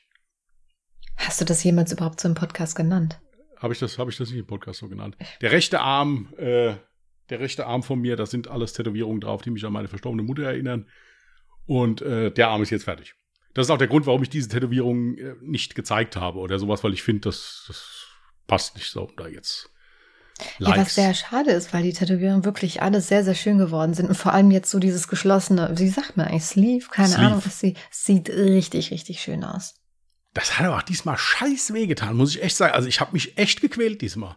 Hast 1.16 1.40
du 1.40 1.46
das 1.46 1.64
jemals 1.64 1.92
überhaupt 1.92 2.20
so 2.20 2.28
im 2.28 2.34
Podcast 2.34 2.76
genannt? 2.76 3.20
Habe 3.58 3.74
ich 3.74 3.80
das, 3.80 3.98
habe 3.98 4.12
ich 4.12 4.18
das 4.18 4.30
nicht 4.30 4.40
im 4.40 4.48
Podcast 4.48 4.80
so 4.80 4.90
genannt? 4.90 5.16
Der 5.42 5.52
rechte 5.52 5.80
Arm, 5.80 6.34
äh, 6.38 6.76
der 7.30 7.40
rechte 7.40 7.66
Arm 7.66 7.84
von 7.84 8.00
mir, 8.00 8.16
da 8.16 8.26
sind 8.26 8.48
alles 8.48 8.74
Tätowierungen 8.74 9.22
drauf, 9.22 9.42
die 9.42 9.52
mich 9.52 9.66
an 9.66 9.74
meine 9.74 9.88
verstorbene 9.88 10.24
Mutter 10.24 10.44
erinnern. 10.44 10.88
Und 11.66 12.02
äh, 12.02 12.32
der 12.32 12.50
Arm 12.50 12.62
ist 12.62 12.70
jetzt 12.70 12.84
fertig. 12.84 13.16
Das 13.54 13.68
ist 13.68 13.72
auch 13.72 13.78
der 13.78 13.88
Grund, 13.88 14.06
warum 14.06 14.24
ich 14.24 14.30
diese 14.30 14.50
Tätowierung 14.50 15.18
äh, 15.18 15.36
nicht 15.42 15.76
gezeigt 15.76 16.16
habe 16.16 16.40
oder 16.40 16.60
sowas, 16.60 16.84
weil 16.84 16.94
ich 16.94 17.04
finde, 17.04 17.22
das, 17.22 17.66
das 17.68 18.08
passt 18.48 18.76
nicht 18.76 18.90
so 18.90 19.10
da 19.16 19.28
jetzt 19.28 19.70
Likes. 20.58 20.76
Ja, 20.76 20.78
was 20.78 20.96
sehr 20.96 21.14
schade 21.14 21.52
ist, 21.52 21.74
weil 21.74 21.84
die 21.84 21.94
Tätowierungen 21.94 22.44
wirklich 22.44 22.82
alle 22.82 23.02
sehr, 23.02 23.24
sehr 23.24 23.36
schön 23.36 23.58
geworden 23.58 23.94
sind. 23.94 24.10
Und 24.10 24.16
vor 24.16 24.34
allem 24.34 24.52
jetzt 24.52 24.72
so 24.72 24.80
dieses 24.80 25.08
geschlossene, 25.08 25.74
wie 25.78 25.90
sagt 25.90 26.18
man 26.18 26.28
eigentlich, 26.28 26.46
Sleeve? 26.46 26.88
Keine 26.90 27.10
Sleeve. 27.10 27.28
Ahnung, 27.28 27.42
was 27.46 27.60
sie, 27.60 27.76
sieht 27.92 28.30
richtig, 28.30 28.92
richtig 28.92 29.22
schön 29.22 29.44
aus. 29.44 29.76
Das 30.34 30.58
hat 30.58 30.66
aber 30.66 30.78
auch 30.78 30.84
diesmal 30.84 31.18
scheiß 31.18 31.74
wehgetan, 31.74 32.18
muss 32.18 32.36
ich 32.36 32.42
echt 32.42 32.56
sagen. 32.56 32.74
Also 32.74 32.88
ich 32.88 33.00
habe 33.00 33.14
mich 33.14 33.38
echt 33.38 33.62
gequält 33.62 34.02
diesmal. 34.02 34.36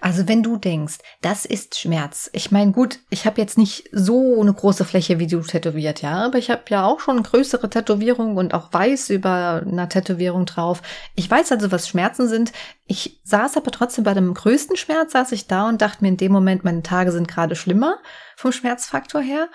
Also 0.00 0.28
wenn 0.28 0.42
du 0.42 0.56
denkst, 0.56 0.98
das 1.20 1.44
ist 1.44 1.78
Schmerz. 1.78 2.30
Ich 2.32 2.50
meine, 2.50 2.72
gut, 2.72 2.98
ich 3.10 3.26
habe 3.26 3.40
jetzt 3.40 3.58
nicht 3.58 3.88
so 3.92 4.40
eine 4.40 4.52
große 4.52 4.84
Fläche 4.84 5.18
wie 5.18 5.26
du 5.26 5.40
tätowiert, 5.40 6.02
ja, 6.02 6.24
aber 6.24 6.38
ich 6.38 6.50
habe 6.50 6.62
ja 6.68 6.84
auch 6.84 7.00
schon 7.00 7.22
größere 7.22 7.70
Tätowierungen 7.70 8.36
und 8.36 8.54
auch 8.54 8.72
weiß 8.72 9.10
über 9.10 9.62
einer 9.66 9.88
Tätowierung 9.88 10.46
drauf. 10.46 10.82
Ich 11.14 11.30
weiß 11.30 11.52
also, 11.52 11.70
was 11.70 11.88
Schmerzen 11.88 12.28
sind. 12.28 12.52
Ich 12.86 13.20
saß 13.24 13.56
aber 13.56 13.70
trotzdem 13.70 14.04
bei 14.04 14.14
dem 14.14 14.34
größten 14.34 14.76
Schmerz, 14.76 15.12
saß 15.12 15.32
ich 15.32 15.46
da 15.46 15.68
und 15.68 15.80
dachte 15.80 16.02
mir 16.02 16.08
in 16.08 16.16
dem 16.16 16.32
Moment, 16.32 16.64
meine 16.64 16.82
Tage 16.82 17.12
sind 17.12 17.28
gerade 17.28 17.56
schlimmer 17.56 17.98
vom 18.36 18.52
Schmerzfaktor 18.52 19.20
her. 19.20 19.48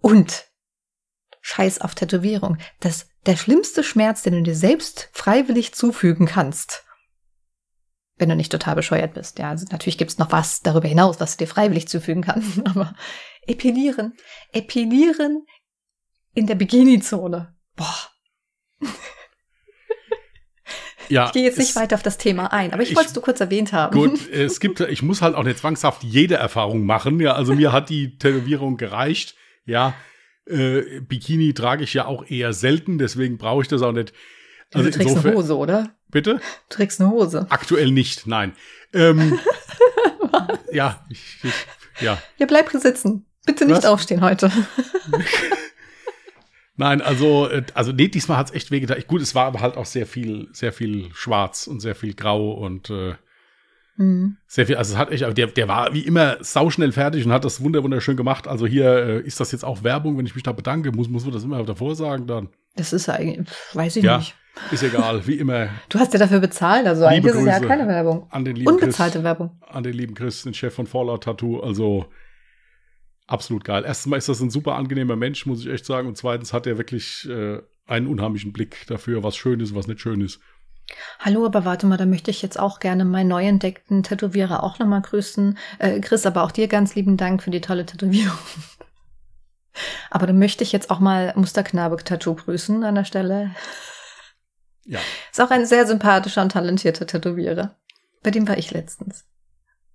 Und 0.00 0.44
Scheiß 1.40 1.80
auf 1.80 1.94
Tätowierung. 1.94 2.58
Das 2.80 3.06
der 3.26 3.36
schlimmste 3.36 3.82
Schmerz, 3.82 4.22
den 4.22 4.34
du 4.34 4.42
dir 4.42 4.54
selbst 4.54 5.10
freiwillig 5.12 5.74
zufügen 5.74 6.26
kannst 6.26 6.85
wenn 8.18 8.28
du 8.28 8.36
nicht 8.36 8.52
total 8.52 8.74
bescheuert 8.74 9.14
bist. 9.14 9.38
Ja, 9.38 9.50
also 9.50 9.66
natürlich 9.70 9.98
gibt's 9.98 10.18
noch 10.18 10.32
was 10.32 10.60
darüber 10.60 10.88
hinaus, 10.88 11.20
was 11.20 11.36
du 11.36 11.44
dir 11.44 11.50
freiwillig 11.50 11.88
zufügen 11.88 12.22
kannst. 12.22 12.58
Aber 12.66 12.94
epilieren, 13.46 14.14
epilieren 14.52 15.44
in 16.34 16.46
der 16.46 16.54
Bikini-Zone. 16.54 17.54
Boah. 17.76 17.98
Ja, 21.08 21.26
ich 21.26 21.32
gehe 21.32 21.44
jetzt 21.44 21.58
nicht 21.58 21.76
weiter 21.76 21.94
auf 21.94 22.02
das 22.02 22.18
Thema 22.18 22.52
ein, 22.52 22.72
aber 22.72 22.82
ich 22.82 22.96
wollte 22.96 23.10
es 23.10 23.14
nur 23.14 23.22
kurz 23.22 23.40
erwähnt 23.40 23.72
haben. 23.72 23.96
Gut, 23.96 24.28
es 24.32 24.58
gibt, 24.58 24.80
ich 24.80 25.02
muss 25.02 25.22
halt 25.22 25.36
auch 25.36 25.44
nicht 25.44 25.58
zwangshaft 25.58 26.02
jede 26.02 26.34
Erfahrung 26.34 26.84
machen. 26.84 27.20
Ja, 27.20 27.34
also 27.34 27.54
mir 27.54 27.72
hat 27.72 27.90
die 27.90 28.18
Tätowierung 28.18 28.76
gereicht. 28.76 29.36
Ja, 29.64 29.94
äh, 30.46 31.00
Bikini 31.00 31.54
trage 31.54 31.84
ich 31.84 31.94
ja 31.94 32.06
auch 32.06 32.28
eher 32.28 32.52
selten, 32.52 32.98
deswegen 32.98 33.38
brauche 33.38 33.62
ich 33.62 33.68
das 33.68 33.82
auch 33.82 33.92
nicht. 33.92 34.12
Also, 34.76 34.90
du 34.90 34.96
trägst 34.96 35.10
insofern, 35.10 35.30
eine 35.32 35.38
Hose, 35.38 35.56
oder? 35.56 35.90
Bitte? 36.10 36.34
Du 36.34 36.76
trägst 36.76 37.00
eine 37.00 37.10
Hose. 37.10 37.46
Aktuell 37.50 37.90
nicht, 37.90 38.26
nein. 38.26 38.52
Ähm, 38.92 39.38
ja, 40.72 41.04
ich, 41.08 41.38
ich, 41.42 41.52
ja. 42.00 42.18
Ja, 42.38 42.46
bleib 42.46 42.70
sitzen. 42.70 43.26
Bitte 43.46 43.64
nicht 43.64 43.78
Was? 43.78 43.86
aufstehen 43.86 44.22
heute. 44.22 44.50
Nein, 46.76 47.00
also, 47.00 47.48
äh, 47.48 47.62
also 47.74 47.92
nee, 47.92 48.08
diesmal 48.08 48.36
hat's 48.36 48.50
echt 48.50 48.70
wehgetan. 48.70 49.02
Gut, 49.06 49.22
es 49.22 49.34
war 49.34 49.46
aber 49.46 49.60
halt 49.60 49.76
auch 49.76 49.86
sehr 49.86 50.06
viel, 50.06 50.48
sehr 50.52 50.72
viel 50.72 51.08
schwarz 51.14 51.66
und 51.66 51.80
sehr 51.80 51.94
viel 51.94 52.12
grau 52.12 52.52
und 52.52 52.90
äh, 52.90 53.14
mhm. 53.96 54.36
sehr 54.46 54.66
viel, 54.66 54.76
also 54.76 54.92
es 54.92 54.98
hat 54.98 55.10
echt, 55.10 55.22
aber 55.22 55.32
der, 55.32 55.46
der 55.46 55.68
war 55.68 55.94
wie 55.94 56.02
immer 56.02 56.36
sauschnell 56.40 56.92
fertig 56.92 57.24
und 57.24 57.32
hat 57.32 57.46
das 57.46 57.62
wunder 57.62 57.82
wunderschön 57.82 58.16
gemacht. 58.16 58.46
Also 58.46 58.66
hier 58.66 58.94
äh, 58.94 59.20
ist 59.20 59.40
das 59.40 59.52
jetzt 59.52 59.64
auch 59.64 59.84
Werbung, 59.84 60.18
wenn 60.18 60.26
ich 60.26 60.34
mich 60.34 60.44
da 60.44 60.52
bedanke, 60.52 60.92
muss, 60.92 61.08
muss 61.08 61.24
man 61.24 61.32
das 61.32 61.44
immer 61.44 61.62
davor 61.64 61.94
sagen 61.94 62.26
dann. 62.26 62.50
Das 62.74 62.92
ist 62.92 63.08
eigentlich, 63.08 63.48
weiß 63.72 63.96
ich 63.96 64.04
ja. 64.04 64.18
nicht. 64.18 64.34
Ist 64.70 64.82
egal, 64.82 65.26
wie 65.26 65.34
immer. 65.34 65.68
Du 65.88 65.98
hast 65.98 66.12
ja 66.12 66.18
dafür 66.18 66.40
bezahlt, 66.40 66.86
also 66.86 67.04
eigentlich 67.04 67.34
ist 67.34 67.40
es 67.40 67.46
ja 67.46 67.60
keine 67.60 67.86
Werbung. 67.86 68.26
An 68.30 68.44
den 68.44 68.56
lieben 68.56 68.72
Unbezahlte 68.72 69.18
Chris, 69.18 69.24
Werbung. 69.24 69.62
An 69.68 69.82
den 69.82 69.92
lieben 69.92 70.14
Chris, 70.14 70.42
den 70.42 70.54
Chef 70.54 70.74
von 70.74 70.86
Fallout 70.86 71.24
Tattoo. 71.24 71.60
Also 71.60 72.06
absolut 73.26 73.64
geil. 73.64 73.84
Erstens 73.86 74.10
mal 74.10 74.16
ist 74.16 74.28
das 74.28 74.40
ein 74.40 74.50
super 74.50 74.74
angenehmer 74.74 75.16
Mensch, 75.16 75.46
muss 75.46 75.60
ich 75.60 75.70
echt 75.70 75.84
sagen. 75.84 76.08
Und 76.08 76.16
zweitens 76.16 76.52
hat 76.52 76.66
er 76.66 76.78
wirklich 76.78 77.28
äh, 77.28 77.60
einen 77.86 78.06
unheimlichen 78.06 78.52
Blick 78.52 78.86
dafür, 78.86 79.22
was 79.22 79.36
schön 79.36 79.60
ist, 79.60 79.74
was 79.74 79.86
nicht 79.86 80.00
schön 80.00 80.20
ist. 80.20 80.40
Hallo, 81.18 81.44
aber 81.44 81.64
warte 81.64 81.86
mal, 81.86 81.96
da 81.96 82.06
möchte 82.06 82.30
ich 82.30 82.42
jetzt 82.42 82.58
auch 82.58 82.78
gerne 82.78 83.04
meinen 83.04 83.28
neu 83.28 83.44
entdeckten 83.44 84.02
Tätowierer 84.02 84.62
auch 84.62 84.78
nochmal 84.78 85.02
grüßen. 85.02 85.58
Äh, 85.78 86.00
Chris, 86.00 86.26
aber 86.26 86.44
auch 86.44 86.52
dir 86.52 86.68
ganz 86.68 86.94
lieben 86.94 87.16
Dank 87.16 87.42
für 87.42 87.50
die 87.50 87.60
tolle 87.60 87.86
Tätowierung. 87.86 88.38
Aber 90.10 90.26
dann 90.26 90.38
möchte 90.38 90.64
ich 90.64 90.72
jetzt 90.72 90.88
auch 90.88 91.00
mal 91.00 91.34
Musterknabe-Tattoo 91.36 92.34
grüßen 92.34 92.82
an 92.82 92.94
der 92.94 93.04
Stelle. 93.04 93.50
Ja. 94.86 95.00
Ist 95.30 95.40
auch 95.40 95.50
ein 95.50 95.66
sehr 95.66 95.86
sympathischer 95.86 96.42
und 96.42 96.52
talentierter 96.52 97.06
Tätowierer. 97.06 97.76
Bei 98.22 98.30
dem 98.30 98.46
war 98.48 98.56
ich 98.56 98.70
letztens. 98.70 99.24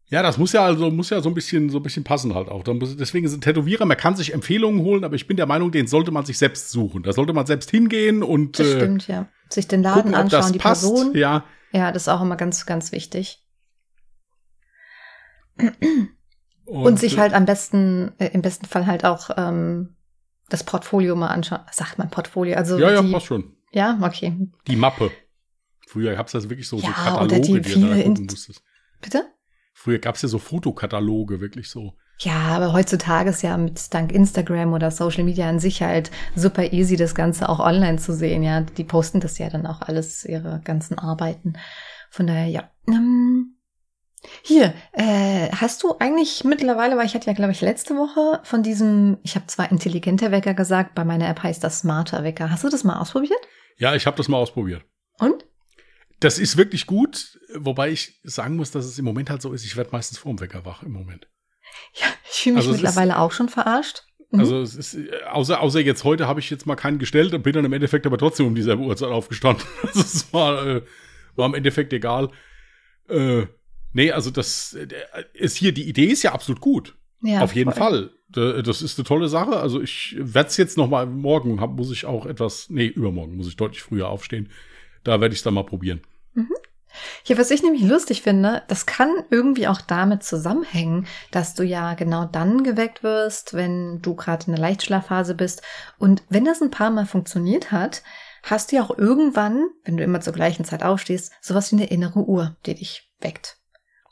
Ja, 0.07 0.21
das 0.21 0.37
muss 0.37 0.51
ja 0.51 0.65
also 0.65 0.91
muss 0.91 1.09
ja 1.09 1.21
so 1.21 1.29
ein 1.29 1.33
bisschen 1.33 1.69
so 1.69 1.77
ein 1.79 1.83
bisschen 1.83 2.03
passen 2.03 2.35
halt 2.35 2.49
auch. 2.49 2.63
Deswegen 2.65 3.29
sind 3.29 3.45
Tätowierer, 3.45 3.85
man 3.85 3.95
kann 3.95 4.17
sich 4.17 4.33
Empfehlungen 4.33 4.81
holen, 4.81 5.05
aber 5.05 5.15
ich 5.15 5.25
bin 5.25 5.37
der 5.37 5.45
Meinung, 5.45 5.71
den 5.71 5.87
sollte 5.87 6.11
man 6.11 6.25
sich 6.25 6.37
selbst 6.37 6.69
suchen. 6.69 7.03
Da 7.03 7.13
sollte 7.13 7.31
man 7.31 7.45
selbst 7.45 7.71
hingehen 7.71 8.21
und 8.21 8.59
Das 8.59 8.67
stimmt, 8.67 9.07
ja. 9.07 9.27
Sich 9.49 9.69
den 9.69 9.83
Laden 9.83 10.01
gucken, 10.03 10.15
anschauen, 10.15 10.41
das 10.41 10.51
die 10.51 10.59
passt. 10.59 10.81
Person. 10.81 11.15
Ja, 11.15 11.45
Ja, 11.71 11.93
das 11.93 12.03
ist 12.03 12.07
auch 12.09 12.21
immer 12.21 12.35
ganz, 12.35 12.65
ganz 12.65 12.91
wichtig. 12.91 13.41
und, 15.57 16.85
Und, 16.85 16.99
sich 16.99 17.15
äh, 17.15 17.19
halt 17.21 17.33
am 17.33 17.45
besten, 17.45 18.11
äh, 18.17 18.31
im 18.33 18.41
besten 18.41 18.65
Fall 18.65 18.87
halt 18.87 19.05
auch 19.05 19.29
ähm, 19.37 19.95
das 20.49 20.65
Portfolio 20.65 21.15
mal 21.15 21.27
anschauen. 21.27 21.61
Sagt 21.71 21.97
man 21.97 22.09
Portfolio? 22.09 22.57
Also 22.57 22.77
Ja, 22.77 22.91
ja, 22.91 23.01
die, 23.01 23.11
passt 23.11 23.27
schon. 23.27 23.55
Ja, 23.71 23.99
okay. 24.01 24.37
Die 24.67 24.75
Mappe. 24.75 25.11
Früher 25.87 26.15
gab's 26.15 26.31
das 26.31 26.49
wirklich 26.49 26.67
so, 26.67 26.77
so 26.77 26.87
Ja, 26.87 26.93
Kataloge, 26.93 27.35
oder 27.35 27.39
die 27.39 27.61
die, 27.61 27.73
du 27.73 27.87
da 27.87 28.01
gucken 28.01 28.25
musstest. 28.29 28.63
Bitte? 29.01 29.25
Früher 29.73 29.99
gab's 29.99 30.21
ja 30.21 30.29
so 30.29 30.39
Fotokataloge, 30.39 31.41
wirklich 31.41 31.69
so. 31.69 31.95
Ja, 32.19 32.55
aber 32.55 32.71
heutzutage 32.71 33.31
ist 33.31 33.41
ja 33.41 33.57
mit 33.57 33.93
dank 33.93 34.11
Instagram 34.11 34.73
oder 34.73 34.91
Social 34.91 35.23
Media 35.23 35.49
an 35.49 35.59
sich 35.59 35.81
halt 35.81 36.11
super 36.35 36.71
easy, 36.71 36.95
das 36.95 37.15
Ganze 37.15 37.49
auch 37.49 37.59
online 37.59 37.97
zu 37.97 38.13
sehen. 38.13 38.43
Ja, 38.43 38.61
die 38.61 38.83
posten 38.83 39.19
das 39.19 39.39
ja 39.39 39.49
dann 39.49 39.65
auch 39.65 39.81
alles, 39.81 40.23
ihre 40.23 40.61
ganzen 40.63 40.99
Arbeiten. 40.99 41.53
Von 42.11 42.27
daher, 42.27 42.47
ja. 42.47 42.69
Ähm, 42.87 43.57
hier, 44.43 44.73
äh, 44.91 45.49
hast 45.49 45.81
du 45.81 45.95
eigentlich 45.97 46.43
mittlerweile, 46.43 46.95
weil 46.95 47.07
ich 47.07 47.15
hatte 47.15 47.27
ja, 47.27 47.33
glaube 47.33 47.53
ich, 47.53 47.61
letzte 47.61 47.95
Woche 47.97 48.39
von 48.43 48.61
diesem, 48.61 49.17
ich 49.23 49.35
habe 49.35 49.47
zwar 49.47 49.71
intelligenter 49.71 50.31
Wecker 50.31 50.53
gesagt, 50.53 50.93
bei 50.93 51.03
meiner 51.03 51.27
App 51.27 51.41
heißt 51.41 51.63
das 51.63 51.79
smarter 51.79 52.23
Wecker. 52.23 52.51
Hast 52.51 52.63
du 52.63 52.69
das 52.69 52.83
mal 52.83 52.99
ausprobiert? 52.99 53.41
Ja, 53.81 53.95
ich 53.95 54.05
habe 54.05 54.15
das 54.15 54.27
mal 54.27 54.37
ausprobiert. 54.37 54.85
Und? 55.17 55.43
Das 56.19 56.37
ist 56.37 56.55
wirklich 56.55 56.85
gut, 56.85 57.39
wobei 57.55 57.89
ich 57.89 58.19
sagen 58.23 58.55
muss, 58.55 58.69
dass 58.69 58.85
es 58.85 58.99
im 58.99 59.05
Moment 59.05 59.31
halt 59.31 59.41
so 59.41 59.51
ist, 59.53 59.65
ich 59.65 59.75
werde 59.75 59.89
meistens 59.91 60.19
vorm 60.19 60.39
Wecker 60.39 60.65
wach 60.65 60.83
im 60.83 60.91
Moment. 60.91 61.27
Ja, 61.95 62.05
ich 62.29 62.41
fühle 62.41 62.55
mich 62.57 62.65
Also 62.65 62.71
es 62.71 62.77
ist- 62.77 62.83
mittlerweile 62.83 63.17
auch 63.17 63.31
schon 63.31 63.49
verarscht. 63.49 64.03
Mhm. 64.29 64.39
Also 64.39 64.61
es 64.61 64.75
ist, 64.75 64.93
äh, 64.93 65.09
außer, 65.31 65.59
außer 65.59 65.79
jetzt 65.79 66.03
heute 66.03 66.27
habe 66.27 66.39
ich 66.39 66.49
jetzt 66.51 66.67
mal 66.67 66.75
keinen 66.75 66.99
gestellt 66.99 67.33
und 67.33 67.41
bin 67.41 67.53
dann 67.53 67.65
im 67.65 67.73
Endeffekt 67.73 68.05
aber 68.05 68.19
trotzdem 68.19 68.45
um 68.45 68.53
dieselbe 68.55 68.83
Uhrzeit 68.83 69.09
aufgestanden. 69.09 69.65
Also 69.81 70.01
es 70.01 70.31
war, 70.31 70.65
äh, 70.67 70.81
war 71.35 71.47
im 71.47 71.55
Endeffekt 71.55 71.91
egal. 71.91 72.29
Äh, 73.09 73.47
nee, 73.93 74.11
also 74.11 74.29
das 74.29 74.73
äh, 74.75 74.87
ist 75.33 75.57
hier, 75.57 75.71
die 75.73 75.89
Idee 75.89 76.05
ist 76.05 76.21
ja 76.21 76.33
absolut 76.33 76.61
gut. 76.61 76.95
Ja, 77.21 77.41
Auf 77.41 77.53
jeden 77.55 77.71
voll. 77.71 77.79
Fall. 77.79 78.09
Da- 78.29 78.61
Das 78.61 78.81
ist 78.81 78.97
eine 78.97 79.05
tolle 79.05 79.27
Sache. 79.27 79.57
Also 79.59 79.81
ich 79.81 80.15
werde 80.19 80.49
es 80.49 80.57
jetzt 80.57 80.77
noch 80.77 80.87
mal 80.89 81.05
morgen, 81.05 81.59
hab, 81.61 81.71
muss 81.71 81.91
ich 81.91 82.05
auch 82.05 82.25
etwas, 82.25 82.69
nee, 82.69 82.87
übermorgen 82.87 83.35
muss 83.37 83.47
ich 83.47 83.55
deutlich 83.57 83.81
früher 83.83 84.07
aufstehen. 84.09 84.49
Da 85.03 85.19
werde 85.21 85.33
ich 85.33 85.39
es 85.39 85.43
dann 85.43 85.53
mal 85.53 85.65
probieren. 85.65 86.01
Hier, 87.23 87.37
was 87.37 87.51
ich 87.51 87.63
nämlich 87.63 87.83
lustig 87.83 88.21
finde, 88.21 88.63
das 88.67 88.85
kann 88.85 89.09
irgendwie 89.29 89.67
auch 89.67 89.79
damit 89.79 90.23
zusammenhängen, 90.23 91.07
dass 91.31 91.53
du 91.53 91.63
ja 91.63 91.93
genau 91.93 92.25
dann 92.25 92.63
geweckt 92.63 93.01
wirst, 93.01 93.53
wenn 93.53 94.01
du 94.01 94.13
gerade 94.15 94.47
in 94.47 94.53
der 94.53 94.61
Leichtschlafphase 94.61 95.33
bist. 95.35 95.61
Und 95.99 96.21
wenn 96.29 96.43
das 96.43 96.61
ein 96.61 96.69
paar 96.71 96.89
Mal 96.91 97.05
funktioniert 97.05 97.71
hat, 97.71 98.03
hast 98.43 98.71
du 98.71 98.75
ja 98.75 98.83
auch 98.83 98.97
irgendwann, 98.97 99.69
wenn 99.85 99.95
du 99.97 100.03
immer 100.03 100.19
zur 100.19 100.33
gleichen 100.33 100.65
Zeit 100.65 100.83
aufstehst, 100.83 101.31
sowas 101.41 101.71
wie 101.71 101.77
eine 101.77 101.85
innere 101.89 102.19
Uhr, 102.19 102.57
die 102.65 102.75
dich 102.75 103.09
weckt. 103.21 103.57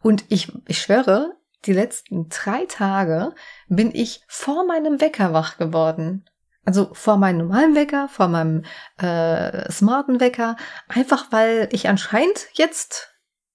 Und 0.02 0.24
ich, 0.30 0.50
ich 0.68 0.82
schwöre, 0.82 1.34
die 1.66 1.74
letzten 1.74 2.30
drei 2.30 2.66
Tage 2.66 3.34
bin 3.68 3.94
ich 3.94 4.22
vor 4.28 4.66
meinem 4.66 5.02
Wecker 5.02 5.34
wach 5.34 5.58
geworden. 5.58 6.26
Also 6.66 6.90
vor 6.94 7.18
meinem 7.18 7.40
normalen 7.40 7.76
Wecker, 7.76 8.10
vor 8.10 8.28
meinem 8.28 8.64
äh, 8.98 9.72
smarten 9.72 10.20
Wecker, 10.20 10.56
einfach 10.88 11.32
weil 11.32 11.68
ich 11.72 11.90
anscheinend 11.90 12.48
jetzt 12.54 13.10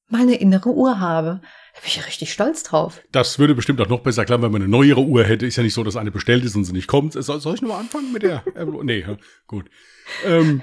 meine 0.09 0.37
innere 0.37 0.71
Uhr 0.71 1.01
habe. 1.01 1.41
Da 1.75 1.81
bin 1.81 1.89
ich 1.89 2.07
richtig 2.07 2.33
stolz 2.33 2.63
drauf. 2.63 3.03
Das 3.11 3.39
würde 3.39 3.55
bestimmt 3.55 3.81
auch 3.81 3.89
noch 3.89 4.01
besser 4.01 4.25
klappen, 4.25 4.45
wenn 4.45 4.53
man 4.53 4.63
eine 4.63 4.71
neuere 4.71 5.01
Uhr 5.01 5.25
hätte. 5.25 5.47
Ist 5.47 5.57
ja 5.57 5.63
nicht 5.63 5.75
so, 5.75 5.83
dass 5.83 5.97
eine 5.97 6.11
bestellt 6.11 6.45
ist 6.45 6.55
und 6.55 6.65
sie 6.65 6.73
nicht 6.73 6.87
kommt. 6.87 7.15
Soll, 7.15 7.41
soll 7.41 7.55
ich 7.55 7.63
nochmal 7.63 7.81
anfangen 7.81 8.13
mit 8.13 8.23
der? 8.23 8.45
äh, 8.55 8.65
nee, 8.65 9.01
ja, 9.01 9.17
gut. 9.47 9.69
Ähm, 10.25 10.63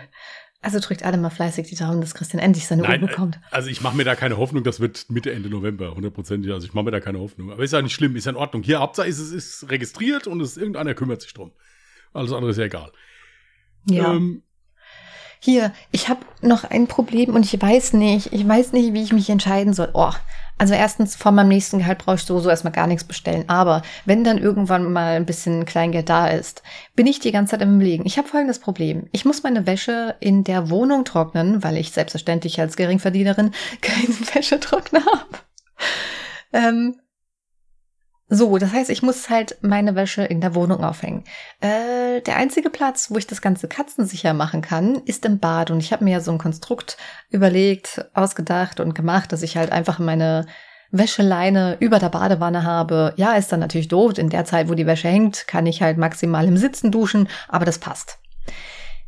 Also 0.64 0.80
drückt 0.80 1.04
alle 1.04 1.18
mal 1.18 1.32
fleißig 1.32 1.68
die 1.68 1.76
Daumen, 1.76 2.02
dass 2.02 2.14
Christian 2.14 2.40
endlich 2.40 2.68
seine 2.68 2.84
Nein, 2.84 3.02
Uhr 3.02 3.08
bekommt. 3.08 3.40
also 3.50 3.68
ich 3.70 3.82
mache 3.82 3.98
mir 3.98 4.04
da 4.04 4.14
keine 4.16 4.38
Hoffnung, 4.38 4.64
das 4.64 4.80
wird 4.80 5.10
Mitte, 5.10 5.32
Ende 5.32 5.50
November, 5.50 5.96
hundertprozentig. 5.96 6.52
Also 6.52 6.68
ich 6.68 6.74
mache 6.76 6.86
mir 6.86 6.92
da 6.92 7.00
keine 7.00 7.20
Hoffnung. 7.20 7.52
Aber 7.52 7.64
ist 7.64 7.74
ja 7.74 7.82
nicht 7.82 7.96
schlimm, 7.96 8.16
ist 8.16 8.26
ja 8.26 8.32
in 8.32 8.38
Ordnung. 8.38 8.62
Hier, 8.62 8.80
Hauptsache 8.80 9.08
ist 9.08 9.18
es 9.18 9.32
ist 9.32 9.72
registriert 9.72 10.28
und 10.28 10.40
es, 10.40 10.58
irgendeiner 10.58 10.94
kümmert 10.94 11.22
sich 11.24 11.34
drum. 11.34 11.52
Alles 12.14 12.32
andere 12.32 12.52
ist 12.52 12.58
ja 12.58 12.66
egal. 12.66 12.92
Ja. 13.90 14.14
Ähm, 14.14 14.44
Hier, 15.40 15.74
ich 15.92 16.10
habe 16.10 16.24
noch 16.42 16.64
ein 16.66 16.86
Problem 16.86 17.34
und 17.34 17.44
ich 17.52 17.60
weiß 17.60 17.94
nicht, 17.94 18.32
ich 18.32 18.48
weiß 18.48 18.74
nicht, 18.74 18.94
wie 18.94 19.02
ich 19.02 19.14
mich 19.14 19.30
entscheiden 19.32 19.74
soll. 19.74 19.90
Oh, 19.94 20.14
also 20.62 20.76
erstens, 20.76 21.16
vor 21.16 21.32
meinem 21.32 21.48
nächsten 21.48 21.80
Gehalt 21.80 21.98
brauche 21.98 22.18
ich 22.18 22.22
sowieso 22.22 22.48
erstmal 22.48 22.72
gar 22.72 22.86
nichts 22.86 23.04
bestellen. 23.04 23.46
Aber 23.48 23.82
wenn 24.06 24.24
dann 24.24 24.38
irgendwann 24.38 24.94
mal 24.94 25.16
ein 25.16 25.26
bisschen 25.26 25.66
Kleingeld 25.66 26.08
da 26.08 26.28
ist, 26.28 26.62
bin 26.96 27.08
ich 27.08 27.20
die 27.20 27.32
ganze 27.32 27.52
Zeit 27.52 27.64
im 27.64 27.78
Überlegen. 27.78 28.06
Ich 28.06 28.20
habe 28.20 28.28
folgendes 28.28 28.60
Problem. 28.60 29.08
Ich 29.12 29.26
muss 29.26 29.42
meine 29.42 29.66
Wäsche 29.66 30.14
in 30.20 30.44
der 30.44 30.70
Wohnung 30.70 31.04
trocknen, 31.04 31.64
weil 31.64 31.78
ich 31.78 31.90
selbstverständlich 31.90 32.62
als 32.62 32.76
Geringverdienerin 32.76 33.54
keinen 33.82 34.16
Wäschetrockner 34.36 35.04
habe. 35.04 35.40
Ähm, 36.54 37.01
so, 38.34 38.58
das 38.58 38.72
heißt, 38.72 38.90
ich 38.90 39.04
muss 39.04 39.30
halt 39.30 39.58
meine 39.60 39.94
Wäsche 39.94 40.24
in 40.24 40.40
der 40.40 40.56
Wohnung 40.56 40.86
aufhängen. 40.86 41.26
Äh, 41.60 42.22
der 42.22 42.38
einzige 42.38 42.70
Platz, 42.70 43.12
wo 43.12 43.18
ich 43.18 43.28
das 43.28 43.42
Ganze 43.42 43.68
katzensicher 43.68 44.34
machen 44.34 44.62
kann, 44.62 45.02
ist 45.04 45.26
im 45.26 45.40
Bad. 45.40 45.70
Und 45.70 45.82
ich 45.82 45.92
habe 45.92 46.06
mir 46.06 46.12
ja 46.12 46.20
so 46.22 46.32
ein 46.32 46.38
Konstrukt 46.38 46.96
überlegt, 47.30 48.06
ausgedacht 48.14 48.80
und 48.80 48.96
gemacht, 48.96 49.34
dass 49.34 49.44
ich 49.44 49.58
halt 49.58 49.74
einfach 49.74 50.00
meine 50.00 50.46
Wäscheleine 50.92 51.76
über 51.82 52.00
der 52.00 52.08
Badewanne 52.08 52.64
habe. 52.64 53.14
Ja, 53.18 53.34
ist 53.34 53.52
dann 53.52 53.60
natürlich 53.60 53.90
doof. 53.90 54.18
In 54.18 54.30
der 54.30 54.46
Zeit, 54.46 54.70
wo 54.70 54.76
die 54.76 54.88
Wäsche 54.88 55.10
hängt, 55.10 55.46
kann 55.46 55.66
ich 55.66 55.82
halt 55.82 55.98
maximal 55.98 56.48
im 56.48 56.56
Sitzen 56.56 56.90
duschen, 56.90 57.28
aber 57.50 57.66
das 57.66 57.80
passt. 57.80 58.21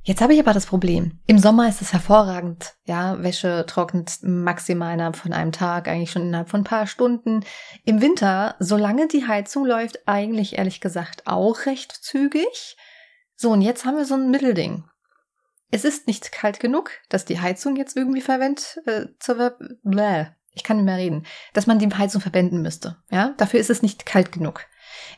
Jetzt 0.05 0.21
habe 0.21 0.33
ich 0.33 0.39
aber 0.41 0.53
das 0.53 0.65
Problem. 0.65 1.19
Im 1.27 1.39
Sommer 1.39 1.69
ist 1.69 1.81
es 1.81 1.93
hervorragend. 1.93 2.73
Ja, 2.83 3.23
Wäsche 3.23 3.65
trocknet 3.65 4.19
maximal 4.21 4.93
innerhalb 4.93 5.15
von 5.15 5.31
einem 5.31 5.53
Tag, 5.53 5.87
eigentlich 5.87 6.11
schon 6.11 6.23
innerhalb 6.23 6.49
von 6.49 6.61
ein 6.61 6.65
paar 6.65 6.87
Stunden. 6.87 7.45
Im 7.85 8.01
Winter, 8.01 8.55
solange 8.59 9.07
die 9.07 9.25
Heizung 9.25 9.65
läuft, 9.65 10.05
eigentlich 10.05 10.57
ehrlich 10.57 10.81
gesagt 10.81 11.25
auch 11.25 11.65
recht 11.67 11.93
zügig. 11.93 12.75
So, 13.37 13.51
und 13.51 13.61
jetzt 13.61 13.85
haben 13.85 13.95
wir 13.95 14.03
so 14.03 14.15
ein 14.15 14.29
Mittelding. 14.29 14.83
Es 15.71 15.85
ist 15.85 16.05
nicht 16.05 16.33
kalt 16.33 16.59
genug, 16.59 16.91
dass 17.07 17.23
die 17.23 17.39
Heizung 17.39 17.77
jetzt 17.77 17.95
irgendwie 17.95 18.21
verwendet, 18.21 18.81
äh, 18.85 19.05
zur 19.19 19.57
Bläh. 19.83 20.27
Ich 20.51 20.63
kann 20.63 20.77
nicht 20.77 20.85
mehr 20.85 20.97
reden, 20.97 21.25
dass 21.53 21.65
man 21.65 21.79
die 21.79 21.89
Heizung 21.89 22.19
verwenden 22.19 22.61
müsste. 22.61 22.97
Ja, 23.09 23.33
dafür 23.37 23.61
ist 23.61 23.69
es 23.69 23.81
nicht 23.81 24.05
kalt 24.05 24.33
genug. 24.33 24.65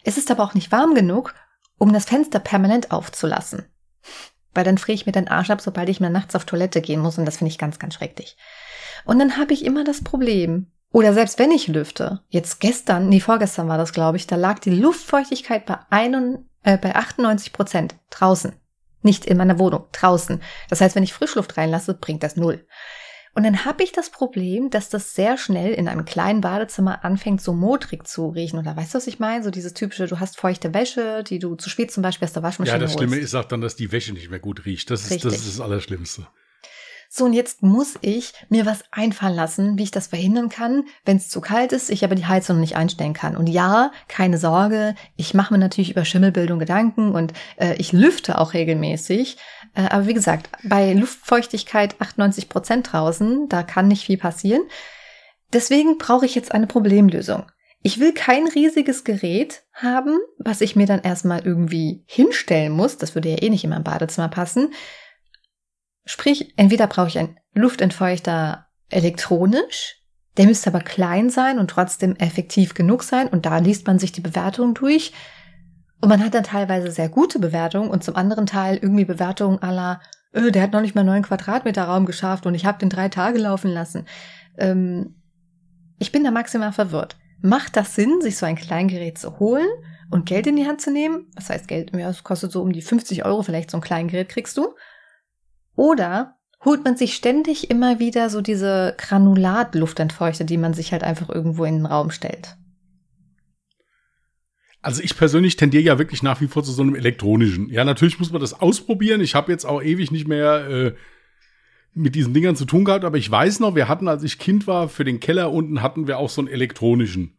Es 0.04 0.18
ist 0.18 0.30
aber 0.30 0.44
auch 0.44 0.54
nicht 0.54 0.72
warm 0.72 0.94
genug, 0.94 1.34
um 1.78 1.92
das 1.92 2.06
Fenster 2.06 2.40
permanent 2.40 2.92
aufzulassen. 2.92 3.66
Weil 4.56 4.64
dann 4.64 4.80
friere 4.80 4.96
ich 4.96 5.06
mir 5.06 5.12
den 5.12 5.28
Arsch 5.28 5.52
ab, 5.52 5.62
sobald 5.62 5.90
ich 5.90 6.00
mal 6.00 6.10
nachts 6.10 6.36
auf 6.36 6.46
Toilette 6.46 6.82
gehen 6.82 7.02
muss 7.02 7.20
und 7.20 7.26
das 7.26 7.38
finde 7.38 7.52
ich 7.52 7.60
ganz, 7.60 7.78
ganz 7.78 7.94
schrecklich. 7.94 8.38
Und 9.06 9.20
dann 9.20 9.38
habe 9.38 9.54
ich 9.54 9.64
immer 9.64 9.84
das 9.84 10.04
Problem, 10.04 10.72
oder 10.92 11.14
selbst 11.14 11.38
wenn 11.40 11.52
ich 11.52 11.68
lüfte, 11.68 12.22
jetzt 12.30 12.62
gestern, 12.62 13.10
nee, 13.10 13.20
vorgestern 13.20 13.68
war 13.68 13.78
das, 13.78 13.92
glaube 13.92 14.18
ich, 14.18 14.28
da 14.28 14.38
lag 14.38 14.60
die 14.60 14.70
Luftfeuchtigkeit 14.70 15.66
bei, 15.66 15.78
ein, 15.90 16.50
äh, 16.64 16.78
bei 16.78 16.96
98 16.96 17.52
Prozent 17.52 17.96
draußen. 18.10 18.54
Nicht 19.02 19.26
in 19.26 19.38
meiner 19.38 19.60
Wohnung, 19.60 19.88
draußen. 19.92 20.42
Das 20.70 20.82
heißt, 20.82 20.96
wenn 20.96 21.04
ich 21.04 21.14
Frischluft 21.14 21.58
reinlasse, 21.58 21.94
bringt 21.94 22.24
das 22.24 22.38
null. 22.38 22.66
Und 23.36 23.44
dann 23.44 23.66
habe 23.66 23.84
ich 23.84 23.92
das 23.92 24.10
Problem, 24.10 24.70
dass 24.70 24.88
das 24.88 25.14
sehr 25.14 25.38
schnell 25.38 25.74
in 25.74 25.90
einem 25.90 26.06
kleinen 26.06 26.40
Badezimmer 26.40 27.04
anfängt, 27.04 27.42
so 27.42 27.52
modrig 27.52 28.08
zu 28.08 28.30
riechen. 28.30 28.58
Oder 28.58 28.78
weißt 28.78 28.94
du, 28.94 28.98
was 28.98 29.08
ich 29.08 29.20
meine? 29.20 29.44
So 29.44 29.52
dieses 29.52 29.74
typische, 29.74 30.08
du 30.08 30.22
hast 30.22 30.38
feuchte 30.38 30.74
Wäsche, 30.74 31.22
die 31.22 31.40
du 31.40 31.56
zu 31.56 31.70
spät 31.70 31.92
zum 31.92 32.02
Beispiel 32.02 32.26
aus 32.26 32.34
der 32.34 32.44
Waschmaschine 32.44 32.78
ja, 32.78 32.80
das 32.80 32.92
holst. 32.92 33.00
Schlimme 33.00 33.18
ist 33.18 33.36
auch 33.36 33.44
dann, 33.44 33.60
dass 33.60 33.76
die 33.76 33.92
Wäsche 33.92 34.14
nicht 34.14 34.30
mehr 34.30 34.40
gut 34.40 34.66
riecht. 34.66 34.90
Das 34.90 35.12
ist, 35.12 35.26
das, 35.26 35.36
ist 35.36 35.48
das 35.50 35.60
Allerschlimmste. 35.60 36.28
So, 37.18 37.24
und 37.24 37.32
jetzt 37.32 37.64
muss 37.64 37.94
ich 38.02 38.34
mir 38.50 38.66
was 38.66 38.84
einfallen 38.92 39.38
lassen, 39.38 39.78
wie 39.78 39.84
ich 39.84 39.92
das 39.92 40.08
verhindern 40.08 40.50
kann, 40.50 40.84
wenn 41.06 41.16
es 41.16 41.30
zu 41.30 41.40
kalt 41.40 41.72
ist, 41.72 41.90
ich 41.90 42.04
aber 42.04 42.14
die 42.14 42.26
Heizung 42.26 42.60
nicht 42.60 42.76
einstellen 42.76 43.14
kann. 43.14 43.38
Und 43.38 43.48
ja, 43.48 43.94
keine 44.10 44.38
Sorge, 44.38 44.96
ich 45.16 45.34
mache 45.34 45.54
mir 45.54 45.60
natürlich 45.60 45.92
über 45.92 46.04
Schimmelbildung 46.04 46.60
Gedanken 46.60 47.16
und 47.16 47.32
äh, 47.56 47.76
ich 47.76 47.94
lüfte 47.94 48.38
auch 48.38 48.54
regelmäßig. 48.54 49.38
Äh, 49.76 49.84
aber 49.84 50.08
wie 50.08 50.14
gesagt, 50.14 50.50
bei 50.66 50.92
Luftfeuchtigkeit 50.92 52.02
98 52.02 52.50
Prozent 52.50 52.92
draußen, 52.92 53.48
da 53.48 53.64
kann 53.64 53.88
nicht 53.88 54.04
viel 54.04 54.18
passieren. 54.18 54.64
Deswegen 55.54 55.98
brauche 55.98 56.26
ich 56.26 56.36
jetzt 56.36 56.52
eine 56.52 56.68
Problemlösung. 56.68 57.46
Ich 57.82 58.02
will 58.02 58.12
kein 58.12 58.46
riesiges 58.46 59.06
Gerät 59.06 59.64
haben, 59.72 60.18
was 60.38 60.60
ich 60.60 60.76
mir 60.76 60.86
dann 60.86 61.04
erstmal 61.04 61.46
irgendwie 61.46 62.04
hinstellen 62.08 62.74
muss. 62.74 62.98
Das 62.98 63.16
würde 63.16 63.30
ja 63.30 63.42
eh 63.42 63.50
nicht 63.50 63.64
in 63.64 63.70
mein 63.70 63.86
Badezimmer 63.86 64.28
passen. 64.28 64.74
Sprich, 66.06 66.54
entweder 66.56 66.88
brauche 66.88 67.08
ich 67.08 67.18
einen 67.18 67.38
Luftentfeuchter 67.54 68.68
elektronisch, 68.90 70.02
der 70.38 70.46
müsste 70.46 70.70
aber 70.70 70.82
klein 70.82 71.30
sein 71.30 71.60
und 71.60 71.70
trotzdem 71.70 72.16
effektiv 72.18 72.74
genug 72.74 73.04
sein 73.04 73.28
und 73.28 73.46
da 73.46 73.58
liest 73.58 73.88
man 73.88 74.00
sich 74.00 74.12
die 74.12 74.22
Bewertung 74.22 74.74
durch. 74.74 75.14
Und 76.02 76.10
man 76.10 76.24
hat 76.24 76.34
dann 76.34 76.44
teilweise 76.44 76.92
sehr 76.92 77.10
gute 77.10 77.40
Bewertungen 77.40 77.90
und 77.90 78.04
zum 78.04 78.16
anderen 78.16 78.46
Teil 78.46 78.78
irgendwie 78.80 79.06
Bewertungen 79.06 79.60
aller, 79.64 80.02
äh, 80.34 80.52
der 80.52 80.62
hat 80.62 80.74
noch 80.74 80.82
nicht 80.82 80.94
mal 80.94 81.04
neun 81.04 81.24
Quadratmeter 81.24 81.86
Raum 81.86 82.06
geschafft 82.06 82.46
und 82.46 82.54
ich 82.54 82.66
habe 82.66 82.78
den 82.78 82.90
drei 82.90 83.10
Tage 83.10 83.40
laufen 83.40 83.72
lassen. 83.72 84.06
Ähm, 84.58 85.16
ich 85.98 86.12
bin 86.12 86.24
da 86.24 86.32
maximal 86.32 86.74
verwirrt. 86.74 87.18
Macht 87.42 87.78
das 87.78 87.96
Sinn, 87.96 88.22
sich 88.22 88.38
so 88.38 88.46
ein 88.46 88.56
Kleingerät 88.56 89.18
zu 89.18 89.40
holen 89.40 89.68
und 90.12 90.26
Geld 90.26 90.48
in 90.48 90.58
die 90.58 90.68
Hand 90.68 90.82
zu 90.82 90.92
nehmen? 90.92 91.28
Was 91.36 91.50
heißt 91.50 91.68
Geld? 91.68 91.96
Ja, 91.96 92.10
es 92.10 92.24
kostet 92.24 92.52
so 92.52 92.62
um 92.62 92.74
die 92.74 92.82
50 92.82 93.26
Euro 93.26 93.42
vielleicht 93.42 93.72
so 93.72 93.78
ein 93.78 93.82
Kleingerät 93.82 94.30
kriegst 94.30 94.58
du. 94.58 94.76
Oder 95.76 96.36
holt 96.64 96.84
man 96.84 96.98
sich 96.98 97.16
ständig 97.16 97.70
immer 97.70 98.00
wieder 98.00 98.30
so 98.30 98.42
diese 98.42 98.96
Granulat-Luftentfeuchter, 98.98 100.44
die 100.44 100.58
man 100.58 100.74
sich 100.74 100.92
halt 100.92 101.04
einfach 101.04 101.30
irgendwo 101.30 101.64
in 101.66 101.76
den 101.76 101.86
Raum 101.86 102.12
stellt. 102.12 102.58
Also 104.82 105.02
ich 105.02 105.18
persönlich 105.18 105.56
tendiere 105.56 105.84
ja 105.84 105.98
wirklich 105.98 106.22
nach 106.22 106.42
wie 106.42 106.48
vor 106.48 106.64
zu 106.64 106.72
so 106.72 106.84
einem 106.84 106.96
elektronischen. 106.96 107.70
Ja, 107.70 107.84
natürlich 107.84 108.20
muss 108.20 108.32
man 108.32 108.42
das 108.42 108.54
ausprobieren. 108.54 109.22
Ich 109.22 109.34
habe 109.34 109.52
jetzt 109.52 109.66
auch 109.66 109.82
ewig 109.82 110.12
nicht 110.12 110.28
mehr 110.28 110.68
äh, 110.68 110.96
mit 111.94 112.14
diesen 112.14 112.34
Dingern 112.34 112.56
zu 112.56 112.66
tun 112.66 112.86
gehabt, 112.86 113.04
aber 113.04 113.18
ich 113.18 113.30
weiß 113.30 113.62
noch, 113.62 113.74
wir 113.74 113.88
hatten, 113.88 114.08
als 114.08 114.22
ich 114.22 114.38
Kind 114.38 114.68
war, 114.68 114.90
für 114.90 115.04
den 115.04 115.20
Keller 115.20 115.52
unten 115.52 115.82
hatten 115.82 116.08
wir 116.08 116.20
auch 116.20 116.30
so 116.30 116.42
einen 116.42 116.50
elektronischen. 116.50 117.38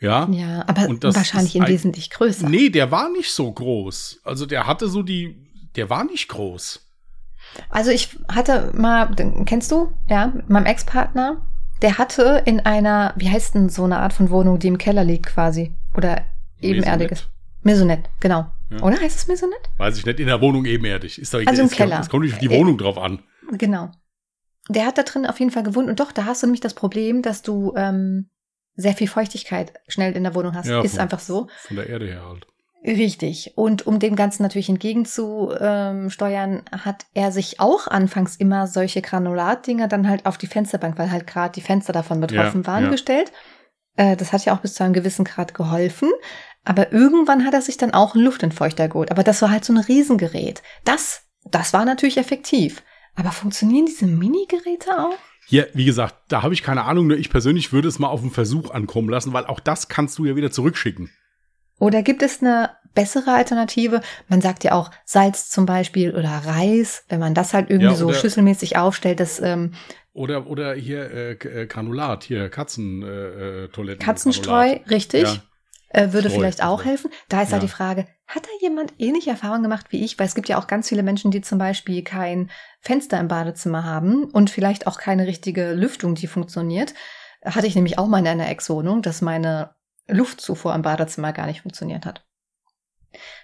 Ja. 0.00 0.28
Ja, 0.30 0.64
aber 0.66 0.88
wahrscheinlich 1.14 1.56
in 1.56 1.66
wesentlich 1.66 2.10
größer. 2.10 2.48
Nee, 2.48 2.70
der 2.70 2.90
war 2.90 3.10
nicht 3.10 3.30
so 3.30 3.50
groß. 3.50 4.20
Also 4.24 4.44
der 4.44 4.66
hatte 4.66 4.88
so 4.88 5.02
die, 5.02 5.36
der 5.76 5.88
war 5.88 6.04
nicht 6.04 6.28
groß. 6.28 6.85
Also 7.68 7.90
ich 7.90 8.18
hatte 8.28 8.70
mal, 8.74 9.14
kennst 9.44 9.70
du, 9.70 9.92
ja, 10.08 10.28
mit 10.28 10.50
meinem 10.50 10.66
Ex-Partner, 10.66 11.46
der 11.82 11.98
hatte 11.98 12.42
in 12.44 12.60
einer, 12.60 13.12
wie 13.16 13.30
heißt 13.30 13.54
denn 13.54 13.68
so 13.68 13.84
eine 13.84 13.98
Art 13.98 14.12
von 14.12 14.30
Wohnung, 14.30 14.58
die 14.58 14.68
im 14.68 14.78
Keller 14.78 15.04
liegt 15.04 15.26
quasi? 15.26 15.74
Oder 15.94 16.24
ebenerdiges. 16.60 17.28
Maisonette, 17.62 18.08
genau. 18.20 18.46
Ja. 18.70 18.82
Oder 18.82 19.00
heißt 19.00 19.18
es 19.18 19.28
Maisonette? 19.28 19.70
Weiß 19.76 19.98
ich 19.98 20.06
nicht, 20.06 20.20
in 20.20 20.26
der 20.26 20.40
Wohnung 20.40 20.64
ebenerdig. 20.64 21.20
Ist 21.20 21.34
doch 21.34 21.40
also 21.44 21.62
im 21.62 21.70
Keller. 21.70 22.00
Es 22.00 22.08
kommt 22.08 22.24
nicht 22.24 22.34
auf 22.34 22.40
die 22.40 22.50
Wohnung 22.50 22.78
drauf 22.78 22.98
an. 22.98 23.22
Genau. 23.52 23.90
Der 24.68 24.86
hat 24.86 24.98
da 24.98 25.02
drin 25.02 25.26
auf 25.26 25.38
jeden 25.38 25.52
Fall 25.52 25.62
gewohnt. 25.62 25.88
Und 25.88 26.00
doch, 26.00 26.12
da 26.12 26.24
hast 26.24 26.42
du 26.42 26.46
nämlich 26.46 26.60
das 26.60 26.74
Problem, 26.74 27.22
dass 27.22 27.42
du 27.42 27.74
ähm, 27.76 28.30
sehr 28.74 28.94
viel 28.94 29.08
Feuchtigkeit 29.08 29.72
schnell 29.88 30.12
in 30.16 30.24
der 30.24 30.34
Wohnung 30.34 30.54
hast. 30.54 30.66
Ja, 30.66 30.82
ist 30.82 30.92
von, 30.92 31.00
einfach 31.00 31.20
so. 31.20 31.48
Von 31.66 31.76
der 31.76 31.88
Erde 31.88 32.06
her 32.06 32.24
halt. 32.26 32.46
Richtig. 32.86 33.52
Und 33.56 33.84
um 33.86 33.98
dem 33.98 34.14
Ganzen 34.14 34.44
natürlich 34.44 34.68
entgegenzusteuern, 34.68 36.62
hat 36.70 37.06
er 37.14 37.32
sich 37.32 37.58
auch 37.58 37.88
anfangs 37.88 38.36
immer 38.36 38.68
solche 38.68 39.02
Granulatdinger 39.02 39.88
dann 39.88 40.08
halt 40.08 40.24
auf 40.24 40.38
die 40.38 40.46
Fensterbank, 40.46 40.96
weil 40.96 41.10
halt 41.10 41.26
gerade 41.26 41.52
die 41.52 41.62
Fenster 41.62 41.92
davon 41.92 42.20
betroffen 42.20 42.62
ja, 42.62 42.66
waren, 42.68 42.84
ja. 42.84 42.90
gestellt. 42.90 43.32
Äh, 43.96 44.16
das 44.16 44.32
hat 44.32 44.44
ja 44.44 44.54
auch 44.54 44.60
bis 44.60 44.74
zu 44.74 44.84
einem 44.84 44.92
gewissen 44.92 45.24
Grad 45.24 45.52
geholfen. 45.52 46.10
Aber 46.64 46.92
irgendwann 46.92 47.44
hat 47.44 47.54
er 47.54 47.62
sich 47.62 47.76
dann 47.76 47.92
auch 47.92 48.14
einen 48.14 48.24
Luftentfeuchter 48.24 48.88
geholt. 48.88 49.10
Aber 49.10 49.24
das 49.24 49.42
war 49.42 49.50
halt 49.50 49.64
so 49.64 49.72
ein 49.72 49.78
Riesengerät. 49.78 50.62
Das, 50.84 51.22
das 51.44 51.72
war 51.72 51.84
natürlich 51.84 52.18
effektiv. 52.18 52.84
Aber 53.16 53.32
funktionieren 53.32 53.86
diese 53.86 54.06
Mini-Geräte 54.06 54.96
auch? 54.98 55.18
Hier, 55.48 55.68
wie 55.74 55.84
gesagt, 55.84 56.14
da 56.28 56.42
habe 56.42 56.54
ich 56.54 56.62
keine 56.62 56.84
Ahnung, 56.84 57.08
nur 57.08 57.16
ich 57.16 57.30
persönlich 57.30 57.72
würde 57.72 57.88
es 57.88 57.98
mal 57.98 58.08
auf 58.08 58.20
den 58.20 58.30
Versuch 58.30 58.70
ankommen 58.70 59.08
lassen, 59.08 59.32
weil 59.32 59.46
auch 59.46 59.60
das 59.60 59.88
kannst 59.88 60.18
du 60.18 60.24
ja 60.24 60.36
wieder 60.36 60.50
zurückschicken. 60.50 61.10
Oder 61.78 62.02
gibt 62.02 62.22
es 62.22 62.40
eine 62.40 62.70
bessere 62.94 63.32
Alternative? 63.32 64.00
Man 64.28 64.40
sagt 64.40 64.64
ja 64.64 64.72
auch 64.72 64.90
Salz 65.04 65.50
zum 65.50 65.66
Beispiel 65.66 66.14
oder 66.14 66.30
Reis, 66.30 67.04
wenn 67.08 67.20
man 67.20 67.34
das 67.34 67.54
halt 67.54 67.70
irgendwie 67.70 67.92
ja, 67.92 67.96
so 67.96 68.12
schüsselmäßig 68.12 68.76
aufstellt, 68.76 69.20
das 69.20 69.40
ähm, 69.40 69.74
oder 70.12 70.46
oder 70.46 70.74
hier 70.74 71.10
äh, 71.10 71.32
äh 71.32 71.66
Granulat, 71.66 72.24
hier 72.24 72.48
Katzentoiletten. 72.48 73.88
Äh, 73.88 73.92
äh 73.92 73.96
Katzenstreu, 73.96 74.66
Granulat. 74.68 74.90
richtig. 74.90 75.22
Ja. 75.22 75.36
Äh, 75.90 76.12
würde 76.12 76.30
Streu, 76.30 76.40
vielleicht 76.40 76.64
auch 76.64 76.84
helfen. 76.84 77.10
Da 77.28 77.42
ist 77.42 77.48
ja. 77.48 77.52
halt 77.52 77.62
die 77.62 77.68
Frage, 77.68 78.06
hat 78.26 78.44
da 78.44 78.50
jemand 78.60 78.94
ähnliche 78.98 79.30
Erfahrungen 79.30 79.62
gemacht 79.62 79.86
wie 79.90 80.04
ich? 80.04 80.18
Weil 80.18 80.26
es 80.26 80.34
gibt 80.34 80.48
ja 80.48 80.58
auch 80.58 80.66
ganz 80.66 80.88
viele 80.88 81.02
Menschen, 81.02 81.30
die 81.30 81.42
zum 81.42 81.58
Beispiel 81.58 82.02
kein 82.02 82.50
Fenster 82.80 83.20
im 83.20 83.28
Badezimmer 83.28 83.84
haben 83.84 84.24
und 84.24 84.50
vielleicht 84.50 84.86
auch 84.86 84.98
keine 84.98 85.26
richtige 85.26 85.72
Lüftung, 85.74 86.16
die 86.16 86.26
funktioniert. 86.26 86.94
Hatte 87.44 87.68
ich 87.68 87.76
nämlich 87.76 87.98
auch 87.98 88.08
mal 88.08 88.18
in 88.18 88.26
einer 88.26 88.48
Ex-Wohnung, 88.48 89.02
dass 89.02 89.22
meine 89.22 89.75
Luftzufuhr 90.08 90.74
im 90.74 90.82
Badezimmer 90.82 91.32
gar 91.32 91.46
nicht 91.46 91.62
funktioniert 91.62 92.06
hat. 92.06 92.26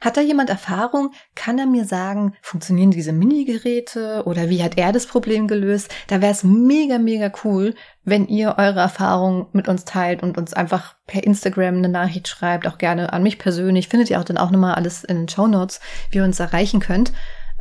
Hat 0.01 0.17
da 0.17 0.21
jemand 0.21 0.51
Erfahrung? 0.51 1.13
Kann 1.35 1.59
er 1.59 1.67
mir 1.67 1.85
sagen, 1.85 2.35
funktionieren 2.43 2.91
diese 2.91 3.13
Mini-Geräte 3.13 4.23
oder 4.27 4.49
wie 4.49 4.63
hat 4.63 4.77
er 4.77 4.93
das 4.93 5.07
Problem 5.07 5.49
gelöst? 5.49 5.93
Da 6.09 6.21
wäre 6.21 6.33
es 6.33 6.45
mega, 6.45 6.99
mega 6.99 7.33
cool, 7.45 7.75
wenn 8.05 8.27
ihr 8.27 8.57
eure 8.59 8.81
Erfahrungen 8.81 9.47
mit 9.53 9.69
uns 9.69 9.85
teilt 9.85 10.23
und 10.23 10.37
uns 10.37 10.53
einfach 10.53 10.97
per 11.07 11.25
Instagram 11.25 11.77
eine 11.77 11.89
Nachricht 11.89 12.29
schreibt, 12.29 12.67
auch 12.67 12.79
gerne 12.79 13.13
an 13.13 13.23
mich 13.23 13.39
persönlich. 13.39 13.89
Findet 13.89 14.11
ihr 14.11 14.21
auch 14.21 14.25
dann 14.25 14.39
auch 14.39 14.51
nochmal 14.51 14.75
alles 14.75 15.05
in 15.05 15.17
den 15.17 15.29
Show 15.29 15.47
Notes, 15.47 15.81
wie 16.11 16.19
ihr 16.19 16.25
uns 16.25 16.41
erreichen 16.41 16.81
könnt. 16.81 17.13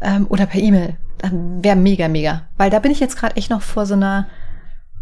Ähm, 0.01 0.25
oder 0.29 0.47
per 0.47 0.61
E-Mail. 0.61 0.97
Wäre 1.21 1.75
mega, 1.75 2.07
mega. 2.07 2.47
Weil 2.57 2.71
da 2.71 2.79
bin 2.79 2.91
ich 2.91 2.99
jetzt 2.99 3.15
gerade 3.15 3.35
echt 3.35 3.51
noch 3.51 3.61
vor 3.61 3.85
so 3.85 3.93
einer 3.93 4.27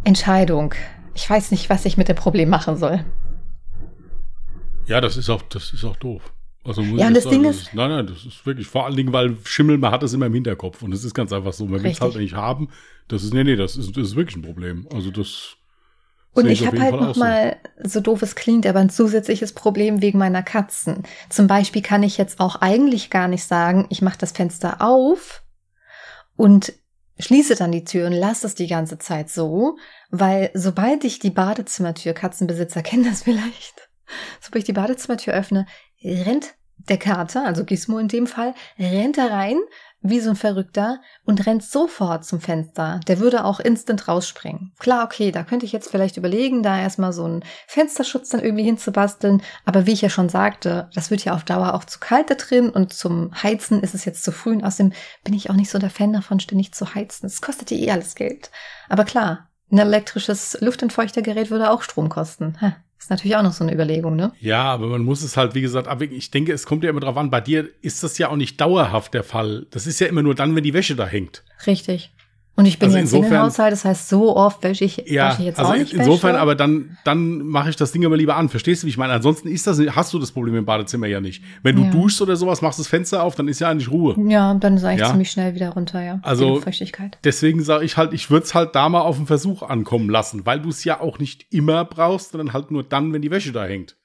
Entscheidung. 0.04 0.74
Ich 1.14 1.30
weiß 1.30 1.52
nicht, 1.52 1.70
was 1.70 1.86
ich 1.86 1.98
mit 1.98 2.10
dem 2.10 2.18
Problem 2.18 2.50
machen 2.50 2.76
soll. 2.76 3.06
Ja, 4.88 5.02
das 5.02 5.18
ist 5.18 5.30
auch, 5.30 5.42
das 5.44 5.74
ist 5.74 5.84
auch 5.84 5.96
doof. 5.98 6.34
Also 6.64 6.82
muss 6.82 7.00
ja, 7.00 7.08
und 7.08 7.16
das 7.16 7.24
sagen, 7.24 7.36
Ding 7.36 7.44
das 7.44 7.58
ist, 7.58 7.74
Nein, 7.74 7.90
nein, 7.90 8.08
das 8.08 8.26
ist 8.26 8.46
wirklich 8.46 8.68
vor 8.68 8.86
allen 8.86 8.96
Dingen, 8.96 9.14
weil 9.14 9.38
Schimmel, 9.46 9.78
man 9.78 9.92
hat 9.92 10.04
das 10.04 10.14
immer 10.14 10.26
im 10.26 10.34
Hinterkopf 10.34 10.82
und 10.82 10.94
es 10.94 11.04
ist 11.04 11.14
ganz 11.14 11.32
einfach 11.32 11.54
so. 11.54 11.66
Man 11.66 11.82
will 11.84 11.92
es 11.92 12.02
halt 12.02 12.16
nicht 12.16 12.36
haben. 12.36 12.70
Das 13.08 13.24
ist, 13.24 13.34
nee, 13.34 13.44
nee, 13.44 13.56
das 13.56 13.76
ist, 13.78 13.96
das 13.96 14.10
ist 14.10 14.16
wirklich 14.16 14.36
ein 14.36 14.42
Problem. 14.42 14.88
Also 14.94 15.10
das. 15.10 15.56
Und 16.34 16.48
ich 16.48 16.68
habe 16.68 16.80
halt 16.80 16.94
noch 16.94 17.16
mal, 17.16 17.58
so 17.84 18.02
doof 18.02 18.22
es 18.22 18.36
klingt, 18.36 18.68
aber 18.68 18.80
ein 18.80 18.92
zusätzliches 18.92 19.54
Problem 19.54 20.02
wegen 20.02 20.20
meiner 20.20 20.44
Katzen. 20.44 21.04
Zum 21.30 21.48
Beispiel 21.48 21.82
kann 21.82 22.04
ich 22.04 22.18
jetzt 22.18 22.40
auch 22.40 22.58
eigentlich 22.58 23.10
gar 23.10 23.28
nicht 23.28 23.44
sagen, 23.44 23.88
ich 23.90 24.02
mache 24.02 24.20
das 24.20 24.32
Fenster 24.32 24.80
auf 24.80 25.44
und 26.36 26.74
schließe 27.18 27.56
dann 27.56 27.72
die 27.72 27.84
Tür 27.84 28.08
und 28.08 28.14
lasse 28.14 28.48
es 28.48 28.56
die 28.56 28.68
ganze 28.68 29.00
Zeit 29.00 29.30
so, 29.30 29.78
weil 30.12 30.52
sobald 30.54 31.04
ich 31.04 31.20
die 31.20 31.32
Badezimmertür, 31.32 32.14
Katzenbesitzer 32.14 32.82
kennen 32.84 33.06
das 33.06 33.24
vielleicht, 33.24 33.89
Sobald 34.42 34.64
ich 34.64 34.66
die 34.66 34.74
Badezimmertür 34.74 35.34
öffne, 35.34 35.66
rennt 36.04 36.56
der 36.88 36.98
Kater, 36.98 37.46
also 37.46 37.66
Gizmo 37.66 38.00
in 38.00 38.08
dem 38.08 38.28
Fall, 38.28 38.54
rennt 38.78 39.18
da 39.18 39.28
rein, 39.28 39.58
wie 40.02 40.22
so 40.22 40.30
ein 40.30 40.36
Verrückter, 40.38 41.02
und 41.26 41.46
rennt 41.46 41.62
sofort 41.62 42.24
zum 42.24 42.40
Fenster. 42.40 43.02
Der 43.08 43.20
würde 43.20 43.44
auch 43.44 43.60
instant 43.60 44.08
rausspringen. 44.08 44.72
Klar, 44.80 45.04
okay, 45.04 45.32
da 45.32 45.44
könnte 45.44 45.66
ich 45.66 45.74
jetzt 45.74 45.92
vielleicht 45.92 46.16
überlegen, 46.16 46.64
da 46.64 46.80
erstmal 46.80 47.12
so 47.12 47.26
einen 47.26 47.44
Fensterschutz 47.68 48.30
dann 48.30 48.42
irgendwie 48.42 48.64
hinzubasteln. 48.64 49.42
Aber 49.66 49.86
wie 49.86 49.92
ich 49.92 50.02
ja 50.02 50.10
schon 50.10 50.30
sagte, 50.30 50.90
das 50.94 51.12
wird 51.12 51.26
ja 51.26 51.34
auf 51.34 51.44
Dauer 51.44 51.74
auch 51.74 51.84
zu 51.84 52.00
kalt 52.00 52.30
da 52.30 52.36
drin 52.36 52.70
und 52.70 52.94
zum 52.94 53.32
Heizen 53.44 53.84
ist 53.84 53.94
es 53.94 54.06
jetzt 54.06 54.24
zu 54.24 54.32
früh. 54.32 54.52
Und 54.52 54.64
außerdem 54.64 54.94
bin 55.26 55.34
ich 55.34 55.50
auch 55.50 55.56
nicht 55.56 55.70
so 55.70 55.80
der 55.80 55.90
Fan 55.90 56.14
davon, 56.14 56.40
ständig 56.40 56.74
zu 56.74 56.96
heizen. 56.96 57.26
Es 57.26 57.42
kostet 57.42 57.70
ja 57.72 57.78
eh 57.78 57.92
alles 57.92 58.16
Geld. 58.16 58.52
Aber 58.88 59.04
klar, 59.04 59.50
ein 59.70 59.80
elektrisches 59.80 60.58
Luftentfeuchtergerät 60.62 61.52
würde 61.52 61.72
auch 61.72 61.82
Strom 61.82 62.08
kosten. 62.08 62.58
Hä? 62.60 62.76
Ist 63.00 63.10
natürlich 63.10 63.38
auch 63.38 63.44
noch 63.44 63.54
so 63.54 63.64
eine 63.64 63.74
Überlegung, 63.74 64.18
ne? 64.18 64.34
Ja, 64.42 64.64
aber 64.64 64.88
man 64.88 65.04
muss 65.04 65.24
es 65.24 65.38
halt, 65.38 65.56
wie 65.56 65.62
gesagt, 65.62 65.88
abwägen. 65.88 66.18
Ich 66.18 66.32
denke, 66.32 66.52
es 66.52 66.66
kommt 66.66 66.84
ja 66.84 66.90
immer 66.90 67.00
drauf 67.00 67.16
an. 67.16 67.30
Bei 67.30 67.40
dir 67.40 67.70
ist 67.82 68.04
das 68.04 68.18
ja 68.18 68.30
auch 68.30 68.36
nicht 68.36 68.60
dauerhaft 68.60 69.14
der 69.14 69.24
Fall. 69.24 69.68
Das 69.72 69.88
ist 69.88 70.00
ja 70.00 70.08
immer 70.08 70.22
nur 70.22 70.36
dann, 70.36 70.54
wenn 70.56 70.64
die 70.64 70.74
Wäsche 70.74 70.96
da 70.98 71.08
hängt. 71.08 71.44
Richtig. 71.66 72.12
Und 72.60 72.66
ich 72.66 72.78
bin 72.78 72.88
also 72.94 72.98
jetzt 72.98 73.14
in 73.14 73.40
Haushalt, 73.40 73.72
das 73.72 73.86
heißt, 73.86 74.10
so 74.10 74.36
oft 74.36 74.62
wäsche 74.64 74.84
ich, 74.84 74.98
ja, 75.08 75.30
wasche 75.30 75.40
ich 75.40 75.46
jetzt 75.48 75.60
also 75.60 75.72
auch 75.72 75.78
nicht 75.78 75.94
insofern, 75.94 76.34
Wäsche. 76.34 76.42
aber 76.42 76.56
dann, 76.56 76.98
dann 77.06 77.40
mache 77.40 77.70
ich 77.70 77.78
das 77.78 77.94
Ding 77.94 78.06
aber 78.06 78.18
lieber 78.18 78.36
an. 78.36 78.50
Verstehst 78.50 78.84
du, 78.84 78.88
wie 78.88 78.90
ich 78.90 78.98
meine? 78.98 79.14
Ansonsten 79.14 79.48
ist 79.48 79.66
das, 79.66 79.80
hast 79.96 80.14
du 80.14 80.20
das 80.20 80.34
Problem 80.34 80.56
im 80.56 80.66
Badezimmer 80.66 81.08
ja 81.08 81.22
nicht. 81.22 81.42
Wenn 81.64 81.78
du 81.78 81.84
ja. 81.84 81.92
duschst 81.92 82.22
oder 82.22 82.36
sowas, 82.36 82.62
machst 82.62 82.78
das 82.78 82.88
Fenster 82.88 83.24
auf, 83.24 83.36
dann 83.36 83.48
ist 83.48 83.62
ja 83.62 83.70
eigentlich 83.70 83.90
Ruhe. 83.90 84.18
Ja, 84.28 84.54
dann 84.56 84.76
ist 84.76 84.84
eigentlich 84.84 85.00
ja? 85.00 85.12
ziemlich 85.12 85.32
schnell 85.32 85.56
wieder 85.56 85.70
runter, 85.70 86.04
ja. 86.04 86.20
Also, 86.22 86.62
deswegen 87.24 87.64
sage 87.64 87.86
ich 87.86 87.96
halt, 87.96 88.12
ich 88.12 88.30
würde 88.30 88.44
es 88.44 88.54
halt 88.54 88.76
da 88.76 88.90
mal 88.90 89.02
auf 89.02 89.16
den 89.16 89.26
Versuch 89.26 89.64
ankommen 89.64 90.10
lassen, 90.10 90.46
weil 90.46 90.60
du 90.60 90.68
es 90.68 90.84
ja 90.84 91.00
auch 91.00 91.18
nicht 91.18 91.46
immer 91.52 91.86
brauchst, 91.86 92.32
sondern 92.32 92.52
halt 92.52 92.72
nur 92.72 92.84
dann, 92.84 93.14
wenn 93.14 93.22
die 93.22 93.32
Wäsche 93.32 93.54
da 93.54 93.64
hängt. 93.64 93.96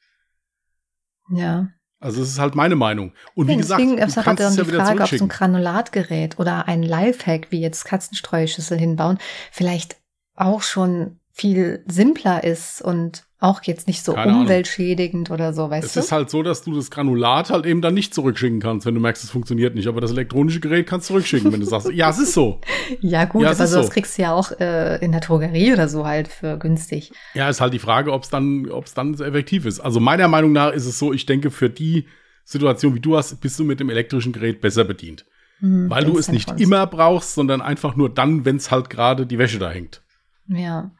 Ja. 1.28 1.70
Also 2.00 2.20
das 2.20 2.28
ist 2.28 2.38
halt 2.38 2.54
meine 2.54 2.76
Meinung. 2.76 3.12
Und 3.34 3.48
wie 3.48 3.56
gesagt, 3.56 3.80
deswegen, 3.80 3.96
du 3.96 4.22
kannst 4.22 4.42
es 4.42 4.56
ja 4.56 4.64
die 4.64 4.70
Frage, 4.70 5.02
ob 5.02 5.08
so 5.08 5.24
ein 5.24 5.28
Granulatgerät 5.28 6.38
oder 6.38 6.68
ein 6.68 6.82
Lifehack 6.82 7.50
wie 7.50 7.60
jetzt 7.60 7.84
Katzenstreuschüssel 7.84 8.78
hinbauen 8.78 9.18
vielleicht 9.50 9.96
auch 10.34 10.62
schon 10.62 11.20
viel 11.36 11.82
simpler 11.88 12.44
ist 12.44 12.80
und 12.80 13.24
auch 13.40 13.64
jetzt 13.64 13.88
nicht 13.88 14.04
so 14.04 14.14
Keine 14.14 14.38
umweltschädigend 14.38 15.28
Ahnung. 15.28 15.40
oder 15.40 15.52
so, 15.52 15.68
weißt 15.68 15.84
es 15.84 15.92
du? 15.94 15.98
Es 15.98 16.06
ist 16.06 16.12
halt 16.12 16.30
so, 16.30 16.44
dass 16.44 16.62
du 16.62 16.72
das 16.74 16.92
Granulat 16.92 17.50
halt 17.50 17.66
eben 17.66 17.82
dann 17.82 17.92
nicht 17.92 18.14
zurückschicken 18.14 18.60
kannst, 18.60 18.86
wenn 18.86 18.94
du 18.94 19.00
merkst, 19.00 19.24
es 19.24 19.30
funktioniert 19.30 19.74
nicht. 19.74 19.88
Aber 19.88 20.00
das 20.00 20.12
elektronische 20.12 20.60
Gerät 20.60 20.86
kannst 20.86 21.10
du 21.10 21.14
zurückschicken, 21.14 21.52
wenn 21.52 21.58
du 21.58 21.66
sagst, 21.66 21.90
ja, 21.90 22.08
es 22.08 22.18
ist 22.18 22.34
so. 22.34 22.60
Ja, 23.00 23.24
gut, 23.24 23.42
ja, 23.42 23.50
aber 23.50 23.66
so, 23.66 23.78
das 23.78 23.90
kriegst 23.90 24.16
du 24.16 24.22
ja 24.22 24.32
auch 24.32 24.52
äh, 24.60 25.04
in 25.04 25.10
der 25.10 25.20
Drogerie 25.20 25.72
oder 25.72 25.88
so 25.88 26.06
halt 26.06 26.28
für 26.28 26.56
günstig. 26.56 27.12
Ja, 27.34 27.48
ist 27.48 27.60
halt 27.60 27.74
die 27.74 27.78
Frage, 27.80 28.12
ob 28.12 28.22
es 28.22 28.30
dann, 28.30 28.70
ob 28.70 28.84
es 28.86 28.94
dann 28.94 29.14
so 29.14 29.24
effektiv 29.24 29.66
ist. 29.66 29.80
Also 29.80 29.98
meiner 30.00 30.28
Meinung 30.28 30.52
nach 30.52 30.72
ist 30.72 30.86
es 30.86 30.98
so, 30.98 31.12
ich 31.12 31.26
denke, 31.26 31.50
für 31.50 31.68
die 31.68 32.06
Situation, 32.44 32.94
wie 32.94 33.00
du 33.00 33.16
hast, 33.16 33.40
bist 33.40 33.58
du 33.58 33.64
mit 33.64 33.80
dem 33.80 33.90
elektrischen 33.90 34.32
Gerät 34.32 34.60
besser 34.60 34.84
bedient. 34.84 35.26
Hm, 35.58 35.90
Weil 35.90 36.04
du 36.04 36.16
es 36.16 36.28
nicht 36.28 36.60
immer 36.60 36.86
brauchst, 36.86 37.34
sondern 37.34 37.60
einfach 37.60 37.96
nur 37.96 38.08
dann, 38.08 38.44
wenn 38.44 38.56
es 38.56 38.70
halt 38.70 38.88
gerade 38.88 39.26
die 39.26 39.38
Wäsche 39.38 39.58
da 39.58 39.70
hängt. 39.70 40.02
Ja. 40.46 40.92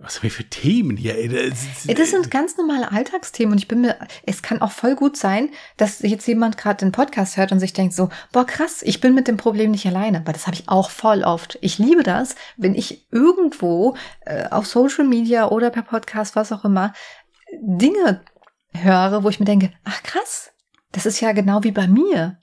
Was 0.00 0.18
haben 0.18 0.30
für 0.30 0.44
Themen 0.44 0.96
hier? 0.96 1.14
Das, 1.28 1.66
Das 1.86 2.10
sind 2.10 2.30
ganz 2.30 2.56
normale 2.56 2.92
Alltagsthemen 2.92 3.52
und 3.52 3.58
ich 3.58 3.66
bin 3.66 3.80
mir, 3.80 3.98
es 4.24 4.42
kann 4.42 4.62
auch 4.62 4.70
voll 4.70 4.94
gut 4.94 5.16
sein, 5.16 5.50
dass 5.76 6.00
jetzt 6.02 6.28
jemand 6.28 6.56
gerade 6.56 6.78
den 6.78 6.92
Podcast 6.92 7.36
hört 7.36 7.50
und 7.50 7.58
sich 7.58 7.72
denkt 7.72 7.94
so, 7.94 8.08
boah 8.30 8.46
krass, 8.46 8.82
ich 8.82 9.00
bin 9.00 9.12
mit 9.12 9.26
dem 9.26 9.36
Problem 9.36 9.72
nicht 9.72 9.86
alleine, 9.86 10.22
weil 10.24 10.34
das 10.34 10.46
habe 10.46 10.54
ich 10.54 10.68
auch 10.68 10.90
voll 10.90 11.24
oft. 11.24 11.58
Ich 11.62 11.78
liebe 11.78 12.04
das, 12.04 12.36
wenn 12.56 12.76
ich 12.76 13.08
irgendwo 13.10 13.96
äh, 14.20 14.48
auf 14.50 14.68
Social 14.68 15.04
Media 15.04 15.48
oder 15.48 15.70
per 15.70 15.82
Podcast, 15.82 16.36
was 16.36 16.52
auch 16.52 16.64
immer, 16.64 16.92
Dinge 17.60 18.20
höre, 18.74 19.24
wo 19.24 19.28
ich 19.30 19.40
mir 19.40 19.46
denke, 19.46 19.72
ach 19.82 20.04
krass, 20.04 20.52
das 20.92 21.06
ist 21.06 21.20
ja 21.20 21.32
genau 21.32 21.64
wie 21.64 21.72
bei 21.72 21.88
mir. 21.88 22.38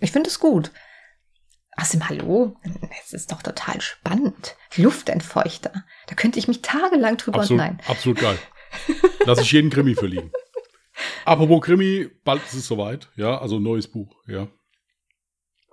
Ich 0.00 0.12
finde 0.12 0.28
es 0.28 0.38
gut. 0.38 0.72
Außerdem, 1.82 2.08
hallo, 2.08 2.56
es 3.04 3.12
ist 3.12 3.32
doch 3.32 3.42
total 3.42 3.80
spannend. 3.80 4.56
Luftentfeuchter. 4.76 5.72
Da 6.06 6.14
könnte 6.14 6.38
ich 6.38 6.46
mich 6.46 6.62
tagelang 6.62 7.16
drüber 7.16 7.40
absolut, 7.40 7.60
nein. 7.60 7.80
absolut 7.88 8.20
geil. 8.20 8.38
Lass 9.26 9.40
ich 9.40 9.50
jeden 9.50 9.68
Krimi 9.68 9.96
verliehen. 9.96 10.30
Apropos 11.24 11.60
Krimi, 11.62 12.08
bald 12.22 12.40
ist 12.44 12.54
es 12.54 12.68
soweit. 12.68 13.10
Ja, 13.16 13.38
also 13.38 13.58
neues 13.58 13.88
Buch. 13.88 14.14
Ja. 14.28 14.46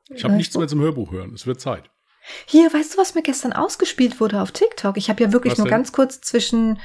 Ich 0.10 0.24
habe 0.24 0.34
nichts 0.34 0.53
Buch? 0.53 0.62
mehr 0.62 0.68
zum 0.68 0.82
Hörbuch 0.82 1.12
hören. 1.12 1.32
Es 1.36 1.45
wird 1.45 1.62
Zeit. 1.62 1.91
Hier, 2.47 2.74
weißt 2.74 2.95
du, 2.95 2.97
was 2.97 3.14
mir 3.14 3.22
gestern 3.22 3.53
ausgespielt 3.53 4.20
wurde 4.20 4.41
auf 4.41 4.51
TikTok? 4.51 4.97
Ich 4.97 5.12
habe 5.12 5.24
ja 5.24 5.32
wirklich 5.32 5.51
Was 5.51 5.57
nur 5.60 5.68
denn? 5.68 5.72
ganz 5.72 5.91
kurz 5.91 6.22
zwischen. 6.22 6.80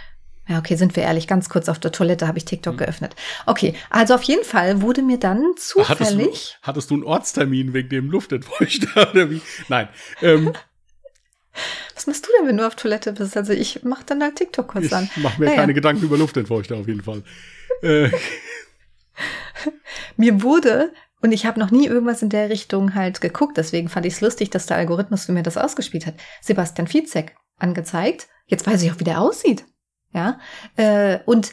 Ja, 0.47 0.59
okay, 0.59 0.77
sind 0.77 0.95
wir 0.97 1.03
ehrlich, 1.05 1.27
ganz 1.27 1.49
kurz 1.49 1.69
auf 1.71 1.79
der 1.79 1.91
Toilette 1.93 2.29
habe 2.29 2.37
ich 2.37 2.45
TikTok 2.45 2.77
geöffnet. 2.77 3.17
Okay, 3.47 3.75
also 3.89 4.15
auf 4.15 4.23
jeden 4.25 4.45
Fall 4.45 4.83
wurde 4.83 5.01
mir 5.03 5.19
dann 5.19 5.39
Hm. 5.39 5.55
Hattest 5.55 5.75
du, 5.75 5.85
zufällig. 5.85 6.59
hattest 6.63 6.91
du 6.91 6.95
einen 6.95 7.05
Ortstermin 7.05 7.73
wegen 7.73 7.89
dem 7.89 8.11
Luftentfeuchter 8.11 9.11
oder 9.13 9.31
wie? 9.31 9.41
Nein. 9.69 9.89
Ähm, 10.21 10.53
Was 11.95 12.07
machst 12.09 12.27
du 12.27 12.31
denn, 12.39 12.49
wenn 12.49 12.57
du 12.57 12.67
auf 12.67 12.75
Toilette 12.75 13.13
bist? 13.13 13.37
Also 13.37 13.53
ich 13.53 13.85
mache 13.85 14.03
dann 14.05 14.23
halt 14.23 14.37
TikTok 14.37 14.69
kurz 14.69 14.93
an. 14.93 15.09
ich 15.17 15.23
mache 15.23 15.41
mir 15.41 15.47
Naja. 15.47 15.61
keine 15.61 15.73
Gedanken 15.75 16.05
über 16.05 16.19
Luftentfeuchter 16.19 16.77
auf 16.77 16.89
jeden 16.89 17.03
Fall. 17.03 17.23
Äh, 17.83 18.11
Mir 20.17 20.43
wurde, 20.43 20.93
und 21.23 21.33
ich 21.33 21.47
habe 21.47 21.59
noch 21.61 21.71
nie 21.71 21.87
irgendwas 21.87 22.23
in 22.23 22.29
der 22.29 22.51
Richtung 22.51 22.95
halt 22.95 23.21
geguckt, 23.21 23.57
deswegen 23.57 23.89
fand 23.89 24.07
ich 24.07 24.15
es 24.15 24.21
lustig, 24.21 24.51
dass 24.51 24.67
der 24.67 24.77
Algorithmus 24.77 25.27
für 25.27 25.33
mir 25.33 25.43
das 25.43 25.57
ausgespielt 25.57 26.07
hat. 26.07 26.15
Sebastian 26.41 26.87
Fizek 26.89 27.35
angezeigt. 27.59 28.29
Jetzt 28.47 28.67
weiß 28.67 28.83
ich 28.83 28.91
auch, 28.93 28.99
wie 29.01 29.05
der 29.05 29.21
aussieht. 29.21 29.65
Ja. 30.15 30.39
Äh, 30.77 31.19
und 31.27 31.53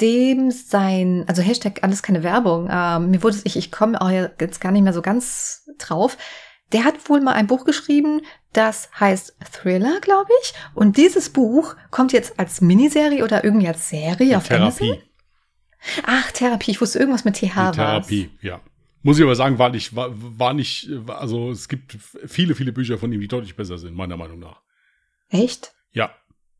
dem 0.00 0.50
sein, 0.50 1.24
also 1.28 1.42
Hashtag 1.42 1.80
alles 1.82 2.02
keine 2.02 2.22
Werbung, 2.22 2.68
äh, 2.68 2.98
mir 2.98 3.22
wurde 3.22 3.36
es, 3.36 3.44
ich, 3.46 3.56
ich 3.56 3.70
komme 3.72 4.00
auch 4.00 4.10
jetzt 4.10 4.60
gar 4.60 4.70
nicht 4.72 4.82
mehr 4.82 4.92
so 4.92 5.02
ganz 5.02 5.68
drauf. 5.78 6.16
Der 6.72 6.84
hat 6.84 7.08
wohl 7.10 7.20
mal 7.20 7.34
ein 7.34 7.46
Buch 7.46 7.64
geschrieben, 7.64 8.22
das 8.52 8.88
heißt 8.98 9.36
Thriller, 9.52 10.00
glaube 10.00 10.30
ich. 10.42 10.54
Und 10.74 10.96
dieses 10.96 11.30
Buch 11.30 11.76
kommt 11.90 12.12
jetzt 12.12 12.38
als 12.38 12.60
Miniserie 12.62 13.22
oder 13.24 13.44
irgendwie 13.44 13.68
als 13.68 13.88
Serie 13.90 14.36
auf 14.38 14.48
Therapie. 14.48 14.90
Amazon. 14.92 15.02
Ach, 16.06 16.30
Therapie. 16.32 16.70
Ich 16.70 16.80
wusste 16.80 16.98
irgendwas 16.98 17.24
mit 17.24 17.34
TH 17.34 17.40
Die 17.40 17.56
war's. 17.56 17.76
Therapie, 17.76 18.30
ja. 18.40 18.60
Muss 19.02 19.18
ich 19.18 19.24
aber 19.24 19.34
sagen, 19.34 19.58
war 19.58 19.68
nicht, 19.70 19.94
war, 19.96 20.10
war 20.12 20.54
nicht, 20.54 20.88
war- 20.90 21.20
also 21.20 21.50
es 21.50 21.68
gibt 21.68 21.98
viele, 22.26 22.54
viele 22.54 22.72
Bücher 22.72 22.98
von 22.98 23.12
ihm, 23.12 23.20
die 23.20 23.28
deutlich 23.28 23.56
besser 23.56 23.76
sind, 23.76 23.94
meiner 23.94 24.16
Meinung 24.16 24.38
nach. 24.38 24.60
Echt? 25.28 25.74
Ja. 25.92 26.14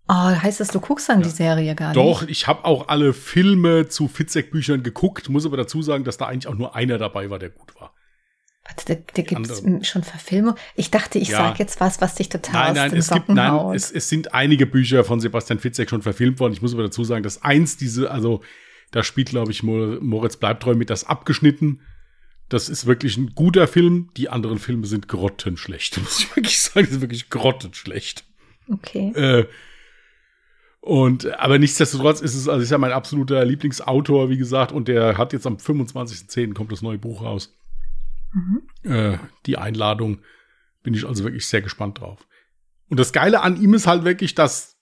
Oh, 0.09 0.15
heißt 0.15 0.61
das, 0.61 0.69
du 0.69 0.81
guckst 0.81 1.09
dann 1.09 1.21
Ja. 1.21 1.25
die 1.29 1.31
Serie 1.35 1.75
gar 1.75 1.89
nicht? 1.89 1.97
Doch, 1.97 2.23
ich 2.27 2.47
habe 2.49 2.65
auch 2.65 2.89
alle 2.89 3.13
Filme 3.13 3.89
zu 3.89 4.09
Fitzek-Büchern 4.09 4.83
geguckt, 4.83 5.29
muss 5.29 5.47
aber 5.47 5.57
dazu 5.57 5.81
sagen, 5.83 6.05
dass 6.05 6.17
da 6.19 6.27
eigentlich 6.27 6.49
auch 6.53 6.57
nur 6.59 6.75
einer 6.75 6.99
dabei 6.99 7.31
war, 7.31 7.39
der 7.39 7.51
gut 7.51 7.75
war. 7.81 7.95
Warte, 8.65 8.95
da, 8.97 9.03
da 9.15 9.23
gibt 9.23 9.49
es 9.49 9.63
schon 9.89 10.03
Verfilmung. 10.05 10.55
Ich 10.77 10.91
dachte, 10.91 11.19
ich 11.19 11.29
Ja. 11.29 11.39
sag 11.39 11.59
jetzt 11.59 11.81
was, 11.81 12.01
was 12.01 12.15
dich 12.15 12.29
total 12.29 12.73
Nein, 12.73 12.91
nein, 12.91 12.97
es 12.99 13.11
gibt, 13.11 13.29
nein, 13.29 13.51
haut. 13.53 13.75
es, 13.77 13.91
es 13.91 14.09
sind 14.09 14.35
einige 14.35 14.67
Bücher 14.67 15.03
von 15.05 15.21
Sebastian 15.21 15.59
Fitzek 15.59 15.91
schon 15.91 16.03
verfilmt 16.03 16.39
worden. 16.41 16.53
Ich 16.53 16.63
muss 16.63 16.73
aber 16.75 16.85
dazu 16.85 17.03
sagen, 17.05 17.23
dass 17.23 17.43
eins 17.43 17.77
diese, 17.77 18.11
also 18.11 18.41
da 18.93 19.03
spielt, 19.03 19.31
glaube 19.31 19.51
ich, 19.51 19.63
Mor- 19.63 19.99
Moritz 20.01 20.37
Bleibtreu 20.37 20.75
mit 20.75 20.91
das 20.91 21.05
abgeschnitten. 21.05 21.81
Das 22.49 22.69
ist 22.69 22.87
wirklich 22.87 23.17
ein 23.17 23.35
guter 23.35 23.67
Film. 23.67 24.11
Die 24.17 24.29
anderen 24.29 24.59
Filme 24.59 24.87
sind 24.87 25.09
grottenschlecht, 25.09 25.99
muss 26.03 26.21
ich 26.21 26.37
wirklich 26.37 26.61
sagen. 26.61 26.87
Das 26.87 26.97
ist 26.97 27.01
wirklich 27.01 27.31
grottenschlecht. 27.31 28.25
okay. 28.71 29.13
Äh, 29.15 29.47
und, 30.83 31.39
aber 31.39 31.61
nichtsdestotrotz 31.61 32.21
ist 32.21 32.35
es, 32.35 32.49
also 32.49 32.61
ist 32.61 32.71
ja 32.71 32.77
mein 32.77 32.91
absoluter 32.91 33.45
Lieblingsautor, 33.45 34.31
wie 34.31 34.37
gesagt, 34.37 34.73
und 34.73 34.89
der 34.89 35.17
hat 35.17 35.33
jetzt 35.33 35.47
am 35.47 35.57
25.10. 35.57 36.55
kommt 36.55 36.73
das 36.73 36.83
neue 36.83 36.99
Buch 36.99 37.23
raus. 37.23 37.57
Mhm. 38.33 38.63
Äh, 38.91 39.19
die 39.47 39.59
Einladung 39.59 40.19
bin 40.83 40.93
ich 40.95 41.07
also 41.07 41.23
wirklich 41.23 41.47
sehr 41.47 41.63
gespannt 41.63 42.01
drauf. 42.01 42.27
Und 42.89 42.99
das 42.99 43.13
Geile 43.13 43.43
an 43.43 43.63
ihm 43.63 43.75
ist 43.75 43.87
halt 43.87 44.03
wirklich, 44.03 44.35
dass 44.35 44.77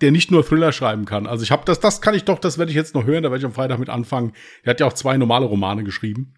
der 0.00 0.10
nicht 0.10 0.30
nur 0.30 0.42
Thriller 0.42 0.72
schreiben 0.72 1.04
kann. 1.04 1.26
Also 1.26 1.42
ich 1.42 1.50
habe 1.50 1.66
das, 1.66 1.80
das 1.80 2.00
kann 2.00 2.14
ich 2.14 2.24
doch, 2.24 2.38
das 2.38 2.56
werde 2.56 2.70
ich 2.70 2.76
jetzt 2.76 2.94
noch 2.94 3.04
hören, 3.04 3.22
da 3.22 3.30
werde 3.30 3.40
ich 3.40 3.44
am 3.44 3.52
Freitag 3.52 3.78
mit 3.78 3.90
anfangen. 3.90 4.32
Er 4.62 4.70
hat 4.70 4.80
ja 4.80 4.86
auch 4.86 4.94
zwei 4.94 5.18
normale 5.18 5.44
Romane 5.44 5.84
geschrieben. 5.84 6.34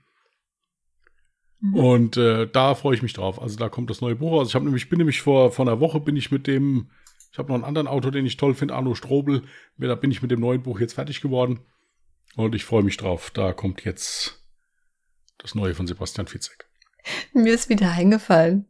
Mhm. 1.60 1.74
Und 1.76 2.16
äh, 2.16 2.48
da 2.48 2.74
freue 2.74 2.96
ich 2.96 3.02
mich 3.02 3.12
drauf. 3.12 3.40
Also 3.40 3.56
da 3.58 3.68
kommt 3.68 3.90
das 3.90 4.00
neue 4.00 4.16
Buch 4.16 4.32
raus. 4.32 4.48
Ich 4.48 4.56
habe 4.56 4.64
nämlich, 4.64 4.88
bin 4.88 4.98
nämlich 4.98 5.22
vor, 5.22 5.52
vor 5.52 5.66
einer 5.66 5.78
Woche 5.78 6.00
bin 6.00 6.16
ich 6.16 6.32
mit 6.32 6.48
dem, 6.48 6.90
ich 7.34 7.38
habe 7.38 7.48
noch 7.48 7.56
einen 7.56 7.64
anderen 7.64 7.88
Autor, 7.88 8.12
den 8.12 8.24
ich 8.26 8.36
toll 8.36 8.54
finde, 8.54 8.74
Arno 8.74 8.94
Strobel. 8.94 9.42
Da 9.76 9.96
bin 9.96 10.12
ich 10.12 10.22
mit 10.22 10.30
dem 10.30 10.38
neuen 10.38 10.62
Buch 10.62 10.78
jetzt 10.78 10.92
fertig 10.92 11.20
geworden. 11.20 11.58
Und 12.36 12.54
ich 12.54 12.64
freue 12.64 12.84
mich 12.84 12.96
drauf. 12.96 13.32
Da 13.32 13.52
kommt 13.52 13.84
jetzt 13.84 14.40
das 15.38 15.56
neue 15.56 15.74
von 15.74 15.88
Sebastian 15.88 16.28
Fitzek. 16.28 16.68
Mir 17.32 17.52
ist 17.52 17.68
wieder 17.68 17.90
eingefallen, 17.90 18.68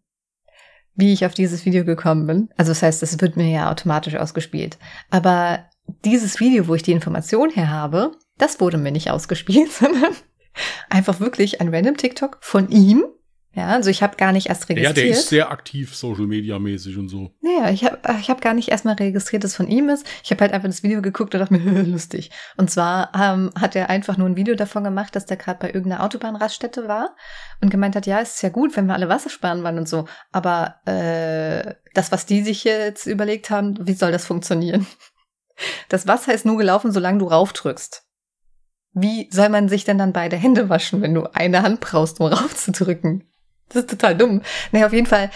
wie 0.95 1.13
ich 1.13 1.27
auf 1.27 1.35
dieses 1.35 1.67
Video 1.67 1.85
gekommen 1.85 2.27
bin. 2.27 2.49
Also 2.57 2.71
das 2.71 2.83
heißt, 2.83 3.03
es 3.03 3.21
wird 3.21 3.37
mir 3.37 3.51
ja 3.51 3.71
automatisch 3.71 4.15
ausgespielt. 4.15 4.79
Aber 5.11 5.69
dieses 6.07 6.41
Video, 6.41 6.67
wo 6.67 6.75
ich 6.75 6.83
die 6.83 6.93
Information 6.93 7.51
her 7.51 7.69
habe, 7.69 8.13
das 8.39 8.61
wurde 8.61 8.79
mir 8.79 8.93
nicht 8.93 9.11
ausgespielt, 9.11 9.73
sondern 9.75 10.15
einfach 10.89 11.21
wirklich 11.21 11.61
ein 11.61 11.69
random 11.69 11.99
TikTok 11.99 12.39
von 12.41 12.71
ihm. 12.71 13.05
Ja, 13.57 13.69
also 13.69 13.89
ich 13.89 14.03
habe 14.03 14.17
gar 14.17 14.33
nicht 14.33 14.49
erst 14.49 14.69
Ja, 14.69 14.75
registriert. 14.75 14.97
der 14.97 15.07
ist 15.09 15.29
sehr 15.29 15.51
aktiv, 15.53 15.95
Social 15.95 16.27
Media 16.27 16.59
mäßig 16.59 16.99
und 16.99 17.09
so. 17.09 17.31
Naja, 17.41 17.71
ich 17.71 17.85
habe 17.85 17.99
ich 18.21 18.29
hab 18.29 18.41
gar 18.41 18.53
nicht 18.53 18.69
erstmal 18.69 18.95
registriert, 18.97 19.45
dass 19.45 19.53
es 19.53 19.57
von 19.57 19.69
ihm 19.69 19.89
ist. 19.89 20.05
Ich 20.25 20.31
habe 20.33 20.41
halt 20.41 20.53
einfach 20.53 20.69
das 20.69 20.83
Video 20.83 21.01
geguckt 21.01 21.35
und 21.35 21.41
dachte 21.41 21.55
mir, 21.55 21.83
lustig. 21.85 22.31
Und 22.57 22.71
zwar 22.71 23.13
ähm, 23.15 23.53
hat 23.59 23.77
er 23.77 23.91
einfach 23.91 24.17
nur 24.17 24.29
ein 24.29 24.35
Video 24.37 24.57
davon 24.57 24.83
gemacht, 24.83 25.15
dass 25.15 25.27
der 25.27 25.37
gerade 25.37 25.61
bei 25.61 25.69
irgendeiner 25.69 26.03
Autobahnraststätte 26.03 26.89
war 26.89 27.15
und 27.61 27.71
gemeint 27.71 27.95
hat, 27.95 28.07
ja, 28.07 28.21
es 28.21 28.35
ist 28.37 28.43
ja 28.43 28.49
gut, 28.49 28.77
wenn 28.77 28.87
wir 28.87 28.95
alle 28.95 29.09
Wasser 29.09 29.31
sparen 29.31 29.63
wollen 29.63 29.79
und 29.79 29.89
so. 29.89 30.07
Aber 30.33 30.81
äh, 30.87 31.75
das, 31.95 32.11
was 32.11 32.27
die 32.27 32.43
sich 32.43 32.65
jetzt 32.65 33.07
überlegt 33.07 33.51
haben, 33.51 33.77
wie 33.87 33.95
soll 33.95 34.13
das 34.13 34.27
funktionieren? 34.27 34.87
Das 35.89 36.09
Wasser 36.09 36.35
ist 36.35 36.45
nur 36.45 36.59
gelaufen, 36.59 36.91
solange 36.91 37.19
du 37.21 37.27
raufdrückst. 37.27 38.03
Wie 38.93 39.29
soll 39.31 39.51
man 39.51 39.69
sich 39.69 39.85
denn 39.85 39.99
dann 39.99 40.13
beide 40.13 40.35
Hände 40.35 40.69
waschen, 40.69 41.01
wenn 41.01 41.15
du 41.15 41.33
eine 41.33 41.63
Hand 41.63 41.79
brauchst, 41.79 42.19
um 42.19 42.27
raufzudrücken? 42.33 43.23
Das 43.75 43.83
ist 43.83 43.91
total 43.91 44.17
dumm. 44.17 44.41
Naja, 44.73 44.87
auf 44.87 44.93
jeden 44.93 45.07
Fall, 45.07 45.31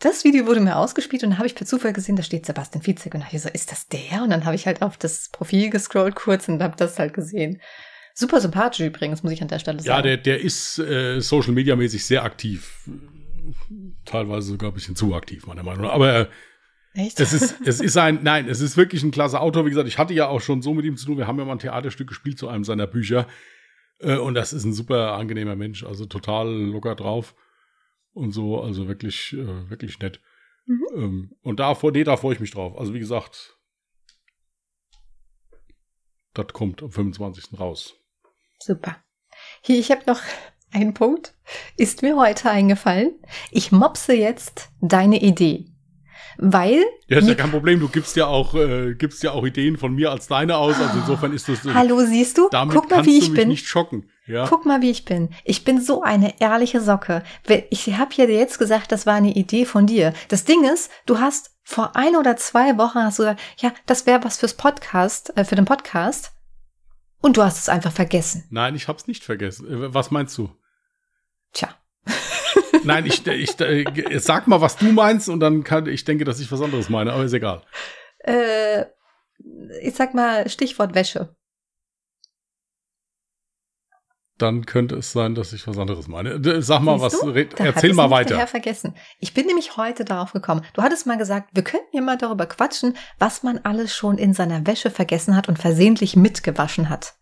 das 0.00 0.24
Video 0.24 0.46
wurde 0.46 0.60
mir 0.60 0.76
ausgespielt 0.76 1.22
und 1.22 1.30
dann 1.30 1.38
habe 1.38 1.46
ich 1.46 1.54
per 1.54 1.66
Zufall 1.66 1.92
gesehen, 1.92 2.16
da 2.16 2.22
steht 2.22 2.46
Sebastian 2.46 2.82
Fitzek 2.82 3.14
und 3.14 3.20
dachte 3.20 3.36
ich 3.36 3.42
so, 3.42 3.48
ist 3.48 3.70
das 3.70 3.88
der? 3.88 4.22
Und 4.22 4.30
dann 4.30 4.44
habe 4.44 4.56
ich 4.56 4.66
halt 4.66 4.82
auf 4.82 4.96
das 4.96 5.28
Profil 5.30 5.70
gescrollt 5.70 6.16
kurz 6.16 6.48
und 6.48 6.62
habe 6.62 6.76
das 6.76 6.98
halt 6.98 7.14
gesehen. 7.14 7.60
Super 8.14 8.40
sympathisch 8.40 8.84
übrigens, 8.84 9.22
muss 9.22 9.32
ich 9.32 9.42
an 9.42 9.48
der 9.48 9.60
Stelle 9.60 9.78
sagen. 9.78 9.88
Ja, 9.88 10.02
der, 10.02 10.16
der 10.16 10.40
ist 10.40 10.78
äh, 10.78 11.20
Social 11.20 11.52
Media 11.52 11.76
mäßig 11.76 12.04
sehr 12.04 12.24
aktiv. 12.24 12.88
Teilweise 14.04 14.48
sogar 14.48 14.70
ein 14.70 14.74
bisschen 14.74 14.96
zu 14.96 15.14
aktiv, 15.14 15.46
meiner 15.46 15.62
Meinung 15.62 15.82
nach. 15.82 15.92
Aber 15.92 16.14
äh, 16.14 16.26
Echt? 16.94 17.20
es 17.20 17.32
ist, 17.32 17.56
es 17.64 17.80
ist 17.80 17.96
ein, 17.96 18.20
nein, 18.22 18.48
es 18.48 18.60
ist 18.60 18.76
wirklich 18.76 19.02
ein 19.02 19.12
klasse 19.12 19.40
Autor. 19.40 19.64
Wie 19.64 19.70
gesagt, 19.70 19.88
ich 19.88 19.98
hatte 19.98 20.12
ja 20.12 20.26
auch 20.26 20.40
schon 20.40 20.60
so 20.60 20.74
mit 20.74 20.84
ihm 20.84 20.96
zu 20.96 21.06
tun. 21.06 21.18
Wir 21.18 21.26
haben 21.26 21.38
ja 21.38 21.44
mal 21.44 21.52
ein 21.52 21.58
Theaterstück 21.60 22.08
gespielt 22.08 22.38
zu 22.38 22.48
einem 22.48 22.64
seiner 22.64 22.86
Bücher. 22.86 23.26
Äh, 24.00 24.16
und 24.16 24.34
das 24.34 24.52
ist 24.52 24.64
ein 24.64 24.72
super 24.72 25.12
angenehmer 25.12 25.56
Mensch. 25.56 25.84
Also 25.84 26.06
total 26.06 26.48
locker 26.48 26.96
drauf. 26.96 27.34
Und 28.20 28.32
so, 28.32 28.60
also 28.60 28.86
wirklich, 28.86 29.32
äh, 29.32 29.70
wirklich 29.70 29.98
nett. 29.98 30.20
Mhm. 30.66 30.84
Ähm, 30.94 31.30
und 31.40 31.58
da, 31.58 31.74
nee, 31.90 32.04
da 32.04 32.18
freue 32.18 32.34
ich 32.34 32.40
mich 32.40 32.50
drauf. 32.50 32.76
Also 32.78 32.92
wie 32.92 32.98
gesagt, 32.98 33.56
das 36.34 36.48
kommt 36.48 36.82
am 36.82 36.90
25. 36.92 37.58
raus. 37.58 37.94
Super. 38.58 38.96
Hier, 39.62 39.78
ich 39.78 39.90
habe 39.90 40.02
noch 40.06 40.20
einen 40.70 40.92
Punkt. 40.92 41.34
Ist 41.78 42.02
mir 42.02 42.14
heute 42.16 42.50
eingefallen. 42.50 43.18
Ich 43.50 43.72
mopse 43.72 44.12
jetzt 44.12 44.68
deine 44.82 45.22
Idee. 45.22 45.64
Weil. 46.36 46.84
Ja, 47.08 47.18
ist 47.20 47.28
ja 47.28 47.34
kein 47.34 47.50
Problem. 47.50 47.80
Du 47.80 47.88
gibst 47.88 48.16
ja 48.16 48.26
auch, 48.26 48.54
äh, 48.54 48.94
gibst 48.96 49.22
ja 49.22 49.32
auch 49.32 49.46
Ideen 49.46 49.78
von 49.78 49.94
mir 49.94 50.10
als 50.10 50.26
deine 50.28 50.58
aus. 50.58 50.78
Also 50.78 50.98
insofern 50.98 51.32
ist 51.32 51.48
das. 51.48 51.64
äh, 51.64 51.72
Hallo, 51.72 52.00
siehst 52.04 52.36
du? 52.36 52.50
Damit 52.50 52.74
Guck 52.76 52.90
mal, 52.90 52.96
kannst 52.96 53.10
wie 53.10 53.18
du 53.18 53.24
ich 53.24 53.30
mich 53.30 53.40
bin. 53.40 53.48
nicht 53.48 53.66
schocken. 53.66 54.10
Ja. 54.30 54.46
Guck 54.48 54.64
mal, 54.64 54.80
wie 54.80 54.90
ich 54.90 55.04
bin. 55.04 55.30
Ich 55.44 55.64
bin 55.64 55.80
so 55.80 56.02
eine 56.02 56.40
ehrliche 56.40 56.80
Socke. 56.80 57.24
Ich 57.70 57.92
habe 57.98 58.14
ja 58.14 58.26
dir 58.26 58.38
jetzt 58.38 58.58
gesagt, 58.58 58.92
das 58.92 59.04
war 59.04 59.14
eine 59.14 59.32
Idee 59.32 59.64
von 59.64 59.86
dir. 59.86 60.12
Das 60.28 60.44
Ding 60.44 60.64
ist, 60.64 60.90
du 61.06 61.18
hast 61.18 61.50
vor 61.64 61.96
ein 61.96 62.14
oder 62.14 62.36
zwei 62.36 62.78
Wochen 62.78 63.00
hast 63.00 63.18
du 63.18 63.24
gesagt, 63.24 63.40
ja, 63.58 63.72
das 63.86 64.06
wäre 64.06 64.22
was 64.22 64.38
fürs 64.38 64.54
Podcast, 64.54 65.36
äh, 65.36 65.44
für 65.44 65.56
den 65.56 65.64
Podcast. 65.64 66.32
Und 67.20 67.36
du 67.36 67.42
hast 67.42 67.58
es 67.58 67.68
einfach 67.68 67.92
vergessen. 67.92 68.44
Nein, 68.50 68.74
ich 68.76 68.86
hab's 68.88 69.06
nicht 69.06 69.24
vergessen. 69.24 69.66
Äh, 69.68 69.92
Was 69.94 70.10
meinst 70.10 70.38
du? 70.38 70.50
Tja. 71.52 71.68
Nein, 72.84 73.04
ich, 73.06 73.26
ich, 73.26 73.60
äh, 73.60 74.18
sag 74.20 74.46
mal, 74.46 74.60
was 74.60 74.76
du 74.76 74.86
meinst 74.92 75.28
und 75.28 75.40
dann 75.40 75.64
kann 75.64 75.86
ich 75.86 76.04
denke, 76.04 76.24
dass 76.24 76.40
ich 76.40 76.50
was 76.50 76.62
anderes 76.62 76.88
meine, 76.88 77.12
aber 77.12 77.24
ist 77.24 77.32
egal. 77.32 77.62
äh, 78.20 78.84
ich 79.82 79.94
sag 79.94 80.14
mal, 80.14 80.48
Stichwort 80.48 80.94
Wäsche. 80.94 81.34
Dann 84.40 84.64
könnte 84.66 84.96
es 84.96 85.12
sein, 85.12 85.34
dass 85.34 85.52
ich 85.52 85.66
was 85.66 85.76
anderes 85.78 86.08
meine. 86.08 86.40
Sag 86.62 86.80
mal 86.80 86.98
Siehst 86.98 87.14
was, 87.14 87.20
du? 87.20 87.30
red, 87.30 87.58
Da 87.58 87.64
erzähl 87.64 87.92
mal 87.92 88.10
weiter. 88.10 88.34
daher 88.34 88.46
vergessen. 88.46 88.94
Ich 89.18 89.34
bin 89.34 89.46
nämlich 89.46 89.76
heute 89.76 90.04
darauf 90.04 90.32
gekommen. 90.32 90.62
Du 90.74 90.82
hattest 90.82 91.06
mal 91.06 91.18
gesagt, 91.18 91.50
wir 91.52 91.62
könnten 91.62 91.94
ja 91.94 92.00
mal 92.00 92.16
darüber 92.16 92.46
quatschen, 92.46 92.96
was 93.18 93.42
man 93.42 93.60
alles 93.64 93.94
schon 93.94 94.16
in 94.18 94.32
seiner 94.32 94.66
Wäsche 94.66 94.90
vergessen 94.90 95.36
hat 95.36 95.48
und 95.48 95.58
versehentlich 95.58 96.16
mitgewaschen 96.16 96.88
hat. 96.88 97.14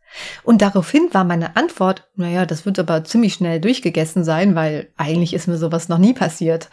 Und 0.43 0.63
daraufhin 0.63 1.09
war 1.13 1.25
meine 1.25 1.57
Antwort, 1.57 2.09
naja, 2.15 2.47
das 2.47 2.65
wird 2.65 2.79
aber 2.79 3.05
ziemlich 3.05 3.35
schnell 3.35 3.61
durchgegessen 3.61 4.25
sein, 4.25 4.55
weil 4.55 4.93
eigentlich 4.97 5.35
ist 5.35 5.49
mir 5.49 5.59
sowas 5.59 5.89
noch 5.89 5.99
nie 5.99 6.15
passiert. 6.15 6.71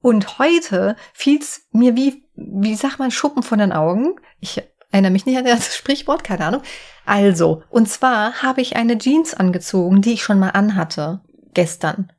Und 0.00 0.38
heute 0.38 0.96
fiel's 1.14 1.66
mir 1.72 1.96
wie, 1.96 2.24
wie 2.34 2.74
sagt 2.74 2.98
man, 2.98 3.10
Schuppen 3.10 3.42
von 3.42 3.58
den 3.58 3.72
Augen. 3.72 4.16
Ich 4.40 4.62
erinnere 4.94 5.12
mich 5.12 5.26
nicht 5.26 5.36
an 5.36 5.44
das 5.44 5.76
Sprichwort, 5.76 6.24
keine 6.24 6.46
Ahnung. 6.46 6.62
Also, 7.04 7.62
und 7.68 7.88
zwar 7.88 8.42
habe 8.42 8.62
ich 8.62 8.76
eine 8.76 8.96
Jeans 8.96 9.34
angezogen, 9.34 10.00
die 10.00 10.14
ich 10.14 10.22
schon 10.22 10.38
mal 10.38 10.50
anhatte. 10.50 11.20
Gestern. 11.52 12.12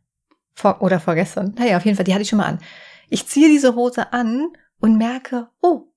Vor, 0.54 0.82
oder 0.82 1.00
vorgestern. 1.00 1.56
Naja, 1.58 1.78
auf 1.78 1.86
jeden 1.86 1.98
Fall, 1.98 2.06
die 2.06 2.14
hatte 2.14 2.22
ich 2.22 2.30
schon 2.30 2.38
mal 2.38 2.46
an. 2.46 2.60
Ich 3.10 3.28
ziehe 3.28 3.50
diese 3.50 3.76
Hose 3.76 4.14
an 4.14 4.48
und 4.80 4.98
merke, 4.98 5.50
oh, 5.62 5.88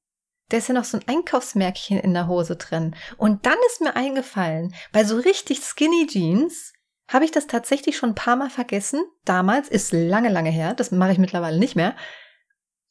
da 0.49 0.57
ist 0.57 0.69
ja 0.69 0.75
noch 0.75 0.85
so 0.85 0.99
ein 0.99 1.05
Einkaufsmärkchen 1.07 1.99
in 1.99 2.15
der 2.15 2.27
Hose 2.27 2.57
drin. 2.57 2.95
Und 3.17 3.45
dann 3.45 3.57
ist 3.67 3.81
mir 3.81 3.95
eingefallen, 3.95 4.75
bei 4.93 5.05
so 5.05 5.17
richtig 5.17 5.61
skinny 5.61 6.07
Jeans 6.07 6.73
habe 7.09 7.25
ich 7.25 7.31
das 7.31 7.47
tatsächlich 7.47 7.97
schon 7.97 8.11
ein 8.11 8.15
paar 8.15 8.37
Mal 8.37 8.51
vergessen. 8.51 9.03
Damals 9.25 9.69
ist 9.69 9.93
lange, 9.93 10.29
lange 10.29 10.51
her. 10.51 10.75
Das 10.75 10.91
mache 10.91 11.13
ich 11.13 11.19
mittlerweile 11.19 11.59
nicht 11.59 11.77
mehr. 11.77 11.95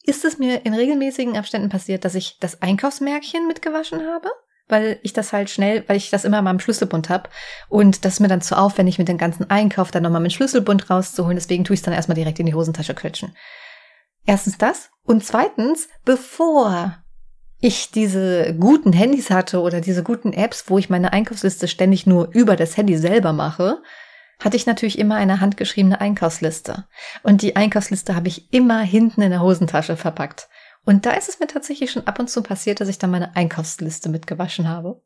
Ist 0.08 0.24
es 0.24 0.39
mir 0.39 0.66
in 0.66 0.74
regelmäßigen 0.74 1.36
Abständen 1.36 1.68
passiert, 1.68 2.05
dass 2.05 2.16
ich 2.16 2.38
das 2.39 2.62
Einkaufsmärkchen 2.62 3.45
mitgewaschen 3.45 4.08
habe? 4.08 4.30
Weil 4.70 4.99
ich 5.03 5.12
das 5.12 5.34
halt 5.34 5.49
schnell, 5.49 5.84
weil 5.88 5.97
ich 5.97 6.10
das 6.10 6.24
immer 6.24 6.41
mal 6.41 6.51
im 6.51 6.62
Schlüsselbund 6.62 7.10
habe. 7.10 7.30
Und 7.68 8.05
das 8.05 8.14
ist 8.14 8.20
mir 8.22 8.30
dann 8.30 8.39
zu 8.39 8.58
aufwendig, 8.58 8.99
mit 8.99 9.10
dem 9.10 9.18
ganzen 9.18 9.49
Einkauf 9.49 9.91
dann 9.91 10.03
nochmal 10.03 10.22
mit 10.22 10.32
Schlüsselbund 10.32 10.89
rauszuholen. 10.89 11.36
Deswegen 11.36 11.66
tue 11.66 11.74
ich 11.74 11.82
es 11.82 11.84
dann 11.84 11.93
erstmal 11.93 12.16
direkt 12.16 12.39
in 12.39 12.45
die 12.45 12.53
Hosentasche 12.53 12.95
quetschen. 12.95 13.36
Erstens 14.26 14.58
das. 14.58 14.89
Und 15.03 15.26
zweitens, 15.26 15.89
bevor 16.05 17.03
ich 17.60 17.91
diese 17.91 18.55
guten 18.58 18.93
Handys 18.93 19.30
hatte 19.30 19.60
oder 19.60 19.82
diese 19.82 20.03
guten 20.03 20.32
Apps, 20.32 20.66
wo 20.68 20.78
ich 20.78 20.89
meine 20.89 21.12
Einkaufsliste 21.12 21.68
ständig 21.68 22.08
nur 22.08 22.30
über 22.32 22.55
das 22.55 22.78
Handy 22.78 22.97
selber 22.97 23.34
mache, 23.34 23.82
hatte 24.39 24.57
ich 24.57 24.65
natürlich 24.65 24.99
immer 24.99 25.15
eine 25.15 25.39
handgeschriebene 25.41 25.99
Einkaufsliste. 25.99 26.88
Und 27.23 27.41
die 27.41 27.55
Einkaufsliste 27.55 28.15
habe 28.15 28.27
ich 28.27 28.53
immer 28.53 28.81
hinten 28.81 29.21
in 29.21 29.31
der 29.31 29.41
Hosentasche 29.41 29.97
verpackt. 29.97 30.47
Und 30.85 31.05
da 31.05 31.11
ist 31.11 31.27
es 31.27 31.39
mir 31.39 31.47
tatsächlich 31.47 31.91
schon 31.91 32.07
ab 32.07 32.19
und 32.19 32.29
zu 32.29 32.41
passiert, 32.41 32.79
dass 32.79 32.88
ich 32.88 32.97
dann 32.97 33.11
meine 33.11 33.35
Einkaufsliste 33.35 34.09
mitgewaschen 34.09 34.69
habe. 34.69 35.01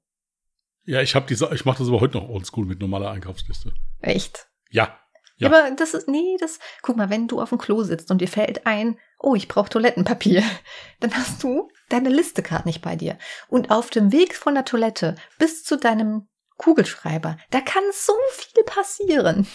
Ja, 0.84 1.02
ich 1.02 1.16
habe 1.16 1.26
diese, 1.28 1.50
ich 1.54 1.66
mache 1.66 1.80
das 1.80 1.88
aber 1.88 2.02
heute 2.02 2.18
noch 2.18 2.30
oldschool 2.30 2.66
mit 2.66 2.80
normaler 2.80 3.12
Einkaufsliste. 3.12 3.74
Echt. 4.00 4.48
Ja. 4.70 4.98
Ja. 5.38 5.48
Aber 5.48 5.72
das 5.72 5.96
ist, 5.96 6.08
nee, 6.08 6.38
das, 6.40 6.60
guck 6.84 6.98
mal, 6.98 7.10
wenn 7.10 7.28
du 7.28 7.42
auf 7.42 7.50
dem 7.50 7.58
Klo 7.58 7.82
sitzt 7.82 8.12
und 8.12 8.22
dir 8.22 8.28
fällt 8.28 8.68
ein, 8.68 9.00
oh, 9.18 9.34
ich 9.34 9.48
brauche 9.48 9.70
Toilettenpapier, 9.70 10.44
dann 11.00 11.16
hast 11.16 11.44
du 11.44 11.70
deine 11.90 12.10
Liste 12.10 12.44
gerade 12.44 12.68
nicht 12.68 12.82
bei 12.82 12.96
dir. 12.96 13.18
Und 13.48 13.72
auf 13.72 13.90
dem 13.90 14.12
Weg 14.12 14.36
von 14.36 14.54
der 14.54 14.66
Toilette 14.66 15.16
bis 15.40 15.64
zu 15.64 15.78
deinem 15.78 16.28
Kugelschreiber, 16.62 17.38
da 17.50 17.62
kann 17.62 17.84
so 17.92 18.14
viel 18.32 18.64
passieren. 18.64 19.48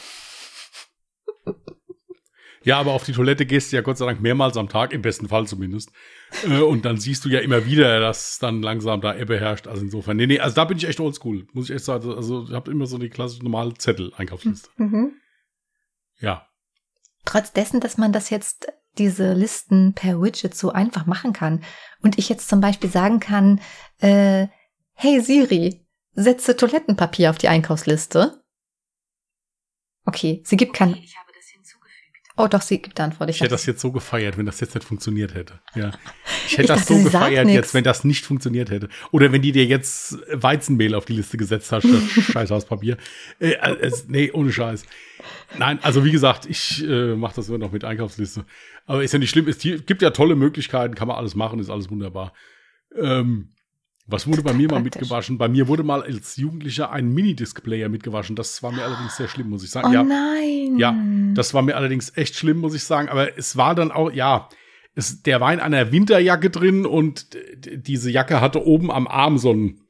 Ja, 2.66 2.80
aber 2.80 2.94
auf 2.94 3.04
die 3.04 3.12
Toilette 3.12 3.46
gehst 3.46 3.70
du 3.70 3.76
ja 3.76 3.82
Gott 3.82 3.96
sei 3.96 4.06
Dank 4.06 4.20
mehrmals 4.20 4.56
am 4.56 4.68
Tag, 4.68 4.92
im 4.92 5.00
besten 5.00 5.28
Fall 5.28 5.46
zumindest. 5.46 5.92
Äh, 6.42 6.62
und 6.62 6.84
dann 6.84 6.98
siehst 6.98 7.24
du 7.24 7.28
ja 7.28 7.38
immer 7.38 7.64
wieder, 7.64 8.00
dass 8.00 8.40
dann 8.40 8.60
langsam 8.60 9.00
da 9.00 9.14
Ebbe 9.14 9.38
herrscht. 9.38 9.68
Also 9.68 9.82
insofern, 9.82 10.16
nee, 10.16 10.26
nee, 10.26 10.40
also 10.40 10.56
da 10.56 10.64
bin 10.64 10.76
ich 10.76 10.88
echt 10.88 10.98
oldschool, 10.98 11.46
muss 11.52 11.70
ich 11.70 11.76
echt 11.76 11.84
sagen. 11.84 12.12
Also 12.12 12.44
ich 12.48 12.52
habe 12.52 12.72
immer 12.72 12.86
so 12.86 12.98
die 12.98 13.08
klassische 13.08 13.44
normale 13.44 13.74
Zettel-Einkaufsliste. 13.74 14.68
Mhm. 14.78 15.12
Ja. 16.18 16.48
Trotz 17.24 17.52
dessen, 17.52 17.78
dass 17.78 17.98
man 17.98 18.12
das 18.12 18.30
jetzt, 18.30 18.66
diese 18.98 19.34
Listen 19.34 19.92
per 19.94 20.20
Widget 20.20 20.56
so 20.56 20.72
einfach 20.72 21.06
machen 21.06 21.32
kann. 21.32 21.62
Und 22.02 22.18
ich 22.18 22.28
jetzt 22.28 22.48
zum 22.48 22.60
Beispiel 22.60 22.90
sagen 22.90 23.20
kann, 23.20 23.60
äh, 24.00 24.48
hey 24.94 25.20
Siri, 25.20 25.85
setze 26.16 26.56
Toilettenpapier 26.56 27.30
auf 27.30 27.38
die 27.38 27.48
Einkaufsliste. 27.48 28.42
Okay, 30.04 30.42
sie 30.44 30.56
gibt 30.56 30.74
kein, 30.74 30.94
Ich 30.94 31.16
habe 31.16 31.30
das 31.34 31.46
hinzugefügt. 31.48 32.34
oh 32.36 32.46
doch, 32.46 32.62
sie 32.62 32.78
gibt 32.80 32.98
Antwort. 33.00 33.28
Ich 33.30 33.40
hätte 33.40 33.50
das 33.50 33.66
jetzt 33.66 33.80
so 33.80 33.90
gefeiert, 33.92 34.38
wenn 34.38 34.46
das 34.46 34.60
jetzt 34.60 34.74
nicht 34.74 34.86
funktioniert 34.86 35.34
hätte. 35.34 35.60
Ja. 35.74 35.92
Ich 36.48 36.52
hätte 36.52 36.62
Ich 36.62 36.68
das 36.68 36.86
dachte, 36.86 36.94
so 36.98 37.02
gefeiert 37.02 37.48
jetzt, 37.48 37.74
wenn 37.74 37.82
das 37.82 38.04
nicht 38.04 38.24
funktioniert 38.24 38.70
hätte. 38.70 38.88
Oder 39.10 39.32
wenn 39.32 39.42
die 39.42 39.50
dir 39.50 39.64
jetzt 39.64 40.16
Weizenmehl 40.32 40.94
auf 40.94 41.04
die 41.04 41.14
Liste 41.14 41.36
gesetzt 41.36 41.72
hat, 41.72 41.82
statt 41.82 42.00
Scheißhauspapier. 42.32 42.98
Äh, 43.40 43.54
äh, 43.54 43.76
es, 43.80 44.06
nee, 44.06 44.30
ohne 44.30 44.52
Scheiß. 44.52 44.84
Nein, 45.58 45.80
also 45.82 46.04
wie 46.04 46.12
gesagt, 46.12 46.46
ich 46.46 46.84
äh, 46.84 47.16
mache 47.16 47.34
das 47.34 47.48
immer 47.48 47.58
noch 47.58 47.72
mit 47.72 47.82
Einkaufsliste. 47.82 48.44
Aber 48.86 49.02
ist 49.02 49.12
ja 49.12 49.18
nicht 49.18 49.30
schlimm. 49.30 49.48
Es 49.48 49.58
gibt 49.58 50.02
ja 50.02 50.10
tolle 50.10 50.36
Möglichkeiten, 50.36 50.94
kann 50.94 51.08
man 51.08 51.16
alles 51.16 51.34
machen, 51.34 51.58
ist 51.58 51.68
alles 51.68 51.90
wunderbar. 51.90 52.32
Ähm, 52.96 53.52
was 54.08 54.26
wurde 54.28 54.42
bei 54.42 54.52
mir 54.52 54.68
mal 54.68 54.80
praktisch. 54.80 55.00
mitgewaschen? 55.00 55.36
Bei 55.38 55.48
mir 55.48 55.66
wurde 55.66 55.82
mal 55.82 56.02
als 56.02 56.36
Jugendlicher 56.36 56.90
ein 56.92 57.08
Minidisc-Player 57.08 57.88
mitgewaschen. 57.88 58.36
Das 58.36 58.62
war 58.62 58.70
mir 58.70 58.84
allerdings 58.84 59.16
sehr 59.16 59.26
schlimm, 59.26 59.50
muss 59.50 59.64
ich 59.64 59.70
sagen. 59.70 59.88
Oh 59.88 59.92
ja, 59.92 60.04
nein. 60.04 60.78
ja, 60.78 60.96
das 61.34 61.54
war 61.54 61.62
mir 61.62 61.76
allerdings 61.76 62.16
echt 62.16 62.36
schlimm, 62.36 62.58
muss 62.58 62.74
ich 62.74 62.84
sagen. 62.84 63.08
Aber 63.08 63.36
es 63.36 63.56
war 63.56 63.74
dann 63.74 63.90
auch, 63.90 64.12
ja, 64.12 64.48
es, 64.94 65.22
der 65.22 65.40
war 65.40 65.52
in 65.52 65.58
einer 65.58 65.90
Winterjacke 65.90 66.50
drin 66.50 66.86
und 66.86 67.36
diese 67.66 68.10
Jacke 68.10 68.40
hatte 68.40 68.64
oben 68.64 68.92
am 68.92 69.08
Arm 69.08 69.38
so, 69.38 69.52
ein, 69.52 69.80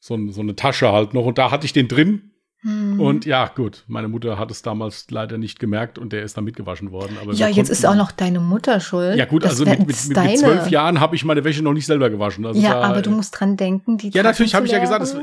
so, 0.00 0.14
ein, 0.14 0.32
so 0.32 0.40
eine 0.40 0.56
Tasche 0.56 0.90
halt 0.90 1.12
noch. 1.12 1.26
Und 1.26 1.36
da 1.36 1.50
hatte 1.50 1.66
ich 1.66 1.74
den 1.74 1.88
drin. 1.88 2.31
Hm. 2.62 3.00
Und 3.00 3.24
ja, 3.24 3.48
gut, 3.48 3.82
meine 3.88 4.06
Mutter 4.06 4.38
hat 4.38 4.50
es 4.52 4.62
damals 4.62 5.10
leider 5.10 5.36
nicht 5.36 5.58
gemerkt 5.58 5.98
und 5.98 6.12
der 6.12 6.22
ist 6.22 6.36
dann 6.36 6.44
mitgewaschen 6.44 6.92
worden. 6.92 7.18
Aber 7.20 7.32
ja, 7.32 7.48
jetzt 7.48 7.70
ist 7.70 7.84
auch 7.84 7.96
noch 7.96 8.12
deine 8.12 8.38
Mutter 8.38 8.78
schuld. 8.78 9.16
Ja, 9.16 9.24
gut, 9.24 9.44
also 9.44 9.64
mit, 9.64 9.80
mit, 9.80 9.88
mit, 9.88 10.16
mit 10.16 10.38
zwölf 10.38 10.70
Jahren 10.70 11.00
habe 11.00 11.16
ich 11.16 11.24
meine 11.24 11.42
Wäsche 11.42 11.62
noch 11.62 11.72
nicht 11.72 11.86
selber 11.86 12.08
gewaschen. 12.08 12.46
Also 12.46 12.60
Ja, 12.60 12.74
da, 12.74 12.82
aber 12.82 13.02
du 13.02 13.10
musst 13.10 13.38
dran 13.38 13.56
denken, 13.56 13.98
die 13.98 14.10
Ja, 14.10 14.22
natürlich 14.22 14.54
habe 14.54 14.66
ich 14.66 14.72
ja 14.72 14.78
gesagt, 14.78 15.02
das, 15.02 15.16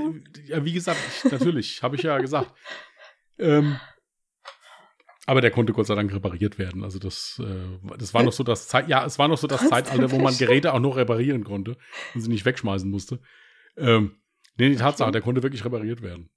ja, 0.48 0.66
wie 0.66 0.74
gesagt, 0.74 1.00
ich, 1.08 1.32
natürlich, 1.32 1.82
habe 1.82 1.96
ich 1.96 2.04
ja 2.04 2.18
gesagt. 2.18 2.52
Ähm, 3.42 3.78
aber 5.26 5.40
der 5.40 5.50
konnte 5.50 5.72
Gott 5.72 5.88
sei 5.88 5.96
Dank 5.96 6.14
repariert 6.14 6.60
werden. 6.60 6.84
Also 6.84 7.00
das, 7.00 7.42
äh, 7.42 7.96
das 7.98 8.14
war 8.14 8.22
noch 8.22 8.34
so 8.34 8.44
das 8.44 8.68
Zeit, 8.68 8.90
ja, 8.90 9.06
es 9.06 9.18
war 9.18 9.30
noch 9.30 9.38
so 9.38 9.48
das 9.48 9.70
Zeitalter, 9.70 10.12
wo 10.12 10.20
man 10.20 10.38
Geräte 10.38 10.74
auch 10.74 10.82
noch 10.82 10.98
reparieren 10.98 11.46
konnte 11.46 11.78
und 12.14 12.20
sie 12.20 12.28
nicht 12.28 12.44
wegschmeißen 12.44 12.92
musste. 12.92 13.20
Ähm, 13.78 14.18
nee, 14.58 14.68
die 14.68 14.76
Tatsache, 14.76 15.12
der 15.12 15.22
konnte 15.22 15.42
wirklich 15.42 15.64
repariert 15.64 16.02
werden. 16.02 16.30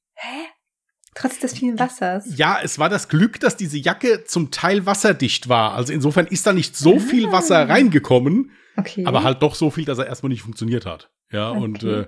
Trotz 1.14 1.38
des 1.40 1.52
vielen 1.58 1.78
Wassers. 1.78 2.36
Ja, 2.38 2.58
es 2.62 2.78
war 2.78 2.88
das 2.88 3.08
Glück, 3.08 3.38
dass 3.40 3.56
diese 3.56 3.76
Jacke 3.78 4.24
zum 4.24 4.50
Teil 4.50 4.86
wasserdicht 4.86 5.48
war. 5.48 5.74
Also 5.74 5.92
insofern 5.92 6.26
ist 6.26 6.46
da 6.46 6.52
nicht 6.52 6.74
so 6.76 6.98
viel 6.98 7.26
Ah. 7.28 7.32
Wasser 7.32 7.68
reingekommen, 7.68 8.50
Okay. 8.76 9.04
aber 9.04 9.22
halt 9.22 9.42
doch 9.42 9.54
so 9.54 9.70
viel, 9.70 9.84
dass 9.84 9.98
er 9.98 10.06
erstmal 10.06 10.30
nicht 10.30 10.42
funktioniert 10.42 10.86
hat. 10.86 11.10
Ja, 11.30 11.50
und 11.50 11.84
Okay. 11.84 12.00
äh, 12.02 12.06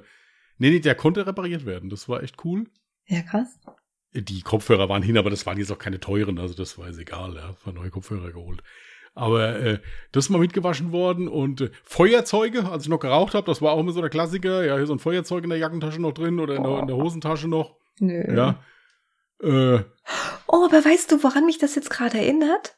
nee, 0.59 0.70
nee, 0.70 0.80
der 0.80 0.94
konnte 0.94 1.26
repariert 1.26 1.66
werden. 1.66 1.90
Das 1.90 2.09
war 2.09 2.22
echt 2.22 2.42
cool. 2.44 2.64
Ja, 3.07 3.20
krass. 3.22 3.59
Die 4.14 4.40
Kopfhörer 4.42 4.88
waren 4.88 5.02
hin, 5.02 5.18
aber 5.18 5.28
das 5.28 5.44
waren 5.44 5.59
jetzt 5.59 5.72
auch 5.72 5.78
keine 5.78 6.00
teuren, 6.00 6.38
also 6.38 6.55
das 6.55 6.78
war 6.78 6.86
jetzt 6.86 6.98
egal, 7.00 7.34
ja. 7.34 7.55
Waren 7.64 7.74
neue 7.74 7.90
Kopfhörer 7.90 8.30
geholt. 8.32 8.62
Aber 9.16 9.57
äh, 9.61 9.78
das 10.12 10.24
ist 10.26 10.30
mal 10.30 10.38
mitgewaschen 10.38 10.92
worden 10.92 11.28
und 11.28 11.61
äh, 11.61 11.70
Feuerzeuge, 11.84 12.68
als 12.70 12.84
ich 12.84 12.88
noch 12.88 12.98
geraucht 13.00 13.34
habe, 13.34 13.46
das 13.46 13.61
war 13.62 13.72
auch 13.72 13.80
immer 13.80 13.92
so 13.92 14.00
der 14.00 14.11
Klassiker. 14.11 14.64
Ja, 14.64 14.76
hier 14.76 14.86
so 14.86 14.92
ein 14.94 14.98
Feuerzeug 14.98 15.44
in 15.44 15.50
der 15.50 15.59
Jackentasche 15.59 16.00
noch 16.00 16.12
drin 16.12 16.40
oder 16.40 16.57
in 16.57 16.62
der, 16.62 16.78
in 16.80 16.86
der 16.86 16.96
Hosentasche 16.96 17.46
noch. 17.48 17.76
Nö. 18.00 18.34
Ja. 18.36 18.59
Äh, 19.43 19.80
Oh, 20.47 20.66
aber 20.66 20.85
weißt 20.85 21.11
du, 21.11 21.22
woran 21.22 21.47
mich 21.47 21.59
das 21.59 21.74
jetzt 21.74 21.91
gerade 21.91 22.18
erinnert? 22.18 22.76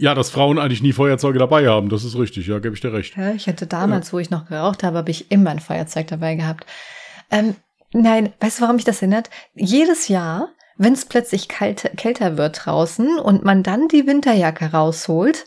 ja, 0.00 0.14
dass 0.14 0.30
Frauen 0.30 0.60
eigentlich 0.60 0.80
nie 0.80 0.92
Feuerzeuge 0.92 1.40
dabei 1.40 1.66
haben, 1.66 1.88
das 1.88 2.04
ist 2.04 2.16
richtig, 2.16 2.46
ja, 2.46 2.60
gebe 2.60 2.72
ich 2.76 2.80
dir 2.80 2.92
recht. 2.92 3.16
Ja, 3.16 3.32
ich 3.32 3.48
hatte 3.48 3.66
damals, 3.66 4.12
wo 4.12 4.20
ich 4.20 4.30
noch 4.30 4.46
geraucht 4.46 4.84
habe, 4.84 4.98
habe 4.98 5.10
ich 5.10 5.32
immer 5.32 5.50
ein 5.50 5.58
Feuerzeug 5.58 6.06
dabei 6.06 6.36
gehabt. 6.36 6.66
Ähm, 7.32 7.56
nein, 7.92 8.32
weißt 8.38 8.58
du, 8.58 8.62
warum 8.62 8.76
mich 8.76 8.84
das 8.84 9.02
erinnert? 9.02 9.28
Jedes 9.56 10.06
Jahr, 10.06 10.50
wenn 10.76 10.92
es 10.92 11.04
plötzlich 11.04 11.48
kalt, 11.48 11.90
kälter 11.96 12.36
wird 12.38 12.64
draußen 12.64 13.18
und 13.18 13.44
man 13.44 13.64
dann 13.64 13.88
die 13.88 14.06
Winterjacke 14.06 14.66
rausholt, 14.66 15.46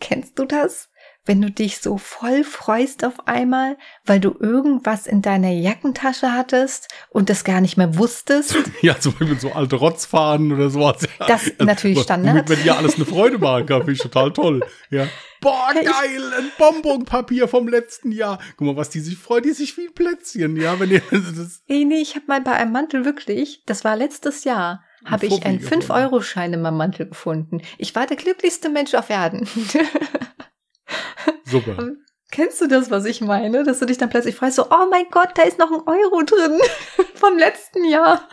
kennst 0.00 0.40
du 0.40 0.44
das? 0.44 0.88
Wenn 1.24 1.40
du 1.40 1.50
dich 1.52 1.78
so 1.78 1.98
voll 1.98 2.42
freust 2.42 3.04
auf 3.04 3.28
einmal, 3.28 3.76
weil 4.04 4.18
du 4.18 4.34
irgendwas 4.40 5.06
in 5.06 5.22
deiner 5.22 5.50
Jackentasche 5.50 6.32
hattest 6.32 6.88
und 7.10 7.30
das 7.30 7.44
gar 7.44 7.60
nicht 7.60 7.76
mehr 7.76 7.96
wusstest. 7.96 8.56
Ja, 8.82 8.98
zum 8.98 9.12
Beispiel 9.14 9.38
so 9.38 9.52
alte 9.52 9.76
Rotzfahnen 9.76 10.50
oder 10.52 10.68
sowas. 10.70 11.06
Ja. 11.20 11.26
Das 11.26 11.46
ist 11.46 11.60
natürlich 11.60 11.98
wo- 11.98 12.02
Standard. 12.02 12.48
Man 12.48 12.64
ja 12.64 12.74
alles 12.76 12.96
eine 12.96 13.04
Freude 13.04 13.38
machen 13.38 13.66
kann, 13.66 13.78
finde 13.82 13.92
ich 13.92 13.98
total 14.00 14.32
toll. 14.32 14.62
Ja. 14.90 15.06
Boah, 15.40 15.68
Ja, 15.74 15.82
geil, 15.82 16.22
ein 16.38 16.50
Bonbonpapier 16.58 17.46
vom 17.46 17.68
letzten 17.68 18.10
Jahr. 18.10 18.40
Guck 18.56 18.66
mal, 18.66 18.76
was 18.76 18.90
die 18.90 19.00
sich 19.00 19.16
freuen, 19.18 19.44
die 19.44 19.52
sich 19.52 19.76
wie 19.76 19.86
ein 19.86 19.94
Plätzchen, 19.94 20.56
ja, 20.56 20.78
wenn 20.80 20.90
ihr 20.90 21.02
das, 21.10 21.62
Nee, 21.68 21.84
nee, 21.84 22.00
ich 22.00 22.14
habe 22.16 22.24
mal 22.26 22.40
bei 22.40 22.52
einem 22.52 22.72
Mantel 22.72 23.04
wirklich, 23.04 23.62
das 23.66 23.84
war 23.84 23.96
letztes 23.96 24.42
Jahr, 24.44 24.82
habe 25.04 25.26
ich 25.26 25.44
einen 25.44 25.60
Fuffi 25.60 25.76
gefunden. 25.76 25.92
5-Euro-Schein 25.92 26.52
in 26.54 26.62
meinem 26.62 26.76
Mantel 26.78 27.06
gefunden. 27.08 27.60
Ich 27.78 27.94
war 27.94 28.06
der 28.06 28.16
glücklichste 28.16 28.68
Mensch 28.70 28.94
auf 28.94 29.10
Erden. 29.10 29.48
super. 31.44 31.92
Kennst 32.30 32.62
du 32.62 32.66
das, 32.66 32.90
was 32.90 33.04
ich 33.04 33.20
meine? 33.20 33.62
Dass 33.62 33.78
du 33.78 33.86
dich 33.86 33.98
dann 33.98 34.08
plötzlich 34.08 34.34
fragst, 34.34 34.56
so, 34.56 34.70
oh 34.70 34.86
mein 34.90 35.04
Gott, 35.10 35.30
da 35.34 35.42
ist 35.42 35.58
noch 35.58 35.70
ein 35.70 35.80
Euro 35.86 36.22
drin 36.22 36.58
vom 37.14 37.36
letzten 37.36 37.84
Jahr. 37.84 38.26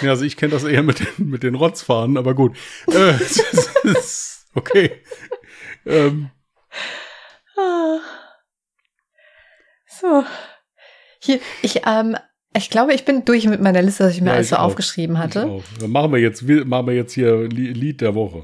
Ja, 0.00 0.10
also 0.10 0.24
ich 0.24 0.38
kenne 0.38 0.52
das 0.52 0.64
eher 0.64 0.82
mit 0.82 1.00
den, 1.00 1.28
mit 1.28 1.42
den 1.42 1.54
Rotzfahnen, 1.54 2.16
aber 2.16 2.34
gut. 2.34 2.56
Äh, 2.86 3.14
okay. 4.54 5.02
Ähm. 5.84 6.30
Ah. 7.56 7.98
So. 9.86 10.24
Hier, 11.20 11.38
ich, 11.60 11.82
ähm, 11.86 12.16
ich 12.56 12.70
glaube, 12.70 12.94
ich 12.94 13.04
bin 13.04 13.26
durch 13.26 13.46
mit 13.46 13.60
meiner 13.60 13.82
Liste, 13.82 14.04
dass 14.04 14.14
ich 14.14 14.22
mir 14.22 14.30
ja, 14.30 14.36
alles 14.36 14.48
so 14.48 14.56
aufgeschrieben 14.56 15.18
hatte. 15.18 15.62
Dann 15.80 15.90
machen 15.90 16.12
wir 16.12 16.18
jetzt, 16.18 16.42
machen 16.42 16.86
wir 16.86 16.94
jetzt 16.94 17.12
hier 17.12 17.46
Lied 17.46 18.00
der 18.00 18.14
Woche. 18.14 18.42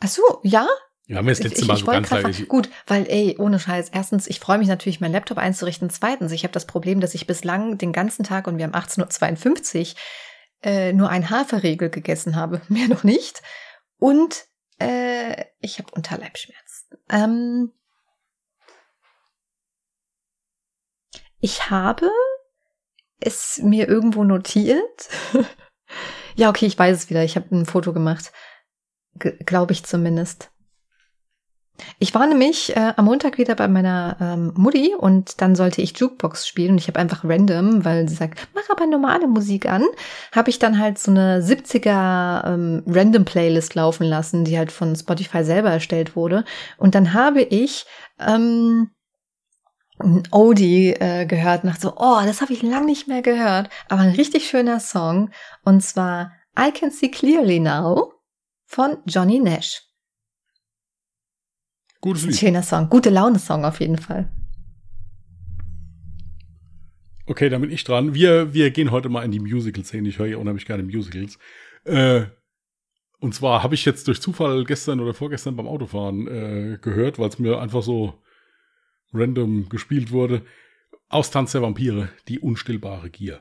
Ach 0.00 0.08
so, 0.08 0.40
ja? 0.44 0.68
Ja, 1.06 1.18
haben 1.18 1.26
wir 1.26 1.34
das 1.34 1.42
letzte 1.42 1.62
ich, 1.62 1.68
Mal 1.68 1.74
ich 1.74 1.80
so 1.80 1.86
ganz 1.86 2.10
lange. 2.10 2.32
Gut, 2.46 2.68
weil, 2.86 3.06
ey, 3.08 3.36
ohne 3.38 3.60
Scheiß. 3.60 3.90
Erstens, 3.90 4.26
ich 4.26 4.40
freue 4.40 4.58
mich 4.58 4.66
natürlich, 4.66 5.00
meinen 5.00 5.12
Laptop 5.12 5.38
einzurichten. 5.38 5.88
Zweitens, 5.88 6.32
ich 6.32 6.42
habe 6.42 6.52
das 6.52 6.66
Problem, 6.66 7.00
dass 7.00 7.14
ich 7.14 7.28
bislang 7.28 7.78
den 7.78 7.92
ganzen 7.92 8.24
Tag 8.24 8.48
und 8.48 8.58
wir 8.58 8.64
haben 8.64 8.74
18.52 8.74 9.92
Uhr 9.92 9.96
äh, 10.64 10.92
nur 10.92 11.08
ein 11.08 11.30
Haferregel 11.30 11.90
gegessen 11.90 12.34
habe. 12.34 12.60
Mehr 12.68 12.88
noch 12.88 13.04
nicht. 13.04 13.40
Und 13.98 14.46
äh, 14.80 15.44
ich 15.60 15.78
habe 15.78 15.92
Unterleibschmerzen. 15.94 16.98
Ähm, 17.08 17.72
ich 21.38 21.70
habe 21.70 22.10
es 23.20 23.60
mir 23.62 23.88
irgendwo 23.88 24.24
notiert. 24.24 25.08
ja, 26.34 26.48
okay, 26.48 26.66
ich 26.66 26.76
weiß 26.76 26.96
es 26.96 27.10
wieder. 27.10 27.22
Ich 27.22 27.36
habe 27.36 27.54
ein 27.54 27.64
Foto 27.64 27.92
gemacht. 27.92 28.32
Glaube 29.14 29.72
ich 29.72 29.84
zumindest. 29.84 30.50
Ich 31.98 32.14
war 32.14 32.26
nämlich 32.26 32.76
äh, 32.76 32.92
am 32.96 33.04
Montag 33.04 33.38
wieder 33.38 33.54
bei 33.54 33.68
meiner 33.68 34.16
ähm, 34.20 34.52
Mutti 34.56 34.94
und 34.96 35.40
dann 35.40 35.54
sollte 35.54 35.82
ich 35.82 35.98
Jukebox 35.98 36.46
spielen 36.46 36.72
und 36.72 36.78
ich 36.78 36.88
habe 36.88 36.98
einfach 36.98 37.24
random, 37.24 37.84
weil 37.84 38.08
sie 38.08 38.14
sagt, 38.14 38.48
mach 38.54 38.68
aber 38.70 38.86
normale 38.86 39.26
Musik 39.26 39.66
an, 39.66 39.84
habe 40.32 40.50
ich 40.50 40.58
dann 40.58 40.78
halt 40.78 40.98
so 40.98 41.10
eine 41.10 41.40
70er 41.40 42.46
ähm, 42.46 42.82
Random 42.86 43.24
Playlist 43.24 43.74
laufen 43.74 44.04
lassen, 44.04 44.44
die 44.44 44.58
halt 44.58 44.72
von 44.72 44.94
Spotify 44.96 45.44
selber 45.44 45.70
erstellt 45.70 46.16
wurde 46.16 46.44
und 46.78 46.94
dann 46.94 47.12
habe 47.12 47.42
ich 47.42 47.86
ähm, 48.18 48.90
ein 49.98 50.24
Oldie 50.30 50.92
äh, 50.92 51.24
gehört 51.24 51.64
dachte 51.64 51.80
so, 51.80 51.94
oh, 51.96 52.20
das 52.24 52.42
habe 52.42 52.52
ich 52.52 52.62
lang 52.62 52.84
nicht 52.84 53.08
mehr 53.08 53.22
gehört, 53.22 53.70
aber 53.88 54.02
ein 54.02 54.14
richtig 54.14 54.48
schöner 54.48 54.80
Song 54.80 55.30
und 55.64 55.82
zwar 55.82 56.32
I 56.58 56.70
Can 56.70 56.90
See 56.90 57.10
Clearly 57.10 57.60
Now 57.60 58.12
von 58.66 58.98
Johnny 59.06 59.38
Nash. 59.38 59.85
Gutes 62.00 62.24
Lied. 62.24 62.36
Schöner 62.36 62.62
Song, 62.62 62.88
gute 62.88 63.10
Laune-Song 63.10 63.64
auf 63.64 63.80
jeden 63.80 63.98
Fall. 63.98 64.30
Okay, 67.26 67.48
dann 67.48 67.60
bin 67.60 67.70
ich 67.70 67.82
dran. 67.82 68.14
Wir, 68.14 68.54
wir 68.54 68.70
gehen 68.70 68.92
heute 68.92 69.08
mal 69.08 69.24
in 69.24 69.32
die 69.32 69.40
Musical-Szene. 69.40 70.08
Ich 70.08 70.18
höre 70.18 70.26
ja 70.26 70.36
unheimlich 70.36 70.64
gerne 70.64 70.84
Musicals. 70.84 71.38
Äh, 71.84 72.26
und 73.18 73.34
zwar 73.34 73.62
habe 73.62 73.74
ich 73.74 73.84
jetzt 73.84 74.06
durch 74.06 74.20
Zufall 74.20 74.64
gestern 74.64 75.00
oder 75.00 75.12
vorgestern 75.12 75.56
beim 75.56 75.66
Autofahren 75.66 76.28
äh, 76.28 76.78
gehört, 76.80 77.18
weil 77.18 77.28
es 77.28 77.38
mir 77.38 77.58
einfach 77.60 77.82
so 77.82 78.22
random 79.12 79.68
gespielt 79.68 80.12
wurde. 80.12 80.42
Aus 81.08 81.30
Tanz 81.30 81.52
der 81.52 81.62
Vampire, 81.62 82.10
die 82.28 82.38
unstillbare 82.38 83.10
Gier. 83.10 83.40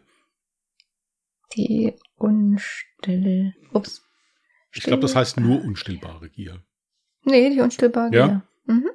Die 1.55 1.93
unstill. 2.15 3.53
Ups. 3.71 4.03
Ich 4.71 4.83
glaube, 4.83 5.01
das 5.01 5.15
heißt 5.15 5.39
nur 5.39 5.63
unstillbare 5.63 6.29
Gier. 6.29 6.63
Nee, 7.25 7.49
die 7.49 7.61
unstillbare 7.61 8.13
ja? 8.13 8.27
Gier. 8.27 8.41
Mhm. 8.65 8.89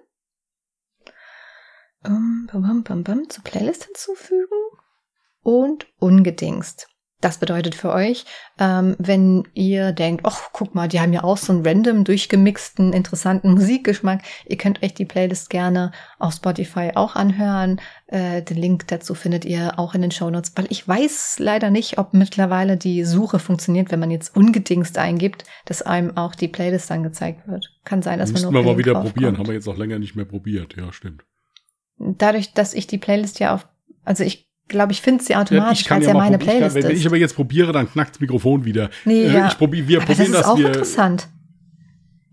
Um, 2.03 2.49
bam, 2.51 2.83
bam, 2.83 3.05
bam, 3.05 3.29
zur 3.29 3.45
Playlist 3.45 3.85
hinzufügen 3.85 4.57
und 5.43 5.87
ungedingst. 5.99 6.89
Das 7.21 7.37
bedeutet 7.37 7.75
für 7.75 7.93
euch, 7.93 8.25
ähm, 8.59 8.97
wenn 8.99 9.47
ihr 9.53 9.93
denkt, 9.93 10.23
ach, 10.25 10.49
guck 10.53 10.75
mal, 10.75 10.89
die 10.89 11.01
haben 11.01 11.13
ja 11.13 11.23
auch 11.23 11.37
so 11.37 11.53
einen 11.53 11.67
random 11.67 12.05
durchgemixten, 12.05 12.95
interessanten 12.95 13.51
Musikgeschmack. 13.55 14.23
Ihr 14.47 14.57
könnt 14.57 14.83
euch 14.83 14.95
die 14.95 15.05
Playlist 15.05 15.51
gerne 15.51 15.93
auf 16.19 16.33
Spotify 16.33 16.93
auch 16.95 17.17
anhören. 17.17 17.79
Äh, 18.07 18.41
den 18.43 18.57
Link 18.57 18.89
dazu 18.89 19.15
findet 19.15 19.45
ihr 19.45 19.79
auch 19.79 19.95
in 19.95 20.01
den 20.01 20.11
Show 20.13 20.31
Notes, 20.31 20.53
weil 20.57 20.67
ich 20.71 20.89
weiß 20.89 21.37
leider 21.39 21.71
nicht, 21.71 21.99
ob 21.99 22.15
mittlerweile 22.15 22.79
die 22.79 23.05
Suche 23.05 23.39
funktioniert, 23.39 23.91
wenn 23.91 24.01
man 24.01 24.11
jetzt 24.11 24.35
ungedingst 24.35 24.97
eingibt, 24.97 25.45
dass 25.67 25.83
einem 25.83 26.17
auch 26.17 26.35
die 26.35 26.49
Playlist 26.49 26.91
angezeigt 26.91 27.47
wird. 27.47 27.71
Kann 27.85 28.01
sein, 28.01 28.19
dass 28.19 28.33
Müssten 28.33 28.47
man 28.47 28.55
nur 28.55 28.65
wir 28.65 28.73
mal 28.73 28.79
wieder 28.79 28.95
probieren. 28.95 29.37
Haben 29.37 29.49
wir 29.49 29.55
jetzt 29.55 29.69
auch 29.69 29.77
länger 29.77 29.99
nicht 29.99 30.17
mehr 30.17 30.25
probiert. 30.25 30.75
Ja, 30.77 30.91
stimmt. 30.91 31.25
Dadurch, 31.99 32.55
dass 32.55 32.73
ich 32.73 32.87
die 32.87 32.97
Playlist 32.97 33.41
ja 33.41 33.55
auf, 33.55 33.69
also 34.05 34.25
ich 34.25 34.50
glaube, 34.71 34.93
ich 34.93 35.03
finde 35.03 35.23
sie 35.23 35.37
automatisch, 35.37 35.89
weil 35.91 36.01
es 36.01 36.07
ja, 36.07 36.13
ja 36.13 36.19
meine 36.19 36.39
Playlist 36.39 36.75
kann, 36.75 36.83
wenn, 36.83 36.91
wenn, 36.91 36.97
ich 36.97 37.07
aber 37.07 37.19
jetzt 37.19 37.35
probiere, 37.35 37.73
dann 37.73 37.91
knackt 37.91 38.15
das 38.15 38.21
Mikrofon 38.21 38.65
wieder. 38.65 38.89
Nee, 39.05 39.25
äh, 39.25 39.33
ja. 39.35 39.49
ich 39.49 39.59
probier, 39.59 39.87
wir 39.87 39.99
aber 39.99 40.07
probieren 40.07 40.33
das. 40.33 40.41
Ist 40.41 40.47
das 40.47 40.53
auch 40.53 40.59
wir, 40.59 40.67
interessant. 40.69 41.29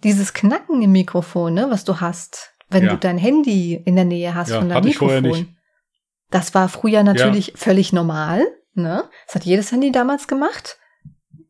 Dieses 0.04 0.34
Knacken 0.34 0.82
im 0.82 0.94
Mikrofon, 0.94 1.56
ne, 1.56 1.68
was 1.70 1.84
du 1.84 2.00
hast, 2.00 2.54
wenn 2.70 2.86
ja. 2.86 2.92
du 2.92 2.98
dein 2.98 3.18
Handy 3.18 3.74
in 3.74 3.96
der 3.96 4.06
Nähe 4.06 4.34
hast 4.34 4.52
ja, 4.52 4.60
von 4.60 4.70
deinem 4.70 4.86
Mikrofon. 4.86 5.56
Das 6.30 6.54
war 6.54 6.70
früher 6.70 7.04
natürlich 7.04 7.54
völlig 7.56 7.92
normal. 7.94 8.46
Ne? 8.74 9.04
Das 9.26 9.36
hat 9.36 9.46
jedes 9.46 9.72
Handy 9.72 9.92
damals 9.92 10.28
gemacht. 10.28 10.78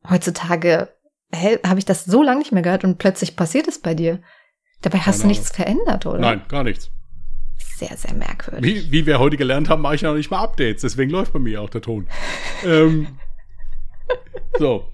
Heutzutage 0.10 0.90
habe 1.34 1.80
ich 1.80 1.86
das 1.86 2.06
so 2.06 2.24
lange 2.24 2.40
nicht 2.40 2.52
mehr 2.52 2.62
gehört 2.62 2.84
und 2.84 2.98
plötzlich 2.98 3.36
passiert 3.36 3.68
es 3.68 3.80
bei 3.80 3.94
dir. 3.94 4.22
Dabei 4.82 5.00
hast 5.00 5.22
Keine 5.22 5.22
du 5.24 5.28
nichts 5.28 5.52
verändert, 5.52 6.06
oder? 6.06 6.20
Nein, 6.20 6.42
gar 6.48 6.64
nichts 6.64 6.92
sehr, 7.58 7.96
sehr 7.96 8.14
merkwürdig. 8.14 8.64
Wie, 8.64 8.92
wie 8.92 9.06
wir 9.06 9.20
heute 9.20 9.38
gelernt 9.38 9.70
haben, 9.70 9.82
mache 9.82 9.96
ich 9.96 10.02
ja 10.02 10.10
noch 10.10 10.18
nicht 10.18 10.32
mal 10.32 10.40
Updates, 10.40 10.82
deswegen 10.82 11.12
läuft 11.12 11.34
bei 11.34 11.40
mir 11.40 11.62
auch 11.62 11.70
der 11.70 11.82
Ton. 11.82 12.08
ähm, 12.66 13.08
so. 14.60 14.88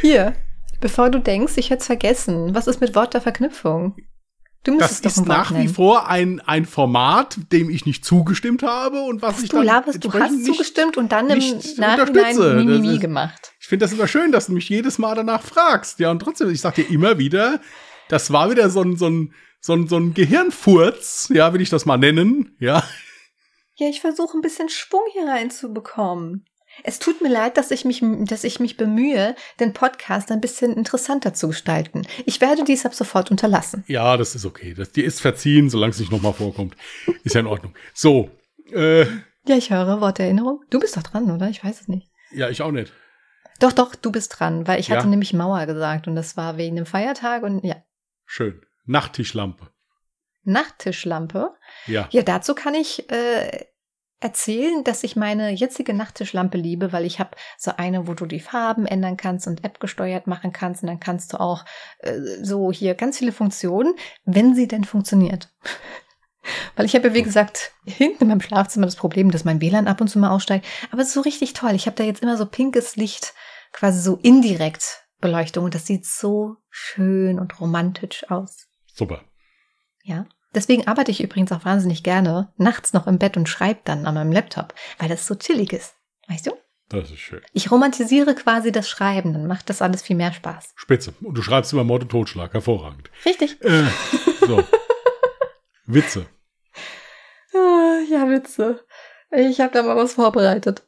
Hier, 0.00 0.34
bevor 0.80 1.10
du 1.10 1.18
denkst, 1.18 1.54
ich 1.56 1.70
hätte 1.70 1.80
es 1.80 1.86
vergessen. 1.86 2.54
Was 2.54 2.66
ist 2.66 2.80
mit 2.80 2.94
Wort 2.94 3.14
der 3.14 3.20
Verknüpfung? 3.20 3.96
Du 4.64 4.78
das 4.78 5.00
ist 5.00 5.26
nach 5.26 5.52
wie 5.56 5.66
vor 5.66 6.08
ein, 6.08 6.40
ein 6.40 6.66
Format, 6.66 7.36
dem 7.50 7.68
ich 7.68 7.84
nicht 7.84 8.04
zugestimmt 8.04 8.62
habe 8.62 9.02
und 9.02 9.20
was, 9.20 9.34
was 9.34 9.42
ich 9.42 9.50
du 9.50 9.56
dann 9.56 9.66
laberst, 9.66 10.04
du 10.04 10.12
hast 10.12 10.44
zugestimmt 10.44 10.96
und 10.96 11.10
dann 11.10 11.28
im 11.30 11.58
Nachhinein 11.78 12.36
Mimimi 12.36 12.98
gemacht. 12.98 13.54
Ich 13.58 13.66
finde 13.66 13.84
das 13.84 13.92
immer 13.92 14.06
schön, 14.06 14.30
dass 14.30 14.46
du 14.46 14.52
mich 14.52 14.68
jedes 14.68 14.98
Mal 14.98 15.16
danach 15.16 15.42
fragst. 15.42 15.98
Ja, 15.98 16.12
und 16.12 16.20
trotzdem, 16.20 16.48
ich 16.48 16.60
sag 16.60 16.76
dir 16.76 16.88
immer 16.88 17.18
wieder, 17.18 17.60
das 18.08 18.32
war 18.32 18.52
wieder 18.52 18.70
so 18.70 18.82
ein, 18.82 18.96
so 18.96 19.08
ein, 19.08 19.34
so 19.62 19.74
ein, 19.74 19.86
so 19.86 19.96
ein 19.96 20.12
Gehirnfurz, 20.12 21.30
ja, 21.32 21.54
will 21.54 21.60
ich 21.60 21.70
das 21.70 21.86
mal 21.86 21.96
nennen, 21.96 22.56
ja. 22.58 22.82
Ja, 23.76 23.88
ich 23.88 24.00
versuche 24.00 24.36
ein 24.36 24.42
bisschen 24.42 24.68
Schwung 24.68 25.02
hier 25.12 25.26
reinzubekommen. 25.26 26.44
Es 26.82 26.98
tut 26.98 27.20
mir 27.20 27.28
leid, 27.28 27.56
dass 27.56 27.70
ich 27.70 27.84
mich, 27.84 28.02
dass 28.22 28.44
ich 28.44 28.58
mich 28.58 28.76
bemühe, 28.76 29.36
den 29.60 29.72
Podcast 29.72 30.32
ein 30.32 30.40
bisschen 30.40 30.72
interessanter 30.72 31.32
zu 31.32 31.48
gestalten. 31.48 32.06
Ich 32.26 32.40
werde 32.40 32.64
dies 32.64 32.84
ab 32.84 32.94
sofort 32.94 33.30
unterlassen. 33.30 33.84
Ja, 33.86 34.16
das 34.16 34.34
ist 34.34 34.44
okay. 34.44 34.74
Das, 34.74 34.90
dir 34.90 35.04
ist 35.04 35.20
verziehen, 35.20 35.70
solange 35.70 35.92
es 35.92 36.00
nicht 36.00 36.10
nochmal 36.10 36.32
vorkommt. 36.32 36.74
Ist 37.24 37.34
ja 37.34 37.40
in 37.40 37.46
Ordnung. 37.46 37.74
So. 37.94 38.30
Äh, 38.72 39.02
ja, 39.46 39.56
ich 39.56 39.70
höre 39.70 40.00
Worterinnerung. 40.00 40.62
Du 40.70 40.80
bist 40.80 40.96
doch 40.96 41.02
dran, 41.02 41.30
oder? 41.30 41.48
Ich 41.50 41.62
weiß 41.62 41.82
es 41.82 41.88
nicht. 41.88 42.08
Ja, 42.32 42.48
ich 42.48 42.62
auch 42.62 42.72
nicht. 42.72 42.92
Doch, 43.60 43.72
doch, 43.72 43.94
du 43.94 44.10
bist 44.10 44.40
dran, 44.40 44.66
weil 44.66 44.80
ich 44.80 44.88
ja. 44.88 44.96
hatte 44.96 45.08
nämlich 45.08 45.34
Mauer 45.34 45.66
gesagt 45.66 46.08
und 46.08 46.16
das 46.16 46.36
war 46.36 46.56
wegen 46.56 46.76
dem 46.76 46.86
Feiertag 46.86 47.42
und 47.42 47.62
ja. 47.64 47.76
Schön. 48.24 48.60
Nachttischlampe. 48.92 49.68
Nachttischlampe? 50.44 51.54
Ja. 51.86 52.08
Ja, 52.10 52.22
dazu 52.22 52.54
kann 52.54 52.74
ich 52.74 53.10
äh, 53.10 53.66
erzählen, 54.20 54.84
dass 54.84 55.02
ich 55.02 55.16
meine 55.16 55.50
jetzige 55.50 55.94
Nachttischlampe 55.94 56.56
liebe, 56.56 56.92
weil 56.92 57.04
ich 57.04 57.18
habe 57.18 57.36
so 57.58 57.72
eine, 57.76 58.06
wo 58.06 58.14
du 58.14 58.26
die 58.26 58.40
Farben 58.40 58.86
ändern 58.86 59.16
kannst 59.16 59.46
und 59.46 59.64
App 59.64 59.80
gesteuert 59.80 60.26
machen 60.26 60.52
kannst 60.52 60.82
und 60.82 60.88
dann 60.88 61.00
kannst 61.00 61.32
du 61.32 61.40
auch 61.40 61.64
äh, 61.98 62.20
so 62.42 62.70
hier 62.70 62.94
ganz 62.94 63.18
viele 63.18 63.32
Funktionen, 63.32 63.94
wenn 64.24 64.54
sie 64.54 64.68
denn 64.68 64.84
funktioniert. 64.84 65.48
Weil 66.76 66.86
ich 66.86 66.94
habe 66.96 67.08
ja, 67.08 67.14
wie 67.14 67.22
gesagt, 67.22 67.72
hinten 67.84 68.24
in 68.24 68.28
meinem 68.28 68.40
Schlafzimmer 68.40 68.86
das 68.86 68.96
Problem, 68.96 69.30
dass 69.30 69.44
mein 69.44 69.60
WLAN 69.60 69.86
ab 69.86 70.00
und 70.00 70.08
zu 70.08 70.18
mal 70.18 70.30
aussteigt. 70.30 70.66
Aber 70.90 71.02
es 71.02 71.08
ist 71.08 71.14
so 71.14 71.20
richtig 71.20 71.52
toll. 71.52 71.72
Ich 71.74 71.86
habe 71.86 71.94
da 71.94 72.02
jetzt 72.02 72.20
immer 72.20 72.36
so 72.36 72.46
pinkes 72.46 72.96
Licht, 72.96 73.32
quasi 73.70 74.00
so 74.00 74.16
indirekt 74.16 75.04
Beleuchtung. 75.20 75.64
Und 75.64 75.76
das 75.76 75.86
sieht 75.86 76.04
so 76.04 76.56
schön 76.68 77.38
und 77.38 77.60
romantisch 77.60 78.28
aus. 78.28 78.66
Super. 78.92 79.24
Ja. 80.02 80.26
Deswegen 80.54 80.86
arbeite 80.86 81.10
ich 81.10 81.22
übrigens 81.22 81.50
auch 81.50 81.64
wahnsinnig 81.64 82.02
gerne 82.02 82.52
nachts 82.56 82.92
noch 82.92 83.06
im 83.06 83.18
Bett 83.18 83.38
und 83.38 83.48
schreibe 83.48 83.80
dann 83.84 84.04
an 84.04 84.14
meinem 84.14 84.32
Laptop, 84.32 84.74
weil 84.98 85.08
das 85.08 85.26
so 85.26 85.34
chillig 85.34 85.72
ist. 85.72 85.94
Weißt 86.28 86.46
du? 86.46 86.52
Das 86.90 87.10
ist 87.10 87.20
schön. 87.20 87.40
Ich 87.54 87.70
romantisiere 87.70 88.34
quasi 88.34 88.70
das 88.70 88.86
Schreiben, 88.86 89.32
dann 89.32 89.46
macht 89.46 89.70
das 89.70 89.80
alles 89.80 90.02
viel 90.02 90.14
mehr 90.14 90.32
Spaß. 90.32 90.74
Spitze. 90.76 91.14
Und 91.22 91.38
du 91.38 91.42
schreibst 91.42 91.72
immer 91.72 91.84
Mord 91.84 92.02
und 92.02 92.10
Totschlag. 92.10 92.52
Hervorragend. 92.52 93.10
Richtig. 93.24 93.62
Äh, 93.62 93.84
so. 94.46 94.62
Witze. 95.86 96.26
Ah, 97.54 98.00
ja, 98.10 98.28
Witze. 98.28 98.84
Ich 99.30 99.60
habe 99.60 99.72
da 99.72 99.82
mal 99.82 99.96
was 99.96 100.14
vorbereitet. 100.14 100.82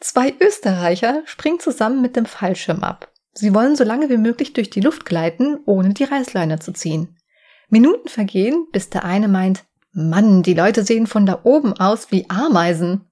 Zwei 0.00 0.34
Österreicher 0.40 1.22
springen 1.26 1.60
zusammen 1.60 2.02
mit 2.02 2.16
dem 2.16 2.26
Fallschirm 2.26 2.82
ab. 2.82 3.12
Sie 3.32 3.54
wollen 3.54 3.76
so 3.76 3.84
lange 3.84 4.10
wie 4.10 4.16
möglich 4.16 4.52
durch 4.52 4.70
die 4.70 4.80
Luft 4.80 5.04
gleiten, 5.04 5.60
ohne 5.66 5.94
die 5.94 6.04
Reißleine 6.04 6.58
zu 6.58 6.72
ziehen. 6.72 7.17
Minuten 7.68 8.08
vergehen, 8.08 8.66
bis 8.72 8.90
der 8.90 9.04
eine 9.04 9.28
meint, 9.28 9.64
Mann, 9.92 10.42
die 10.42 10.54
Leute 10.54 10.84
sehen 10.84 11.06
von 11.06 11.26
da 11.26 11.40
oben 11.44 11.72
aus 11.74 12.10
wie 12.10 12.28
Ameisen. 12.30 13.10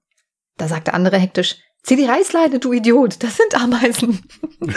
Da 0.57 0.67
sagt 0.67 0.87
der 0.87 0.95
andere 0.95 1.17
hektisch, 1.17 1.57
zieh 1.83 1.95
die 1.95 2.05
Reißleine, 2.05 2.59
du 2.59 2.73
Idiot, 2.73 3.21
das 3.23 3.37
sind 3.37 3.55
Ameisen. 3.55 4.21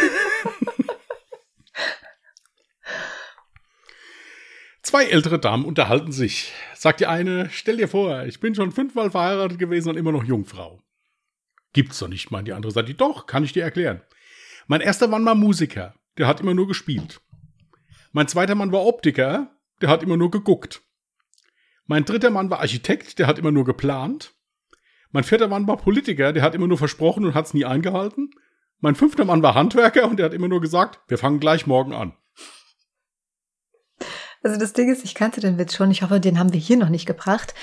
Zwei 4.83 5.05
ältere 5.05 5.39
Damen 5.39 5.65
unterhalten 5.65 6.11
sich. 6.11 6.53
Sagt 6.75 7.01
die 7.01 7.07
eine, 7.07 7.49
stell 7.51 7.77
dir 7.77 7.87
vor, 7.87 8.25
ich 8.25 8.41
bin 8.41 8.55
schon 8.55 8.73
fünfmal 8.73 9.11
verheiratet 9.11 9.59
gewesen 9.59 9.91
und 9.91 9.97
immer 9.97 10.11
noch 10.11 10.25
Jungfrau. 10.25 10.81
Gibt's 11.73 12.01
doch 12.01 12.09
nicht, 12.09 12.31
meint 12.33 12.49
die 12.49 12.53
andere. 12.53 12.73
Sagt 12.73 12.89
die, 12.89 12.97
doch, 12.97 13.27
kann 13.27 13.45
ich 13.45 13.53
dir 13.53 13.63
erklären. 13.63 14.03
Mein 14.67 14.81
erster 14.81 15.07
Mann 15.07 15.25
war 15.25 15.35
Musiker, 15.37 15.95
der 16.19 16.27
hat 16.27 16.41
immer 16.41 16.55
nur 16.55 16.67
gespielt. 16.67 17.21
Mein 18.13 18.27
zweiter 18.27 18.57
Mann 18.57 18.73
war 18.73 18.85
Optiker, 18.85 19.55
der 19.81 19.89
hat 19.89 20.03
immer 20.03 20.17
nur 20.17 20.31
geguckt. 20.31 20.83
Mein 21.87 22.05
dritter 22.05 22.31
Mann 22.31 22.51
war 22.51 22.61
Architekt, 22.61 23.19
der 23.19 23.27
hat 23.27 23.39
immer 23.39 23.51
nur 23.51 23.65
geplant. 23.65 24.35
Mein 25.11 25.25
vierter 25.25 25.49
Mann 25.49 25.67
war 25.67 25.77
Politiker, 25.77 26.33
der 26.33 26.43
hat 26.43 26.55
immer 26.55 26.69
nur 26.69 26.79
versprochen 26.79 27.25
und 27.25 27.35
hat's 27.35 27.53
nie 27.53 27.65
eingehalten. 27.65 28.31
Mein 28.79 28.95
fünfter 28.95 29.25
Mann 29.25 29.43
war 29.43 29.55
Handwerker 29.55 30.09
und 30.09 30.19
der 30.19 30.27
hat 30.27 30.35
immer 30.35 30.49
nur 30.49 30.61
gesagt, 30.61 31.01
wir 31.09 31.19
fangen 31.19 31.41
gleich 31.41 31.67
morgen 31.67 31.93
an. 31.93 32.15
Also 34.43 34.59
das 34.59 34.73
Ding 34.73 34.91
ist, 34.91 35.05
ich 35.05 35.15
kannte 35.15 35.41
den 35.41 35.59
Witz 35.59 35.75
schon. 35.75 35.91
Ich 35.91 36.03
hoffe, 36.03 36.21
den 36.21 36.39
haben 36.39 36.53
wir 36.53 36.61
hier 36.61 36.77
noch 36.77 36.89
nicht 36.89 37.07
gebracht. 37.07 37.55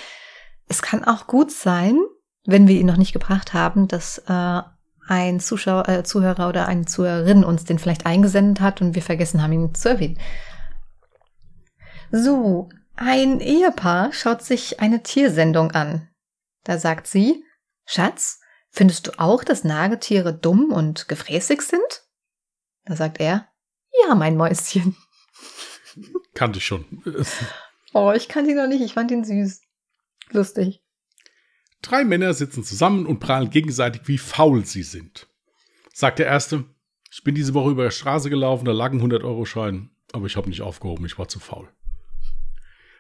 Es 0.68 0.82
kann 0.82 1.04
auch 1.04 1.26
gut 1.26 1.52
sein, 1.52 1.98
wenn 2.46 2.68
wir 2.68 2.80
ihn 2.80 2.86
noch 2.86 2.98
nicht 2.98 3.14
gebracht 3.14 3.54
haben, 3.54 3.88
dass 3.88 4.20
äh, 4.28 4.62
ein 5.08 5.40
Zuschauer, 5.40 5.88
äh, 5.88 6.04
Zuhörer 6.04 6.50
oder 6.50 6.68
eine 6.68 6.86
Zuhörerin 6.86 7.44
uns 7.44 7.64
den 7.64 7.80
vielleicht 7.80 8.06
eingesendet 8.06 8.62
hat 8.62 8.82
und 8.82 8.94
wir 8.94 9.02
vergessen 9.02 9.42
haben, 9.42 9.54
ihn 9.54 9.74
zu 9.74 9.90
erwähnen. 9.90 10.20
So, 12.12 12.70
ein 12.96 13.40
Ehepaar 13.42 14.14
schaut 14.14 14.42
sich 14.42 14.80
eine 14.80 15.04
Tiersendung 15.04 15.72
an. 15.72 16.08
Da 16.64 16.78
sagt 16.78 17.08
sie, 17.08 17.44
Schatz, 17.86 18.40
findest 18.70 19.08
du 19.08 19.20
auch, 19.20 19.44
dass 19.44 19.64
Nagetiere 19.64 20.34
dumm 20.34 20.72
und 20.72 21.08
gefräßig 21.08 21.62
sind? 21.62 22.08
Da 22.86 22.96
sagt 22.96 23.20
er, 23.20 23.48
ja, 24.04 24.16
mein 24.16 24.38
Mäuschen. 24.38 24.96
Kannte 26.34 26.60
ich 26.60 26.66
schon. 26.66 26.86
oh, 27.94 28.14
ich 28.16 28.28
kannte 28.28 28.52
ihn 28.52 28.58
noch 28.58 28.68
nicht. 28.68 28.82
Ich 28.82 28.94
fand 28.94 29.12
ihn 29.12 29.26
süß. 29.26 29.62
Lustig. 30.30 30.84
Drei 31.82 32.04
Männer 32.04 32.34
sitzen 32.34 32.64
zusammen 32.64 33.06
und 33.06 33.20
prahlen 33.20 33.50
gegenseitig, 33.50 34.02
wie 34.06 34.18
faul 34.18 34.66
sie 34.66 34.84
sind. 34.84 35.28
Sagt 35.94 36.20
der 36.20 36.28
Erste, 36.28 36.66
ich 37.12 37.24
bin 37.24 37.36
diese 37.36 37.54
Woche 37.54 37.72
über 37.72 37.84
der 37.84 37.92
Straße 37.92 38.30
gelaufen, 38.30 38.66
da 38.66 38.72
lag 38.72 38.92
ein 38.92 39.02
100-Euro-Schein, 39.02 39.90
aber 40.14 40.28
ich 40.28 40.36
habe 40.36 40.50
nicht 40.50 40.62
aufgehoben, 40.62 41.06
ich 41.06 41.18
war 41.18 41.28
zu 41.28 41.40
faul. 41.40 41.70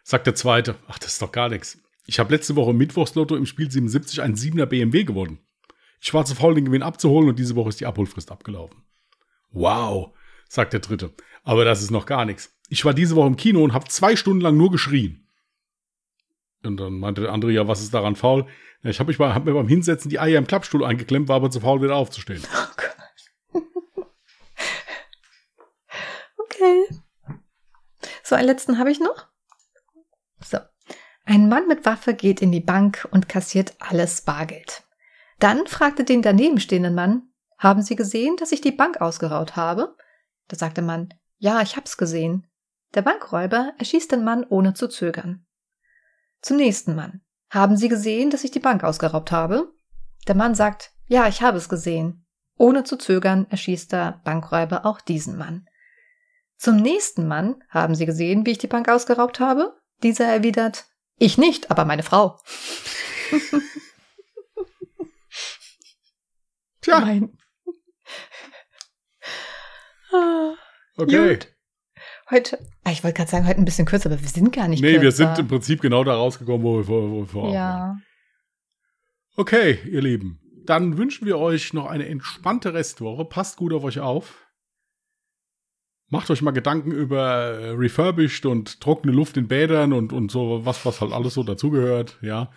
Sagt 0.10 0.26
der 0.26 0.36
Zweite, 0.36 0.78
ach, 0.88 1.00
das 1.00 1.12
ist 1.12 1.22
doch 1.22 1.34
gar 1.34 1.50
nichts. 1.50 1.80
Ich 2.06 2.18
habe 2.18 2.34
letzte 2.34 2.56
Woche 2.56 2.72
im 2.72 2.78
Mittwochslotto 2.78 3.36
im 3.36 3.46
Spiel 3.46 3.70
77 3.70 4.22
einen 4.22 4.36
7er 4.36 4.66
BMW 4.66 5.04
gewonnen. 5.04 5.40
Ich 6.00 6.14
war 6.14 6.24
zu 6.24 6.34
faul, 6.34 6.56
den 6.56 6.64
Gewinn 6.64 6.82
abzuholen 6.82 7.28
und 7.28 7.38
diese 7.38 7.58
Woche 7.58 7.68
ist 7.68 7.82
die 7.82 7.86
Abholfrist 7.86 8.32
abgelaufen. 8.32 8.86
Wow, 9.52 10.16
sagt 10.48 10.72
der 10.72 10.80
Dritte. 10.80 11.14
Aber 11.44 11.66
das 11.66 11.82
ist 11.82 11.92
noch 11.92 12.06
gar 12.06 12.24
nichts. 12.24 12.58
Ich 12.70 12.86
war 12.86 12.94
diese 12.94 13.18
Woche 13.18 13.28
im 13.28 13.36
Kino 13.36 13.62
und 13.62 13.74
habe 13.74 13.90
zwei 13.90 14.16
Stunden 14.16 14.40
lang 14.40 14.56
nur 14.56 14.72
geschrien. 14.72 15.28
Und 16.64 16.78
dann 16.78 17.00
meinte 17.00 17.24
der 17.24 17.34
andere, 17.34 17.52
ja, 17.52 17.68
was 17.68 17.82
ist 17.82 17.94
daran 17.94 18.16
faul? 18.16 18.48
Ja, 18.84 18.92
ich 18.92 19.02
habe 19.02 19.14
hab 19.14 19.44
mir 19.44 19.56
beim 19.56 19.68
Hinsetzen 19.68 20.10
die 20.10 20.22
Eier 20.22 20.38
im 20.38 20.48
Klappstuhl 20.48 20.86
eingeklemmt, 20.86 21.28
war 21.28 21.36
aber 21.36 21.52
zu 21.52 21.60
faul, 21.60 21.82
wieder 21.82 21.98
aufzustehen. 21.98 22.44
Oh 23.54 23.60
okay. 26.38 26.86
So, 28.24 28.36
einen 28.36 28.48
letzten 28.48 28.80
habe 28.80 28.90
ich 28.90 29.02
noch. 29.02 29.28
So. 30.50 30.60
Ein 31.26 31.50
Mann 31.50 31.68
mit 31.68 31.86
Waffe 31.86 32.14
geht 32.14 32.42
in 32.42 32.52
die 32.52 32.62
Bank 32.62 33.08
und 33.12 33.28
kassiert 33.28 33.76
alles 33.80 34.22
Bargeld. 34.22 34.84
Dann 35.40 35.68
fragte 35.68 36.04
den 36.04 36.22
daneben 36.22 36.60
stehenden 36.60 36.96
Mann, 36.96 37.30
haben 37.58 37.82
Sie 37.82 37.96
gesehen, 37.96 38.38
dass 38.38 38.52
ich 38.52 38.62
die 38.62 38.72
Bank 38.72 39.02
ausgeraut 39.02 39.56
habe? 39.56 39.96
Da 40.48 40.56
sagte 40.56 40.76
der 40.76 40.86
Mann, 40.86 41.14
ja, 41.38 41.62
ich 41.62 41.76
hab's 41.76 41.98
gesehen. 41.98 42.48
Der 42.94 43.02
Bankräuber 43.02 43.74
erschießt 43.78 44.12
den 44.12 44.24
Mann 44.24 44.46
ohne 44.48 44.74
zu 44.74 44.88
zögern. 44.88 45.46
Zum 46.42 46.58
nächsten 46.58 46.96
Mann. 46.96 47.22
Haben 47.50 47.78
Sie 47.78 47.90
gesehen, 47.90 48.30
dass 48.30 48.44
ich 48.44 48.52
die 48.52 48.60
Bank 48.60 48.84
ausgeraubt 48.84 49.32
habe? 49.32 49.74
Der 50.28 50.36
Mann 50.36 50.56
sagt, 50.56 50.92
ja, 51.08 51.28
ich 51.28 51.42
habe 51.42 51.58
es 51.58 51.68
gesehen. 51.68 52.26
Ohne 52.58 52.84
zu 52.84 52.98
zögern 52.98 53.48
erschießt 53.50 53.92
der 53.92 54.22
Bankräuber 54.24 54.86
auch 54.86 55.02
diesen 55.02 55.38
Mann. 55.38 55.68
Zum 56.58 56.78
nächsten 56.78 57.28
Mann, 57.28 57.64
haben 57.70 57.96
Sie 57.96 58.06
gesehen, 58.06 58.46
wie 58.46 58.52
ich 58.52 58.58
die 58.58 58.68
Bank 58.68 58.90
ausgeraubt 58.90 59.40
habe? 59.40 59.76
Dieser 60.04 60.26
erwidert, 60.26 60.86
ich 61.18 61.38
nicht, 61.38 61.72
aber 61.72 61.86
meine 61.86 62.04
Frau. 62.04 62.40
Tja. 66.82 67.00
Nein. 67.00 67.38
Ah. 70.14 70.54
Okay. 70.98 71.36
Gut. 71.36 71.48
Heute, 72.30 72.60
ah, 72.84 72.92
ich 72.92 73.04
wollte 73.04 73.18
gerade 73.18 73.32
sagen, 73.32 73.48
heute 73.48 73.60
ein 73.62 73.66
bisschen 73.66 73.86
kürzer, 73.86 74.10
aber 74.12 74.22
wir 74.22 74.28
sind 74.28 74.52
gar 74.54 74.68
nicht 74.68 74.82
Nee, 74.82 74.98
kürzer. 74.98 75.04
wir 75.04 75.12
sind 75.12 75.40
im 75.40 75.48
Prinzip 75.48 75.82
genau 75.82 76.04
da 76.04 76.16
rausgekommen, 76.16 76.62
wo 76.64 76.78
wir 76.78 76.84
vor, 76.84 77.10
wo 77.10 77.20
wir 77.22 77.26
vor 77.28 77.54
Ja. 77.54 77.98
Okay, 79.38 79.80
ihr 79.90 80.02
Lieben. 80.02 80.40
Dann 80.66 80.98
wünschen 80.98 81.26
wir 81.26 81.38
euch 81.38 81.74
noch 81.74 81.86
eine 81.86 82.08
entspannte 82.08 82.74
Restwoche. 82.74 83.24
Passt 83.26 83.56
gut 83.58 83.72
auf 83.74 83.84
euch 83.86 84.00
auf. 84.00 84.47
Macht 86.10 86.32
euch 86.32 86.42
mal 86.42 86.52
Gedanken 86.52 86.92
über 86.92 87.22
äh, 87.24 87.70
refurbished 87.72 88.46
und 88.46 88.80
trockene 88.80 89.14
Luft 89.14 89.36
in 89.36 89.48
Bädern 89.48 89.92
und, 89.92 90.14
und 90.14 90.32
so, 90.32 90.66
was, 90.66 90.86
was 90.86 91.02
halt 91.02 91.12
alles 91.12 91.34
so 91.34 91.44
dazugehört, 91.44 92.18
ja. 92.22 92.52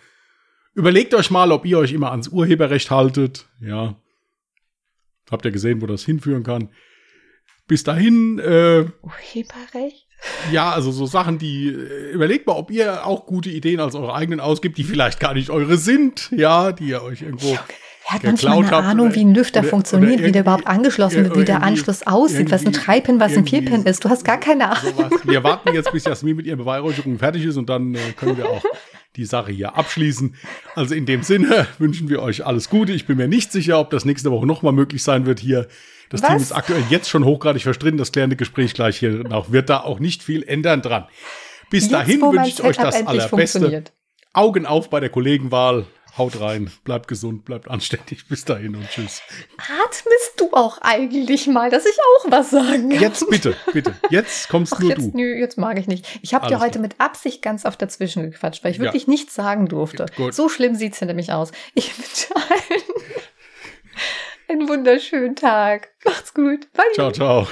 Überlegt 0.73 1.13
euch 1.13 1.31
mal, 1.31 1.51
ob 1.51 1.65
ihr 1.65 1.77
euch 1.77 1.91
immer 1.91 2.11
ans 2.11 2.29
Urheberrecht 2.29 2.91
haltet, 2.91 3.49
ja. 3.59 3.95
Habt 5.29 5.45
ihr 5.45 5.51
gesehen, 5.51 5.81
wo 5.81 5.85
das 5.85 6.05
hinführen 6.05 6.43
kann? 6.43 6.69
Bis 7.67 7.83
dahin. 7.83 8.39
Äh, 8.39 8.85
Urheberrecht? 9.01 10.07
Ja, 10.51 10.71
also 10.71 10.91
so 10.91 11.07
Sachen, 11.07 11.39
die 11.39 11.69
äh, 11.69 12.11
überlegt 12.11 12.45
mal, 12.45 12.53
ob 12.53 12.69
ihr 12.69 13.07
auch 13.07 13.25
gute 13.25 13.49
Ideen 13.49 13.79
als 13.79 13.95
eure 13.95 14.13
eigenen 14.13 14.39
ausgibt, 14.39 14.77
die 14.77 14.83
vielleicht 14.83 15.19
gar 15.19 15.33
nicht 15.33 15.49
eure 15.49 15.77
sind, 15.77 16.29
ja, 16.31 16.71
die 16.71 16.89
ihr 16.89 17.01
euch 17.01 17.23
irgendwo. 17.23 17.57
Er 18.07 18.15
hat 18.15 18.23
manchmal 18.23 18.57
eine 18.57 18.73
Ahnung, 18.73 19.07
oder, 19.07 19.15
wie 19.15 19.21
ein 19.21 19.33
Lüfter 19.33 19.61
oder, 19.61 19.69
funktioniert, 19.69 20.19
oder 20.19 20.27
wie 20.27 20.31
der 20.31 20.41
überhaupt 20.41 20.67
angeschlossen 20.67 21.23
wird, 21.23 21.37
wie 21.37 21.45
der 21.45 21.63
Anschluss 21.63 22.05
aussieht, 22.05 22.51
was 22.51 22.65
ein 22.65 22.73
Treibpin, 22.73 23.19
was 23.19 23.37
ein 23.37 23.45
Vierpin 23.45 23.83
ist. 23.83 24.03
Du 24.03 24.09
hast 24.09 24.25
gar 24.25 24.39
keine 24.39 24.69
Ahnung. 24.71 24.93
Sowas. 24.97 25.11
Wir 25.23 25.43
warten 25.43 25.73
jetzt, 25.73 25.91
bis 25.91 26.05
Jasmin 26.05 26.35
mit 26.35 26.45
ihren 26.45 26.57
Beweihräucherungen 26.57 27.19
fertig 27.19 27.45
ist 27.45 27.57
und 27.57 27.69
dann 27.69 27.95
äh, 27.95 27.99
können 28.17 28.37
wir 28.37 28.49
auch 28.49 28.63
die 29.15 29.25
Sache 29.25 29.51
hier 29.51 29.77
abschließen. 29.77 30.35
Also 30.75 30.95
in 30.95 31.05
dem 31.05 31.23
Sinne 31.23 31.67
wünschen 31.77 32.09
wir 32.09 32.21
euch 32.21 32.45
alles 32.45 32.69
Gute. 32.69 32.91
Ich 32.93 33.05
bin 33.05 33.17
mir 33.17 33.27
nicht 33.27 33.51
sicher, 33.51 33.79
ob 33.79 33.89
das 33.91 34.05
nächste 34.05 34.31
Woche 34.31 34.47
nochmal 34.47 34.73
möglich 34.73 35.03
sein 35.03 35.25
wird 35.25 35.39
hier 35.39 35.67
das 36.11 36.21
Was? 36.23 36.29
Team 36.29 36.37
ist 36.39 36.51
aktuell 36.51 36.83
jetzt 36.89 37.09
schon 37.09 37.23
hochgradig 37.23 37.63
verstritten. 37.63 37.97
Das 37.97 38.11
klärende 38.11 38.35
Gespräch 38.35 38.73
gleich 38.73 38.99
hier 38.99 39.23
noch 39.23 39.51
wird 39.51 39.69
da 39.69 39.79
auch 39.79 39.99
nicht 39.99 40.23
viel 40.23 40.43
ändern 40.43 40.81
dran. 40.81 41.07
Bis 41.69 41.83
jetzt, 41.83 41.93
dahin 41.93 42.21
wünsche 42.21 42.49
ich 42.49 42.63
euch 42.63 42.75
das 42.75 43.07
Allerbeste. 43.07 43.85
Augen 44.33 44.65
auf 44.65 44.89
bei 44.89 44.99
der 44.99 45.09
Kollegenwahl. 45.09 45.85
Haut 46.17 46.39
rein, 46.41 46.71
bleibt 46.83 47.07
gesund, 47.07 47.45
bleibt 47.45 47.69
anständig. 47.69 48.27
Bis 48.27 48.43
dahin 48.43 48.75
und 48.75 48.89
tschüss. 48.89 49.21
Atmest 49.57 50.33
du 50.37 50.51
auch 50.51 50.77
eigentlich 50.81 51.47
mal, 51.47 51.69
dass 51.69 51.85
ich 51.85 51.97
auch 51.97 52.31
was 52.31 52.49
sagen 52.49 52.89
kann? 52.89 52.99
Jetzt 52.99 53.29
bitte, 53.29 53.55
bitte. 53.71 53.95
Jetzt 54.09 54.49
kommst 54.49 54.73
Ach, 54.73 54.79
nur 54.79 54.89
jetzt, 54.89 55.01
du. 55.01 55.11
Nö, 55.13 55.35
jetzt 55.35 55.57
mag 55.57 55.79
ich 55.79 55.87
nicht. 55.87 56.05
Ich 56.21 56.33
habe 56.33 56.47
dir 56.47 56.59
heute 56.59 56.79
klar. 56.79 56.81
mit 56.81 56.95
Absicht 56.99 57.41
ganz 57.41 57.65
oft 57.65 57.81
dazwischen 57.81 58.23
gequatscht, 58.29 58.63
weil 58.63 58.71
ich 58.71 58.79
wirklich 58.79 59.03
ja. 59.03 59.09
nichts 59.09 59.35
sagen 59.35 59.67
durfte. 59.67 60.05
Gut. 60.17 60.33
So 60.33 60.49
schlimm 60.49 60.75
sieht's 60.75 60.99
hinter 60.99 61.13
mich 61.13 61.31
aus. 61.31 61.51
Ich 61.75 61.97
wünsche 61.97 62.35
allen 62.35 62.81
einen 64.51 64.67
wunderschönen 64.67 65.35
Tag. 65.35 65.89
Macht's 66.03 66.33
gut. 66.33 66.71
Bye. 66.73 66.85
Ciao, 66.93 67.11
ciao. 67.11 67.47